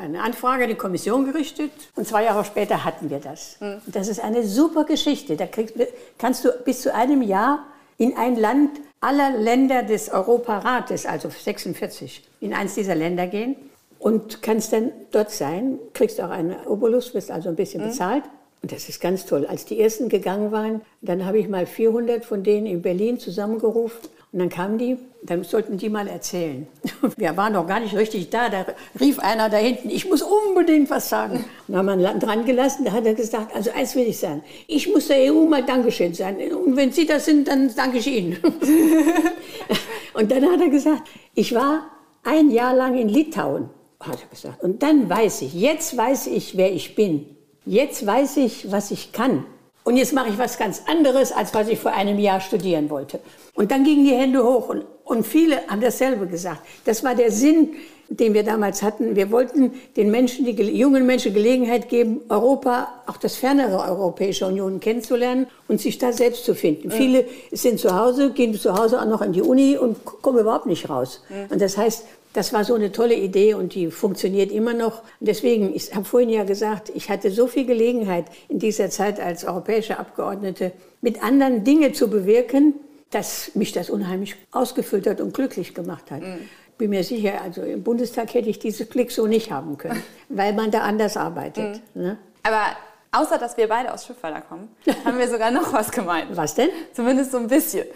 eine 0.00 0.22
Anfrage 0.22 0.64
an 0.64 0.70
die 0.70 0.74
Kommission 0.74 1.26
gerichtet 1.26 1.70
und 1.96 2.06
zwei 2.06 2.24
Jahre 2.24 2.44
später 2.44 2.84
hatten 2.84 3.10
wir 3.10 3.18
das. 3.18 3.58
Mhm. 3.60 3.82
Das 3.86 4.08
ist 4.08 4.20
eine 4.20 4.44
super 4.46 4.84
Geschichte. 4.84 5.36
Da 5.36 5.46
kriegst, 5.46 5.74
kannst 6.18 6.44
du 6.44 6.50
bis 6.64 6.80
zu 6.80 6.94
einem 6.94 7.20
Jahr 7.20 7.66
in 7.98 8.16
ein 8.16 8.36
Land 8.36 8.80
aller 9.00 9.30
Länder 9.38 9.82
des 9.82 10.08
Europarates, 10.08 11.04
also 11.04 11.28
46, 11.28 12.26
in 12.40 12.54
eins 12.54 12.74
dieser 12.74 12.94
Länder 12.94 13.26
gehen 13.26 13.56
und 13.98 14.40
kannst 14.40 14.72
dann 14.72 14.92
dort 15.10 15.30
sein, 15.30 15.78
kriegst 15.92 16.20
auch 16.22 16.30
einen 16.30 16.56
Obolus, 16.66 17.12
wirst 17.14 17.30
also 17.30 17.50
ein 17.50 17.56
bisschen 17.56 17.82
mhm. 17.82 17.88
bezahlt 17.88 18.24
und 18.64 18.72
das 18.72 18.88
ist 18.88 18.98
ganz 18.98 19.26
toll. 19.26 19.44
Als 19.44 19.66
die 19.66 19.78
ersten 19.78 20.08
gegangen 20.08 20.50
waren, 20.50 20.80
dann 21.02 21.26
habe 21.26 21.38
ich 21.38 21.48
mal 21.48 21.66
400 21.66 22.24
von 22.24 22.42
denen 22.42 22.64
in 22.66 22.80
Berlin 22.80 23.18
zusammengerufen. 23.18 24.08
Und 24.32 24.38
dann 24.38 24.48
kamen 24.48 24.78
die, 24.78 24.96
dann 25.22 25.44
sollten 25.44 25.76
die 25.76 25.90
mal 25.90 26.08
erzählen. 26.08 26.66
Wir 27.18 27.36
waren 27.36 27.52
noch 27.52 27.66
gar 27.66 27.80
nicht 27.80 27.94
richtig 27.94 28.30
da. 28.30 28.48
Da 28.48 28.64
rief 28.98 29.18
einer 29.18 29.50
da 29.50 29.58
hinten, 29.58 29.90
ich 29.90 30.08
muss 30.08 30.22
unbedingt 30.22 30.88
was 30.88 31.10
sagen. 31.10 31.44
Und 31.68 31.74
dann 31.74 31.90
haben 31.90 32.00
wir 32.00 32.14
dran 32.14 32.46
gelassen. 32.46 32.86
Da 32.86 32.92
hat 32.92 33.04
er 33.04 33.12
gesagt, 33.12 33.54
also 33.54 33.70
eins 33.70 33.94
will 33.96 34.06
ich 34.06 34.18
sagen. 34.18 34.42
Ich 34.66 34.90
muss 34.90 35.08
der 35.08 35.30
EU 35.30 35.44
mal 35.44 35.62
Dankeschön 35.62 36.14
sagen. 36.14 36.38
Und 36.54 36.74
wenn 36.74 36.90
Sie 36.90 37.04
das 37.04 37.26
sind, 37.26 37.46
dann 37.46 37.70
danke 37.76 37.98
ich 37.98 38.06
Ihnen. 38.06 38.38
Und 40.14 40.32
dann 40.32 40.50
hat 40.50 40.62
er 40.62 40.70
gesagt, 40.70 41.02
ich 41.34 41.54
war 41.54 41.90
ein 42.22 42.50
Jahr 42.50 42.74
lang 42.74 42.96
in 42.96 43.10
Litauen, 43.10 43.68
hat 44.00 44.22
er 44.22 44.28
gesagt. 44.30 44.64
Und 44.64 44.82
dann 44.82 45.10
weiß 45.10 45.42
ich, 45.42 45.52
jetzt 45.52 45.94
weiß 45.98 46.28
ich, 46.28 46.56
wer 46.56 46.72
ich 46.72 46.94
bin. 46.94 47.33
Jetzt 47.66 48.06
weiß 48.06 48.36
ich, 48.38 48.70
was 48.70 48.90
ich 48.90 49.12
kann. 49.12 49.44
Und 49.84 49.96
jetzt 49.96 50.14
mache 50.14 50.30
ich 50.30 50.38
was 50.38 50.58
ganz 50.58 50.82
anderes, 50.86 51.30
als 51.32 51.52
was 51.52 51.68
ich 51.68 51.78
vor 51.78 51.92
einem 51.92 52.18
Jahr 52.18 52.40
studieren 52.40 52.88
wollte. 52.88 53.20
Und 53.54 53.70
dann 53.70 53.84
gingen 53.84 54.04
die 54.04 54.14
Hände 54.14 54.42
hoch 54.42 54.68
und, 54.70 54.84
und 55.04 55.26
viele 55.26 55.66
haben 55.68 55.82
dasselbe 55.82 56.26
gesagt. 56.26 56.60
Das 56.86 57.04
war 57.04 57.14
der 57.14 57.30
Sinn, 57.30 57.74
den 58.08 58.34
wir 58.34 58.44
damals 58.44 58.82
hatten. 58.82 59.16
Wir 59.16 59.30
wollten 59.30 59.72
den 59.96 60.10
Menschen, 60.10 60.44
die 60.44 60.52
jungen 60.52 61.06
Menschen 61.06 61.34
Gelegenheit 61.34 61.88
geben, 61.88 62.20
Europa, 62.28 62.88
auch 63.06 63.18
das 63.18 63.36
fernere 63.36 63.78
Europäische 63.78 64.46
Union 64.46 64.80
kennenzulernen 64.80 65.46
und 65.68 65.80
sich 65.80 65.98
da 65.98 66.12
selbst 66.12 66.44
zu 66.44 66.54
finden. 66.54 66.88
Mhm. 66.88 66.92
Viele 66.92 67.24
sind 67.52 67.78
zu 67.78 67.98
Hause, 67.98 68.30
gehen 68.32 68.54
zu 68.54 68.74
Hause 68.74 69.00
auch 69.00 69.06
noch 69.06 69.22
in 69.22 69.32
die 69.32 69.42
Uni 69.42 69.76
und 69.76 70.04
kommen 70.04 70.38
überhaupt 70.38 70.66
nicht 70.66 70.88
raus. 70.88 71.22
Mhm. 71.28 71.52
Und 71.52 71.60
das 71.60 71.76
heißt, 71.76 72.04
das 72.34 72.52
war 72.52 72.64
so 72.64 72.74
eine 72.74 72.92
tolle 72.92 73.14
Idee 73.14 73.54
und 73.54 73.74
die 73.74 73.90
funktioniert 73.90 74.50
immer 74.52 74.74
noch. 74.74 75.02
Deswegen, 75.20 75.74
ich 75.74 75.94
habe 75.94 76.04
vorhin 76.04 76.28
ja 76.28 76.44
gesagt, 76.44 76.90
ich 76.94 77.08
hatte 77.08 77.30
so 77.30 77.46
viel 77.46 77.64
Gelegenheit 77.64 78.26
in 78.48 78.58
dieser 78.58 78.90
Zeit 78.90 79.20
als 79.20 79.44
europäische 79.44 79.98
Abgeordnete 79.98 80.72
mit 81.00 81.22
anderen 81.22 81.64
Dinge 81.64 81.92
zu 81.92 82.10
bewirken, 82.10 82.74
dass 83.10 83.54
mich 83.54 83.72
das 83.72 83.88
unheimlich 83.88 84.34
ausgefüllt 84.50 85.06
hat 85.06 85.20
und 85.20 85.32
glücklich 85.32 85.74
gemacht 85.74 86.10
hat. 86.10 86.22
Mhm. 86.22 86.48
Bin 86.76 86.90
mir 86.90 87.04
sicher, 87.04 87.40
also 87.40 87.62
im 87.62 87.84
Bundestag 87.84 88.34
hätte 88.34 88.50
ich 88.50 88.58
dieses 88.58 88.90
Glück 88.90 89.12
so 89.12 89.28
nicht 89.28 89.52
haben 89.52 89.78
können, 89.78 90.02
weil 90.28 90.52
man 90.54 90.72
da 90.72 90.80
anders 90.80 91.16
arbeitet. 91.16 91.80
Mhm. 91.94 92.02
Ne? 92.02 92.18
Aber 92.42 92.76
Außer, 93.16 93.38
dass 93.38 93.56
wir 93.56 93.68
beide 93.68 93.94
aus 93.94 94.06
Schiffweiler 94.06 94.40
kommen, 94.40 94.74
haben 95.04 95.16
wir 95.20 95.28
sogar 95.28 95.52
noch 95.52 95.72
was 95.72 95.92
gemeint. 95.92 96.36
Was 96.36 96.56
denn? 96.56 96.70
Zumindest 96.92 97.30
so 97.30 97.38
ein 97.38 97.46
bisschen. 97.46 97.86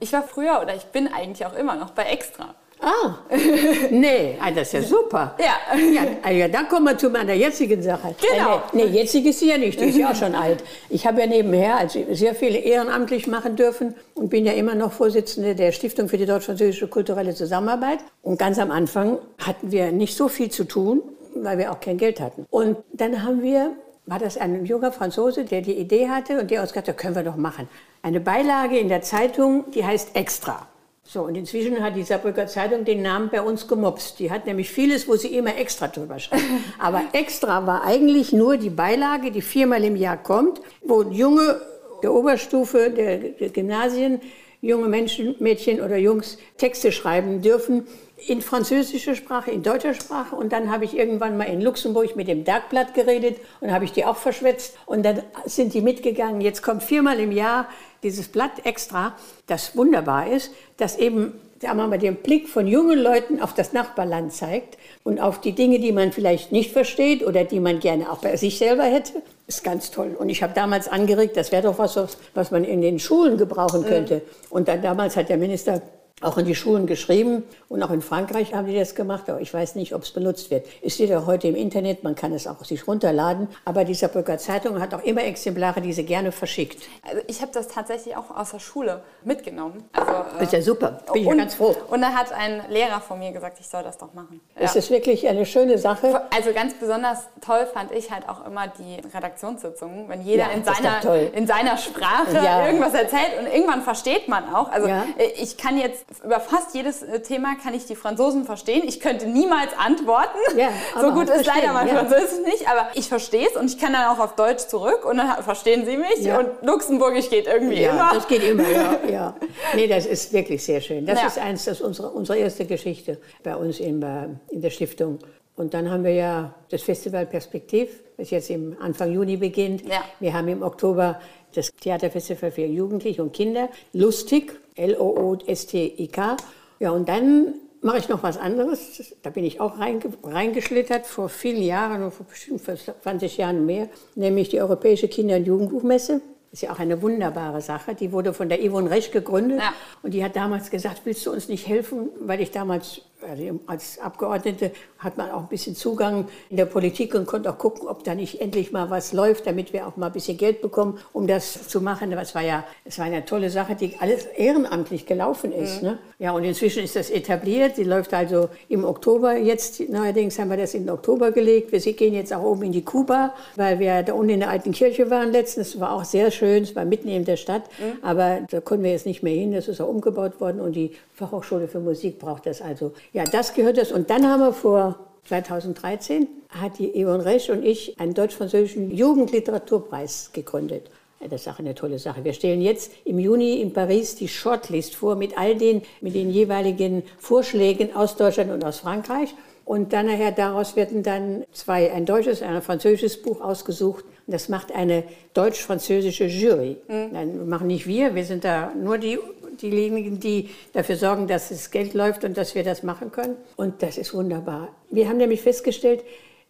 Ich 0.00 0.12
war 0.12 0.24
früher 0.24 0.60
oder 0.60 0.74
ich 0.74 0.86
bin 0.86 1.06
eigentlich 1.06 1.46
auch 1.46 1.54
immer 1.54 1.76
noch 1.76 1.90
bei 1.90 2.02
Extra. 2.06 2.56
Ah, 2.84 3.14
nee, 3.90 4.36
ah, 4.38 4.50
das 4.50 4.68
ist 4.68 4.72
ja 4.74 4.82
super. 4.82 5.34
Ja. 5.38 5.78
ja. 5.78 6.02
Ah, 6.22 6.30
ja 6.30 6.48
dann 6.48 6.68
kommen 6.68 6.84
wir 6.84 6.98
zu 6.98 7.08
meiner 7.08 7.32
jetzigen 7.32 7.82
Sache. 7.82 8.14
Genau. 8.20 8.56
Äh, 8.56 8.60
nee, 8.72 8.84
nee, 8.84 8.98
jetzig 8.98 9.24
ist 9.24 9.40
sie 9.40 9.48
ja 9.48 9.56
nicht, 9.56 9.80
die 9.80 9.86
ist 9.86 9.96
ja 9.96 10.10
auch 10.10 10.14
schon 10.14 10.34
alt. 10.34 10.62
Ich 10.90 11.06
habe 11.06 11.20
ja 11.20 11.26
nebenher 11.26 11.78
also 11.78 12.00
sehr 12.12 12.34
viele 12.34 12.58
ehrenamtlich 12.58 13.26
machen 13.26 13.56
dürfen 13.56 13.94
und 14.14 14.28
bin 14.28 14.44
ja 14.44 14.52
immer 14.52 14.74
noch 14.74 14.92
Vorsitzende 14.92 15.54
der 15.54 15.72
Stiftung 15.72 16.08
für 16.08 16.18
die 16.18 16.26
deutsch-französische 16.26 16.88
kulturelle 16.88 17.34
Zusammenarbeit. 17.34 18.00
Und 18.22 18.38
ganz 18.38 18.58
am 18.58 18.70
Anfang 18.70 19.18
hatten 19.38 19.72
wir 19.72 19.90
nicht 19.90 20.14
so 20.14 20.28
viel 20.28 20.50
zu 20.50 20.64
tun, 20.64 21.02
weil 21.34 21.56
wir 21.56 21.72
auch 21.72 21.80
kein 21.80 21.96
Geld 21.96 22.20
hatten. 22.20 22.46
Und 22.50 22.76
dann 22.92 23.22
haben 23.22 23.42
wir 23.42 23.72
war 24.06 24.18
das 24.18 24.36
ein 24.36 24.66
junger 24.66 24.92
Franzose, 24.92 25.44
der 25.46 25.62
die 25.62 25.72
Idee 25.72 26.08
hatte 26.08 26.38
und 26.38 26.50
der 26.50 26.60
uns 26.60 26.72
gesagt 26.72 26.88
hat, 26.88 26.98
können 26.98 27.14
wir 27.14 27.22
doch 27.22 27.36
machen. 27.36 27.68
Eine 28.02 28.20
Beilage 28.20 28.78
in 28.78 28.88
der 28.88 29.00
Zeitung, 29.00 29.64
die 29.70 29.84
heißt 29.84 30.14
Extra. 30.14 30.68
So, 31.14 31.22
und 31.22 31.36
inzwischen 31.36 31.80
hat 31.80 31.94
die 31.94 32.02
Saarbrücker 32.02 32.48
Zeitung 32.48 32.84
den 32.84 33.00
Namen 33.00 33.28
bei 33.30 33.40
uns 33.40 33.68
gemobst. 33.68 34.18
Die 34.18 34.32
hat 34.32 34.46
nämlich 34.46 34.68
vieles, 34.68 35.06
wo 35.06 35.14
sie 35.14 35.28
immer 35.28 35.56
extra 35.56 35.86
drüber 35.86 36.18
schreibt. 36.18 36.42
Aber 36.80 37.02
extra 37.12 37.68
war 37.68 37.84
eigentlich 37.84 38.32
nur 38.32 38.56
die 38.56 38.68
Beilage, 38.68 39.30
die 39.30 39.40
viermal 39.40 39.84
im 39.84 39.94
Jahr 39.94 40.20
kommt, 40.20 40.60
wo 40.82 41.02
junge 41.02 41.60
der 42.02 42.12
Oberstufe 42.12 42.90
der, 42.90 43.18
der 43.18 43.50
Gymnasien, 43.50 44.22
junge 44.60 44.88
Menschen, 44.88 45.36
Mädchen 45.38 45.80
oder 45.80 45.98
Jungs 45.98 46.36
Texte 46.56 46.90
schreiben 46.90 47.42
dürfen 47.42 47.86
in 48.28 48.42
französischer 48.42 49.14
Sprache, 49.14 49.50
in 49.50 49.62
deutscher 49.62 49.94
Sprache. 49.94 50.34
Und 50.36 50.52
dann 50.52 50.70
habe 50.70 50.84
ich 50.84 50.96
irgendwann 50.96 51.36
mal 51.36 51.44
in 51.44 51.60
Luxemburg 51.60 52.16
mit 52.16 52.28
dem 52.28 52.44
Bergblatt 52.44 52.94
geredet 52.94 53.38
und 53.60 53.72
habe 53.72 53.84
ich 53.84 53.92
die 53.92 54.04
auch 54.04 54.16
verschwätzt. 54.16 54.76
Und 54.86 55.04
dann 55.04 55.22
sind 55.44 55.74
die 55.74 55.80
mitgegangen. 55.80 56.40
Jetzt 56.40 56.62
kommt 56.62 56.82
viermal 56.82 57.20
im 57.20 57.32
Jahr 57.32 57.68
dieses 58.02 58.28
Blatt 58.28 58.64
extra, 58.64 59.14
das 59.46 59.76
wunderbar 59.76 60.30
ist, 60.30 60.52
das 60.76 60.96
eben 60.98 61.34
sagen 61.60 61.78
wir 61.78 61.86
mal, 61.86 61.98
den 61.98 62.16
Blick 62.16 62.48
von 62.48 62.66
jungen 62.66 62.98
Leuten 62.98 63.40
auf 63.40 63.54
das 63.54 63.72
Nachbarland 63.72 64.32
zeigt 64.32 64.76
und 65.02 65.18
auf 65.18 65.40
die 65.40 65.52
Dinge, 65.52 65.78
die 65.78 65.92
man 65.92 66.12
vielleicht 66.12 66.52
nicht 66.52 66.72
versteht 66.72 67.24
oder 67.24 67.44
die 67.44 67.58
man 67.58 67.80
gerne 67.80 68.10
auch 68.10 68.18
bei 68.18 68.36
sich 68.36 68.58
selber 68.58 68.84
hätte, 68.84 69.22
ist 69.46 69.64
ganz 69.64 69.90
toll. 69.90 70.14
Und 70.18 70.28
ich 70.28 70.42
habe 70.42 70.52
damals 70.54 70.88
angeregt, 70.88 71.36
das 71.36 71.52
wäre 71.52 71.62
doch 71.62 71.78
was, 71.78 71.98
was 72.34 72.50
man 72.50 72.64
in 72.64 72.82
den 72.82 72.98
Schulen 72.98 73.38
gebrauchen 73.38 73.84
könnte. 73.84 74.16
Mhm. 74.16 74.20
Und 74.50 74.68
dann 74.68 74.82
damals 74.82 75.16
hat 75.16 75.28
der 75.28 75.38
Minister 75.38 75.80
auch 76.20 76.38
in 76.38 76.46
die 76.46 76.54
Schulen 76.54 76.86
geschrieben 76.86 77.42
und 77.68 77.82
auch 77.82 77.90
in 77.90 78.00
Frankreich 78.00 78.54
haben 78.54 78.66
die 78.66 78.78
das 78.78 78.94
gemacht, 78.94 79.28
aber 79.28 79.40
ich 79.40 79.52
weiß 79.52 79.74
nicht, 79.74 79.94
ob 79.94 80.02
es 80.02 80.12
benutzt 80.12 80.50
wird. 80.50 80.66
Es 80.82 80.94
steht 80.94 81.10
ja 81.10 81.26
heute 81.26 81.48
im 81.48 81.56
Internet, 81.56 82.04
man 82.04 82.14
kann 82.14 82.32
es 82.32 82.46
auch 82.46 82.64
sich 82.64 82.86
runterladen, 82.86 83.48
aber 83.64 83.84
die 83.84 83.94
Saarbrücker 83.94 84.38
Zeitung 84.38 84.80
hat 84.80 84.94
auch 84.94 85.02
immer 85.02 85.24
Exemplare, 85.24 85.80
die 85.80 85.92
sie 85.92 86.04
gerne 86.04 86.30
verschickt. 86.30 86.82
Also 87.02 87.20
ich 87.26 87.42
habe 87.42 87.50
das 87.52 87.68
tatsächlich 87.68 88.16
auch 88.16 88.30
aus 88.34 88.52
der 88.52 88.60
Schule 88.60 89.02
mitgenommen. 89.24 89.84
Also, 89.92 90.38
äh, 90.38 90.44
ist 90.44 90.52
ja 90.52 90.62
super, 90.62 91.00
bin 91.12 91.26
und, 91.26 91.32
ich 91.32 91.38
ganz 91.38 91.54
froh. 91.56 91.74
Und 91.90 92.00
da 92.00 92.08
hat 92.08 92.32
ein 92.32 92.62
Lehrer 92.70 93.00
von 93.00 93.18
mir 93.18 93.32
gesagt, 93.32 93.58
ich 93.58 93.68
soll 93.68 93.82
das 93.82 93.98
doch 93.98 94.14
machen. 94.14 94.40
Es 94.54 94.74
ja. 94.74 94.78
ist 94.78 94.90
wirklich 94.90 95.28
eine 95.28 95.44
schöne 95.44 95.78
Sache. 95.78 96.22
Also 96.34 96.52
ganz 96.52 96.74
besonders 96.74 97.28
toll 97.44 97.66
fand 97.72 97.92
ich 97.92 98.10
halt 98.10 98.28
auch 98.28 98.46
immer 98.46 98.68
die 98.68 99.00
Redaktionssitzungen, 99.14 100.08
wenn 100.08 100.22
jeder 100.22 100.44
ja, 100.44 100.50
in, 100.50 100.64
seiner, 100.64 101.34
in 101.34 101.46
seiner 101.46 101.76
Sprache 101.76 102.34
ja. 102.34 102.66
irgendwas 102.66 102.94
erzählt 102.94 103.38
und 103.40 103.46
irgendwann 103.52 103.82
versteht 103.82 104.28
man 104.28 104.54
auch. 104.54 104.70
Also 104.70 104.88
ich 105.36 105.56
kann 105.56 105.76
jetzt 105.76 106.03
über 106.22 106.40
fast 106.40 106.74
jedes 106.74 107.02
äh, 107.02 107.20
Thema 107.20 107.56
kann 107.62 107.74
ich 107.74 107.86
die 107.86 107.96
Franzosen 107.96 108.44
verstehen. 108.44 108.82
Ich 108.86 109.00
könnte 109.00 109.26
niemals 109.26 109.72
antworten. 109.76 110.38
Ja, 110.56 110.68
so 111.00 111.12
gut 111.12 111.28
ist 111.28 111.46
leider 111.46 111.72
mein 111.72 111.88
ja. 111.88 111.94
Französisch 111.94 112.44
nicht, 112.44 112.68
aber 112.68 112.88
ich 112.94 113.08
verstehe 113.08 113.48
es 113.48 113.56
und 113.56 113.66
ich 113.66 113.78
kann 113.78 113.92
dann 113.92 114.06
auch 114.06 114.18
auf 114.18 114.34
Deutsch 114.36 114.66
zurück 114.66 115.04
und 115.04 115.16
dann 115.16 115.42
verstehen 115.42 115.84
sie 115.84 115.96
mich. 115.96 116.20
Ja. 116.20 116.38
Und 116.38 116.48
Luxemburgisch 116.62 117.30
geht 117.30 117.46
irgendwie 117.46 117.82
ja, 117.82 117.92
immer. 117.92 118.10
Das 118.14 118.28
geht 118.28 118.42
immer, 118.42 118.68
ja, 118.68 118.98
ja. 119.10 119.36
Nee, 119.74 119.86
das 119.86 120.06
ist 120.06 120.32
wirklich 120.32 120.62
sehr 120.62 120.80
schön. 120.80 121.06
Das 121.06 121.24
ist 121.24 121.38
eins, 121.38 121.64
das 121.64 121.80
unsere, 121.80 122.10
unsere 122.10 122.38
erste 122.38 122.66
Geschichte 122.66 123.18
bei 123.42 123.56
uns 123.56 123.80
in, 123.80 124.02
äh, 124.02 124.28
in 124.50 124.60
der 124.60 124.70
Stiftung. 124.70 125.18
Und 125.56 125.72
dann 125.72 125.90
haben 125.90 126.02
wir 126.02 126.12
ja 126.14 126.54
das 126.70 126.82
Festival 126.82 127.26
Perspektiv, 127.26 128.02
das 128.16 128.30
jetzt 128.30 128.50
im 128.50 128.76
Anfang 128.80 129.12
Juni 129.12 129.36
beginnt. 129.36 129.86
Ja. 129.86 130.04
Wir 130.18 130.32
haben 130.32 130.48
im 130.48 130.62
Oktober 130.62 131.20
das 131.54 131.70
Theaterfestival 131.80 132.50
für 132.50 132.64
Jugendliche 132.64 133.22
und 133.22 133.32
Kinder. 133.32 133.68
Lustig, 133.92 134.58
L-O-O-S-T-I-K. 134.74 136.36
Ja, 136.80 136.90
und 136.90 137.08
dann 137.08 137.54
mache 137.82 137.98
ich 137.98 138.08
noch 138.08 138.24
was 138.24 138.36
anderes. 138.36 139.14
Da 139.22 139.30
bin 139.30 139.44
ich 139.44 139.60
auch 139.60 139.74
reingeschlittert 139.78 141.06
vor 141.06 141.28
vielen 141.28 141.62
Jahren, 141.62 142.10
vor 142.10 142.26
bestimmt 142.26 142.60
20 142.60 143.36
Jahren 143.36 143.64
mehr, 143.64 143.88
nämlich 144.16 144.48
die 144.48 144.60
Europäische 144.60 145.06
Kinder- 145.06 145.36
und 145.36 145.46
Jugendbuchmesse. 145.46 146.20
Das 146.50 146.62
ist 146.62 146.68
ja 146.68 146.72
auch 146.72 146.78
eine 146.78 147.02
wunderbare 147.02 147.60
Sache. 147.60 147.94
Die 147.94 148.10
wurde 148.12 148.32
von 148.32 148.48
der 148.48 148.58
Yvonne 148.58 148.88
Resch 148.90 149.10
gegründet. 149.10 149.58
Ja. 149.58 149.72
Und 150.02 150.14
die 150.14 150.24
hat 150.24 150.34
damals 150.34 150.70
gesagt, 150.70 151.02
willst 151.04 151.26
du 151.26 151.32
uns 151.32 151.48
nicht 151.48 151.66
helfen? 151.66 152.10
Weil 152.20 152.40
ich 152.40 152.52
damals 152.52 153.02
also 153.28 153.60
als 153.66 153.98
Abgeordnete 153.98 154.70
hat 154.98 155.16
man 155.16 155.30
auch 155.30 155.42
ein 155.42 155.48
bisschen 155.48 155.74
Zugang 155.74 156.26
in 156.50 156.56
der 156.56 156.64
Politik 156.64 157.14
und 157.14 157.26
konnte 157.26 157.50
auch 157.50 157.58
gucken, 157.58 157.88
ob 157.88 158.04
da 158.04 158.14
nicht 158.14 158.40
endlich 158.40 158.72
mal 158.72 158.90
was 158.90 159.12
läuft, 159.12 159.46
damit 159.46 159.72
wir 159.72 159.86
auch 159.86 159.96
mal 159.96 160.06
ein 160.06 160.12
bisschen 160.12 160.36
Geld 160.36 160.62
bekommen, 160.62 160.98
um 161.12 161.26
das 161.26 161.68
zu 161.68 161.80
machen. 161.80 162.12
Es 162.12 162.34
war 162.34 162.42
ja, 162.42 162.64
es 162.84 162.98
war 162.98 163.06
eine 163.06 163.24
tolle 163.24 163.50
Sache, 163.50 163.74
die 163.74 163.96
alles 164.00 164.24
ehrenamtlich 164.24 165.06
gelaufen 165.06 165.52
ist. 165.52 165.82
Mhm. 165.82 165.88
Ne? 165.88 165.98
Ja, 166.18 166.32
und 166.32 166.44
inzwischen 166.44 166.84
ist 166.84 166.96
das 166.96 167.10
etabliert. 167.10 167.76
Sie 167.76 167.84
läuft 167.84 168.14
also 168.14 168.48
im 168.68 168.84
Oktober 168.84 169.36
jetzt. 169.36 169.80
Neuerdings 169.88 170.38
haben 170.38 170.50
wir 170.50 170.56
das 170.56 170.74
in 170.74 170.84
den 170.84 170.90
Oktober 170.90 171.32
gelegt. 171.32 171.72
Wir 171.72 171.80
gehen 171.92 172.14
jetzt 172.14 172.32
auch 172.32 172.42
oben 172.42 172.62
in 172.62 172.72
die 172.72 172.84
Kuba, 172.84 173.34
weil 173.56 173.78
wir 173.78 174.02
da 174.02 174.14
unten 174.14 174.30
in 174.30 174.40
der 174.40 174.50
alten 174.50 174.72
Kirche 174.72 175.10
waren 175.10 175.32
letztens. 175.32 175.72
Das 175.72 175.80
war 175.80 175.92
auch 175.92 176.04
sehr 176.04 176.30
schön. 176.30 176.62
Es 176.62 176.74
war 176.76 176.84
mitten 176.84 177.08
in 177.08 177.24
der 177.24 177.36
Stadt. 177.36 177.64
Mhm. 177.78 178.02
Aber 178.02 178.40
da 178.50 178.60
konnten 178.60 178.84
wir 178.84 178.92
jetzt 178.92 179.06
nicht 179.06 179.22
mehr 179.22 179.34
hin. 179.34 179.52
Das 179.52 179.68
ist 179.68 179.80
auch 179.80 179.88
umgebaut 179.88 180.40
worden 180.40 180.60
und 180.60 180.72
die 180.74 180.92
Fachhochschule 181.14 181.68
für 181.68 181.80
Musik 181.80 182.18
braucht 182.18 182.46
das 182.46 182.60
also. 182.62 182.92
Ja, 183.14 183.22
das 183.22 183.54
gehört 183.54 183.78
das. 183.78 183.92
Und 183.92 184.10
dann 184.10 184.26
haben 184.26 184.40
wir 184.40 184.52
vor 184.52 184.98
2013 185.28 186.26
hat 186.48 186.78
die 186.80 186.90
Yvonne 186.92 187.24
Resch 187.24 187.48
und 187.48 187.64
ich 187.64 187.98
einen 188.00 188.12
deutsch-französischen 188.12 188.90
Jugendliteraturpreis 188.90 190.30
gegründet. 190.32 190.90
Das 191.20 191.42
ist 191.42 191.48
auch 191.48 191.60
eine 191.60 191.76
tolle 191.76 192.00
Sache. 192.00 192.24
Wir 192.24 192.34
stellen 192.34 192.60
jetzt 192.60 192.90
im 193.04 193.20
Juni 193.20 193.60
in 193.60 193.72
Paris 193.72 194.16
die 194.16 194.26
Shortlist 194.26 194.96
vor 194.96 195.14
mit 195.14 195.38
all 195.38 195.54
den, 195.54 195.82
mit 196.00 196.16
den 196.16 196.28
jeweiligen 196.28 197.04
Vorschlägen 197.18 197.94
aus 197.94 198.16
Deutschland 198.16 198.50
und 198.50 198.64
aus 198.64 198.80
Frankreich. 198.80 199.32
Und 199.64 199.92
dann 199.92 200.06
nachher 200.06 200.32
daraus 200.32 200.74
werden 200.74 201.04
dann 201.04 201.44
zwei, 201.52 201.92
ein 201.92 202.06
deutsches, 202.06 202.42
ein 202.42 202.60
französisches 202.62 203.22
Buch 203.22 203.40
ausgesucht. 203.40 204.04
Und 204.26 204.34
das 204.34 204.48
macht 204.48 204.74
eine 204.74 205.04
deutsch-französische 205.34 206.24
Jury. 206.24 206.76
Mhm. 206.88 207.12
Dann 207.12 207.48
machen 207.48 207.68
nicht 207.68 207.86
wir, 207.86 208.16
wir 208.16 208.24
sind 208.24 208.44
da 208.44 208.72
nur 208.74 208.98
die 208.98 209.18
diejenigen, 209.56 210.20
die 210.20 210.50
dafür 210.72 210.96
sorgen, 210.96 211.26
dass 211.26 211.48
das 211.48 211.70
Geld 211.70 211.94
läuft 211.94 212.24
und 212.24 212.36
dass 212.36 212.54
wir 212.54 212.64
das 212.64 212.82
machen 212.82 213.12
können. 213.12 213.36
Und 213.56 213.82
das 213.82 213.98
ist 213.98 214.14
wunderbar. 214.14 214.68
Wir 214.90 215.08
haben 215.08 215.18
nämlich 215.18 215.42
festgestellt, 215.42 216.04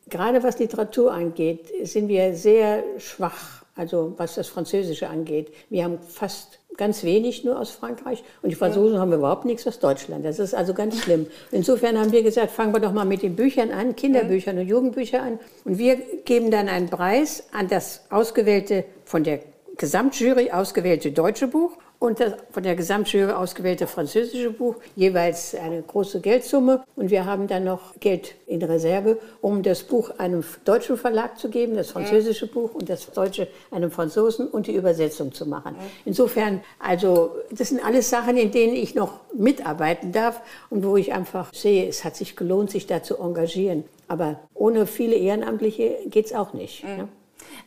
gerade 0.09 0.43
was 0.43 0.59
Literatur 0.59 1.13
angeht, 1.13 1.73
sind 1.83 2.09
wir 2.09 2.35
sehr 2.35 2.85
schwach, 2.99 3.65
also 3.75 4.15
was 4.17 4.35
das 4.35 4.49
Französische 4.49 5.09
angeht. 5.09 5.53
Wir 5.71 5.85
haben 5.85 5.99
fast 6.09 6.59
ganz 6.77 7.05
wenig 7.05 7.45
nur 7.45 7.59
aus 7.59 7.71
Frankreich 7.71 8.23
und 8.43 8.51
die 8.51 8.57
Franzosen 8.57 8.99
haben 8.99 9.13
überhaupt 9.13 9.45
nichts 9.45 9.67
aus 9.67 9.79
Deutschland. 9.79 10.25
Das 10.25 10.39
ist 10.39 10.55
also 10.55 10.75
ganz 10.75 11.01
schlimm. 11.01 11.27
Insofern 11.53 11.99
haben 11.99 12.13
wir 12.13 12.23
gesagt, 12.23 12.51
fangen 12.51 12.75
wir 12.75 12.81
doch 12.81 12.93
mal 12.93 13.05
mit 13.05 13.23
den 13.23 13.37
Büchern 13.37 13.71
an, 13.71 13.95
Kinderbüchern 13.97 14.59
und 14.59 14.67
Jugendbüchern 14.67 15.21
an. 15.21 15.39
Und 15.65 15.79
wir 15.79 15.97
geben 16.25 16.51
dann 16.51 16.69
einen 16.69 16.89
Preis 16.89 17.45
an 17.53 17.69
das 17.69 18.03
ausgewählte, 18.11 18.85
von 19.05 19.25
der 19.25 19.41
Gesamtjury 19.77 20.51
ausgewählte 20.51 21.13
deutsche 21.13 21.49
Buch 21.49 21.77
und 22.05 22.21
das 22.21 22.35
von 22.51 22.63
der 22.63 22.77
Gesamtjury 22.77 23.33
ausgewählte 23.33 23.87
französische 23.87 24.51
Buch, 24.51 24.77
jeweils 24.95 25.55
eine 25.55 25.83
große 25.83 26.21
Geldsumme. 26.21 26.85
Und 26.97 27.11
wir 27.11 27.25
haben 27.25 27.47
dann 27.49 27.65
noch 27.65 27.99
Geld 27.99 28.35
in 28.47 28.63
Reserve, 28.63 29.19
um 29.41 29.63
das 29.63 29.83
Buch 29.83 30.11
einem 30.19 30.45
deutschen 30.65 30.97
Verlag 30.99 31.39
zu 31.39 31.49
geben, 31.49 31.75
das 31.75 31.91
französische 31.91 32.47
Buch 32.47 32.75
und 32.75 32.91
das 32.91 33.11
deutsche 33.11 33.49
einem 33.71 33.91
Franzosen 33.91 34.49
und 34.49 34.67
die 34.67 34.75
Übersetzung 34.75 35.33
zu 35.33 35.47
machen. 35.47 35.77
Insofern, 36.05 36.61
also 36.79 37.37
das 37.51 37.71
sind 37.71 37.85
alles 37.85 38.11
Sachen, 38.11 38.37
in 38.37 38.51
denen 38.51 38.75
ich 38.75 38.95
noch 38.95 39.21
mitarbeiten 39.33 40.13
darf 40.13 40.43
und 40.71 40.85
wo 40.85 40.97
ich 40.97 41.13
einfach 41.13 41.53
sehe, 41.55 41.89
es 41.89 42.05
hat 42.05 42.17
sich 42.17 42.37
gelohnt, 42.37 42.71
sich 42.71 42.87
da 42.87 43.03
zu 43.03 43.19
engagieren. 43.19 43.85
Aber 44.09 44.41
ohne 44.53 44.87
viele 44.87 45.17
Ehrenamtliche 45.17 45.97
geht 46.07 46.27
es 46.27 46.35
auch 46.35 46.53
nicht. 46.53 46.85
Mhm. 46.85 46.97
Ne? 46.97 47.09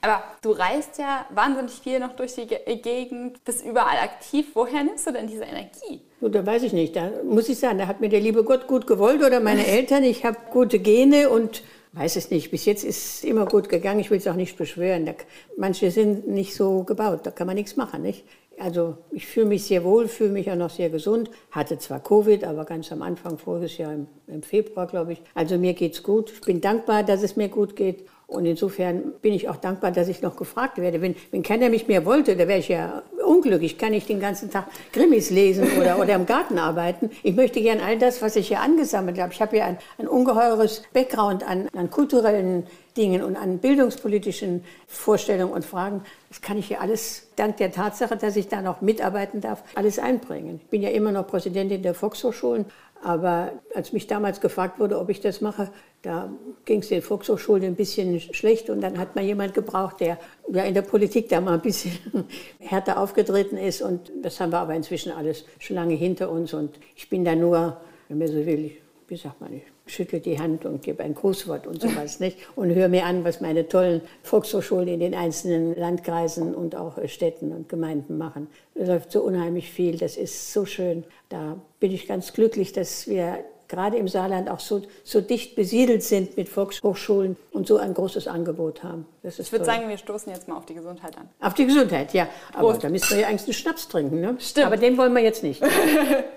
Aber 0.02 0.24
du 0.41 0.52
reist 0.52 0.98
ja 0.98 1.26
wahnsinnig 1.34 1.74
viel 1.74 2.00
noch 2.00 2.14
durch 2.16 2.36
die 2.36 2.45
Gegend, 2.45 3.43
bist 3.43 3.66
überall 3.66 3.98
aktiv. 3.98 4.48
Woher 4.54 4.84
nimmst 4.84 5.08
du 5.08 5.12
denn 5.12 5.28
diese 5.28 5.43
Energie? 5.43 6.02
Gut, 6.20 6.36
da 6.36 6.45
weiß 6.45 6.64
ich 6.64 6.74
nicht. 6.74 6.95
Da 6.95 7.12
muss 7.24 7.50
ich 7.50 7.58
sagen, 7.60 7.78
da 7.78 7.88
hat 7.88 8.02
mir 8.02 8.10
der 8.10 8.20
liebe 8.20 8.43
Gott 8.43 8.68
gut 8.68 8.88
gewollt 8.88 9.24
oder 9.24 9.39
meine 9.39 9.66
Eltern. 9.66 10.04
Ich 10.04 10.26
habe 10.26 10.38
gute 10.52 10.80
Gene 10.80 11.30
und 11.30 11.64
weiß 11.93 12.16
es 12.16 12.32
nicht. 12.32 12.52
Bis 12.52 12.66
jetzt 12.66 12.84
ist 12.84 12.98
es 12.98 13.24
immer 13.24 13.45
gut 13.45 13.70
gegangen. 13.70 14.00
Ich 14.00 14.12
will 14.12 14.18
es 14.18 14.28
auch 14.28 14.36
nicht 14.36 14.58
beschwören. 14.58 15.06
Da, 15.06 15.14
manche 15.58 15.91
sind 15.91 16.28
nicht 16.28 16.56
so 16.56 16.84
gebaut. 16.84 17.22
Da 17.24 17.32
kann 17.32 17.48
man 17.48 17.56
nichts 17.56 17.76
machen, 17.76 18.02
nicht? 18.02 18.26
Also 18.60 18.98
ich 19.12 19.28
fühle 19.28 19.45
mich 19.45 19.66
sehr 19.66 19.84
wohl, 19.84 20.08
fühle 20.08 20.32
mich 20.32 20.50
auch 20.50 20.56
noch 20.56 20.72
sehr 20.72 20.89
gesund. 20.89 21.30
Hatte 21.52 21.78
zwar 21.78 22.00
Covid, 22.00 22.43
aber 22.43 22.66
ganz 22.66 22.91
am 22.91 23.04
Anfang, 23.04 23.38
voriges 23.38 23.78
Jahr 23.78 23.93
im, 23.93 24.08
im 24.26 24.41
Februar, 24.41 24.88
glaube 24.88 25.14
ich. 25.14 25.22
Also 25.36 25.58
mir 25.58 25.74
geht's 25.74 26.02
gut. 26.02 26.32
Ich 26.32 26.41
bin 26.41 26.62
dankbar, 26.62 27.04
dass 27.04 27.22
es 27.22 27.36
mir 27.36 27.50
gut 27.50 27.76
geht. 27.76 28.08
Und 28.28 28.46
insofern 28.46 29.14
bin 29.22 29.34
ich 29.34 29.48
auch 29.48 29.56
dankbar, 29.56 29.92
dass 29.92 30.10
ich 30.10 30.22
noch 30.22 30.36
gefragt 30.36 30.80
werde. 30.80 31.02
Wenn, 31.02 31.16
wenn 31.32 31.44
keiner 31.44 31.70
mich 31.70 31.88
mehr 31.88 32.06
wollte, 32.06 32.36
da 32.36 32.46
wäre 32.50 32.60
ich 32.60 32.68
ja 32.68 33.02
unglücklich. 33.26 33.78
Kann 33.78 33.94
ich 33.94 34.06
den 34.06 34.20
ganzen 34.20 34.52
Tag 34.52 34.66
Grimmis 34.92 35.30
lesen 35.30 35.66
oder, 35.80 35.98
oder 35.98 36.16
im 36.16 36.26
Garten 36.26 36.60
arbeiten. 36.60 37.10
Ich 37.24 37.36
möchte 37.36 37.62
gern 37.62 37.80
all 37.80 37.98
das, 37.98 38.22
was 38.22 38.36
ich 38.36 38.50
hier 38.50 38.60
angesammelt 38.60 39.18
habe. 39.18 39.32
Ich 39.32 39.42
habe 39.42 39.56
hier 39.56 39.66
ein, 39.66 39.78
ein 39.98 40.10
ungeheures 40.10 40.84
Background 40.92 41.48
an, 41.48 41.70
an 41.74 41.90
kulturellen 41.90 42.68
Dingen 42.98 43.24
und 43.24 43.38
an 43.38 43.60
bildungspolitischen 43.60 44.64
Vorstellungen 44.88 45.54
und 45.54 45.64
Fragen. 45.64 46.02
Das 46.30 46.42
kann 46.42 46.58
ich 46.58 46.68
hier 46.68 46.82
alles, 46.82 47.28
dank 47.36 47.58
der 47.58 47.72
Tatsache, 47.72 48.18
dass 48.18 48.36
ich 48.36 48.50
da 48.50 48.62
noch 48.62 48.82
mitarbeiten 48.82 49.40
darf, 49.40 49.64
alles 49.76 50.00
einbringen. 50.00 50.60
Ich 50.64 50.70
bin 50.70 50.82
ja 50.82 50.90
immer 50.90 51.12
noch 51.12 51.28
Präsidentin 51.28 51.84
der 51.84 51.94
Volkshochschulen, 51.94 52.66
aber 53.04 53.54
als 53.74 53.93
mich 53.93 54.08
damals 54.08 54.41
gefragt 54.41 54.80
wurde, 54.80 55.00
ob 55.00 55.10
ich 55.10 55.22
das 55.22 55.41
mache, 55.41 55.70
da 56.02 56.32
ging 56.66 56.82
es 56.82 56.89
den 56.89 57.02
Volkshochschulen 57.02 57.64
ein 57.64 57.76
bisschen 57.76 58.20
schlecht 58.20 58.70
und 58.70 58.82
dann 58.82 58.98
hat 58.98 59.16
man 59.16 59.26
jemand 59.26 59.54
gebraucht, 59.54 60.00
der 60.00 60.20
ja 60.52 60.64
in 60.64 60.74
der 60.74 60.82
Politik 60.82 61.30
da 61.30 61.41
mal 61.41 61.56
ein 61.56 61.62
bisschen 61.62 61.91
härter 62.60 63.00
aufgetreten 63.00 63.58
ist 63.58 63.82
und 63.82 64.12
das 64.22 64.39
haben 64.39 64.52
wir 64.52 64.60
aber 64.60 64.76
inzwischen 64.76 65.12
alles 65.12 65.45
schon 65.60 65.76
lange 65.76 65.95
hinter 65.95 66.30
uns 66.30 66.54
und 66.54 66.80
ich 66.95 67.10
bin 67.10 67.26
da 67.26 67.36
nur, 67.36 67.78
wenn 68.08 68.18
man 68.18 68.28
so 68.28 68.45
will, 68.45 68.72
wie 69.08 69.18
sagt 69.18 69.41
man, 69.41 69.54
ich 69.54 69.64
schüttle 69.88 70.20
die 70.20 70.40
Hand 70.40 70.66
und 70.66 70.82
gebe 70.82 71.04
ein 71.04 71.16
Grußwort 71.16 71.68
und 71.68 71.82
sowas, 71.82 72.20
nicht? 72.22 72.38
Und 72.56 72.74
höre 72.74 72.90
mir 72.90 73.06
an, 73.06 73.24
was 73.24 73.42
meine 73.42 73.68
tollen 73.68 74.02
Volkshochschulen 74.24 74.88
in 74.88 75.00
den 75.00 75.16
einzelnen 75.16 75.76
Landkreisen 75.76 76.56
und 76.56 76.76
auch 76.76 76.98
Städten 77.08 77.52
und 77.52 77.70
Gemeinden 77.70 78.18
machen. 78.18 78.48
Es 78.76 78.88
läuft 78.88 79.12
so 79.12 79.22
unheimlich 79.22 79.72
viel, 79.72 79.98
das 79.98 80.18
ist 80.18 80.54
so 80.54 80.66
schön. 80.66 81.04
Da 81.30 81.58
bin 81.80 81.92
ich 81.92 82.08
ganz 82.08 82.34
glücklich, 82.34 82.74
dass 82.74 83.08
wir 83.08 83.40
gerade 83.68 83.98
im 83.98 84.08
Saarland 84.08 84.50
auch 84.50 84.60
so, 84.60 84.82
so 85.04 85.22
dicht 85.22 85.56
besiedelt 85.56 86.04
sind 86.04 86.38
mit 86.38 86.50
Volkshochschulen 86.50 87.36
und 87.52 87.68
so 87.68 87.78
ein 87.78 87.94
großes 87.94 88.28
Angebot 88.28 88.84
haben. 88.84 89.06
ich 89.24 89.52
würde 89.52 89.66
sagen, 89.66 89.90
wir 89.90 89.98
stoßen 89.98 90.32
jetzt 90.32 90.48
mal 90.48 90.58
auf 90.58 90.66
die 90.66 90.74
Gesundheit 90.74 91.18
an. 91.18 91.30
Auf 91.42 91.54
die 91.54 91.66
Gesundheit, 91.66 92.14
ja. 92.14 92.28
Aber 92.54 92.70
Prost. 92.70 92.84
da 92.84 92.90
müsst 92.90 93.12
ihr 93.12 93.20
ja 93.20 93.28
eigentlich 93.28 93.44
einen 93.44 93.54
Schnaps 93.54 93.88
trinken, 93.88 94.22
ne? 94.22 94.38
Stimmt. 94.40 94.68
Aber 94.68 94.78
den 94.78 94.98
wollen 94.98 95.14
wir 95.14 95.22
jetzt 95.22 95.44
nicht. 95.44 95.62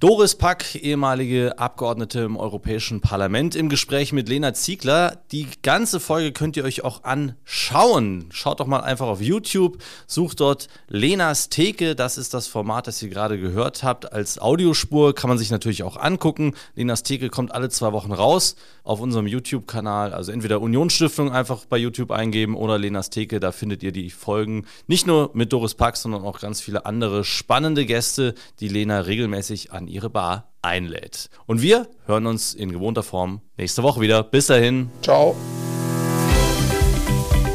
Doris 0.00 0.36
Pack, 0.36 0.76
ehemalige 0.76 1.58
Abgeordnete 1.58 2.20
im 2.20 2.36
Europäischen 2.36 3.00
Parlament, 3.00 3.56
im 3.56 3.68
Gespräch 3.68 4.12
mit 4.12 4.28
Lena 4.28 4.54
Ziegler. 4.54 5.18
Die 5.32 5.48
ganze 5.64 5.98
Folge 5.98 6.30
könnt 6.30 6.56
ihr 6.56 6.62
euch 6.62 6.84
auch 6.84 7.02
anschauen. 7.02 8.26
Schaut 8.30 8.60
doch 8.60 8.68
mal 8.68 8.78
einfach 8.78 9.08
auf 9.08 9.20
YouTube, 9.20 9.78
sucht 10.06 10.38
dort 10.38 10.68
Lenas 10.86 11.48
Theke. 11.48 11.96
Das 11.96 12.16
ist 12.16 12.32
das 12.32 12.46
Format, 12.46 12.86
das 12.86 13.02
ihr 13.02 13.08
gerade 13.08 13.40
gehört 13.40 13.82
habt. 13.82 14.12
Als 14.12 14.38
Audiospur 14.38 15.16
kann 15.16 15.30
man 15.30 15.36
sich 15.36 15.50
natürlich 15.50 15.82
auch 15.82 15.96
angucken. 15.96 16.54
Lenas 16.76 17.02
Theke 17.02 17.28
kommt 17.28 17.50
alle 17.50 17.68
zwei 17.68 17.90
Wochen 17.92 18.12
raus 18.12 18.54
auf 18.84 19.00
unserem 19.00 19.26
YouTube-Kanal. 19.26 20.14
Also 20.14 20.30
entweder 20.30 20.60
Unionsstiftung 20.60 21.32
einfach 21.32 21.64
bei 21.64 21.76
YouTube 21.76 22.12
eingeben 22.12 22.54
oder 22.54 22.78
Lenas 22.78 23.10
Theke. 23.10 23.40
Da 23.40 23.50
findet 23.50 23.82
ihr 23.82 23.90
die 23.90 24.10
Folgen. 24.10 24.64
Nicht 24.86 25.08
nur 25.08 25.30
mit 25.34 25.52
Doris 25.52 25.74
Pack, 25.74 25.96
sondern 25.96 26.22
auch 26.22 26.38
ganz 26.38 26.60
viele 26.60 26.86
andere 26.86 27.24
spannende 27.24 27.84
Gäste, 27.84 28.36
die 28.60 28.68
Lena 28.68 29.00
regelmäßig 29.00 29.72
an 29.72 29.87
ihre 29.88 30.10
Bar 30.10 30.52
einlädt. 30.62 31.30
Und 31.46 31.62
wir 31.62 31.88
hören 32.06 32.26
uns 32.26 32.54
in 32.54 32.72
gewohnter 32.72 33.02
Form 33.02 33.40
nächste 33.56 33.82
Woche 33.82 34.00
wieder. 34.00 34.22
Bis 34.22 34.46
dahin. 34.46 34.90
Ciao. 35.02 35.36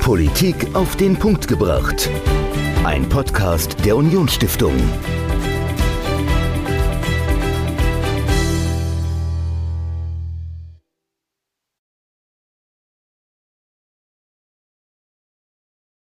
Politik 0.01 0.75
auf 0.75 0.97
den 0.97 1.17
Punkt 1.17 1.47
gebracht. 1.47 2.09
Ein 2.83 3.07
Podcast 3.07 3.85
der 3.85 3.95
Unionsstiftung. 3.95 4.73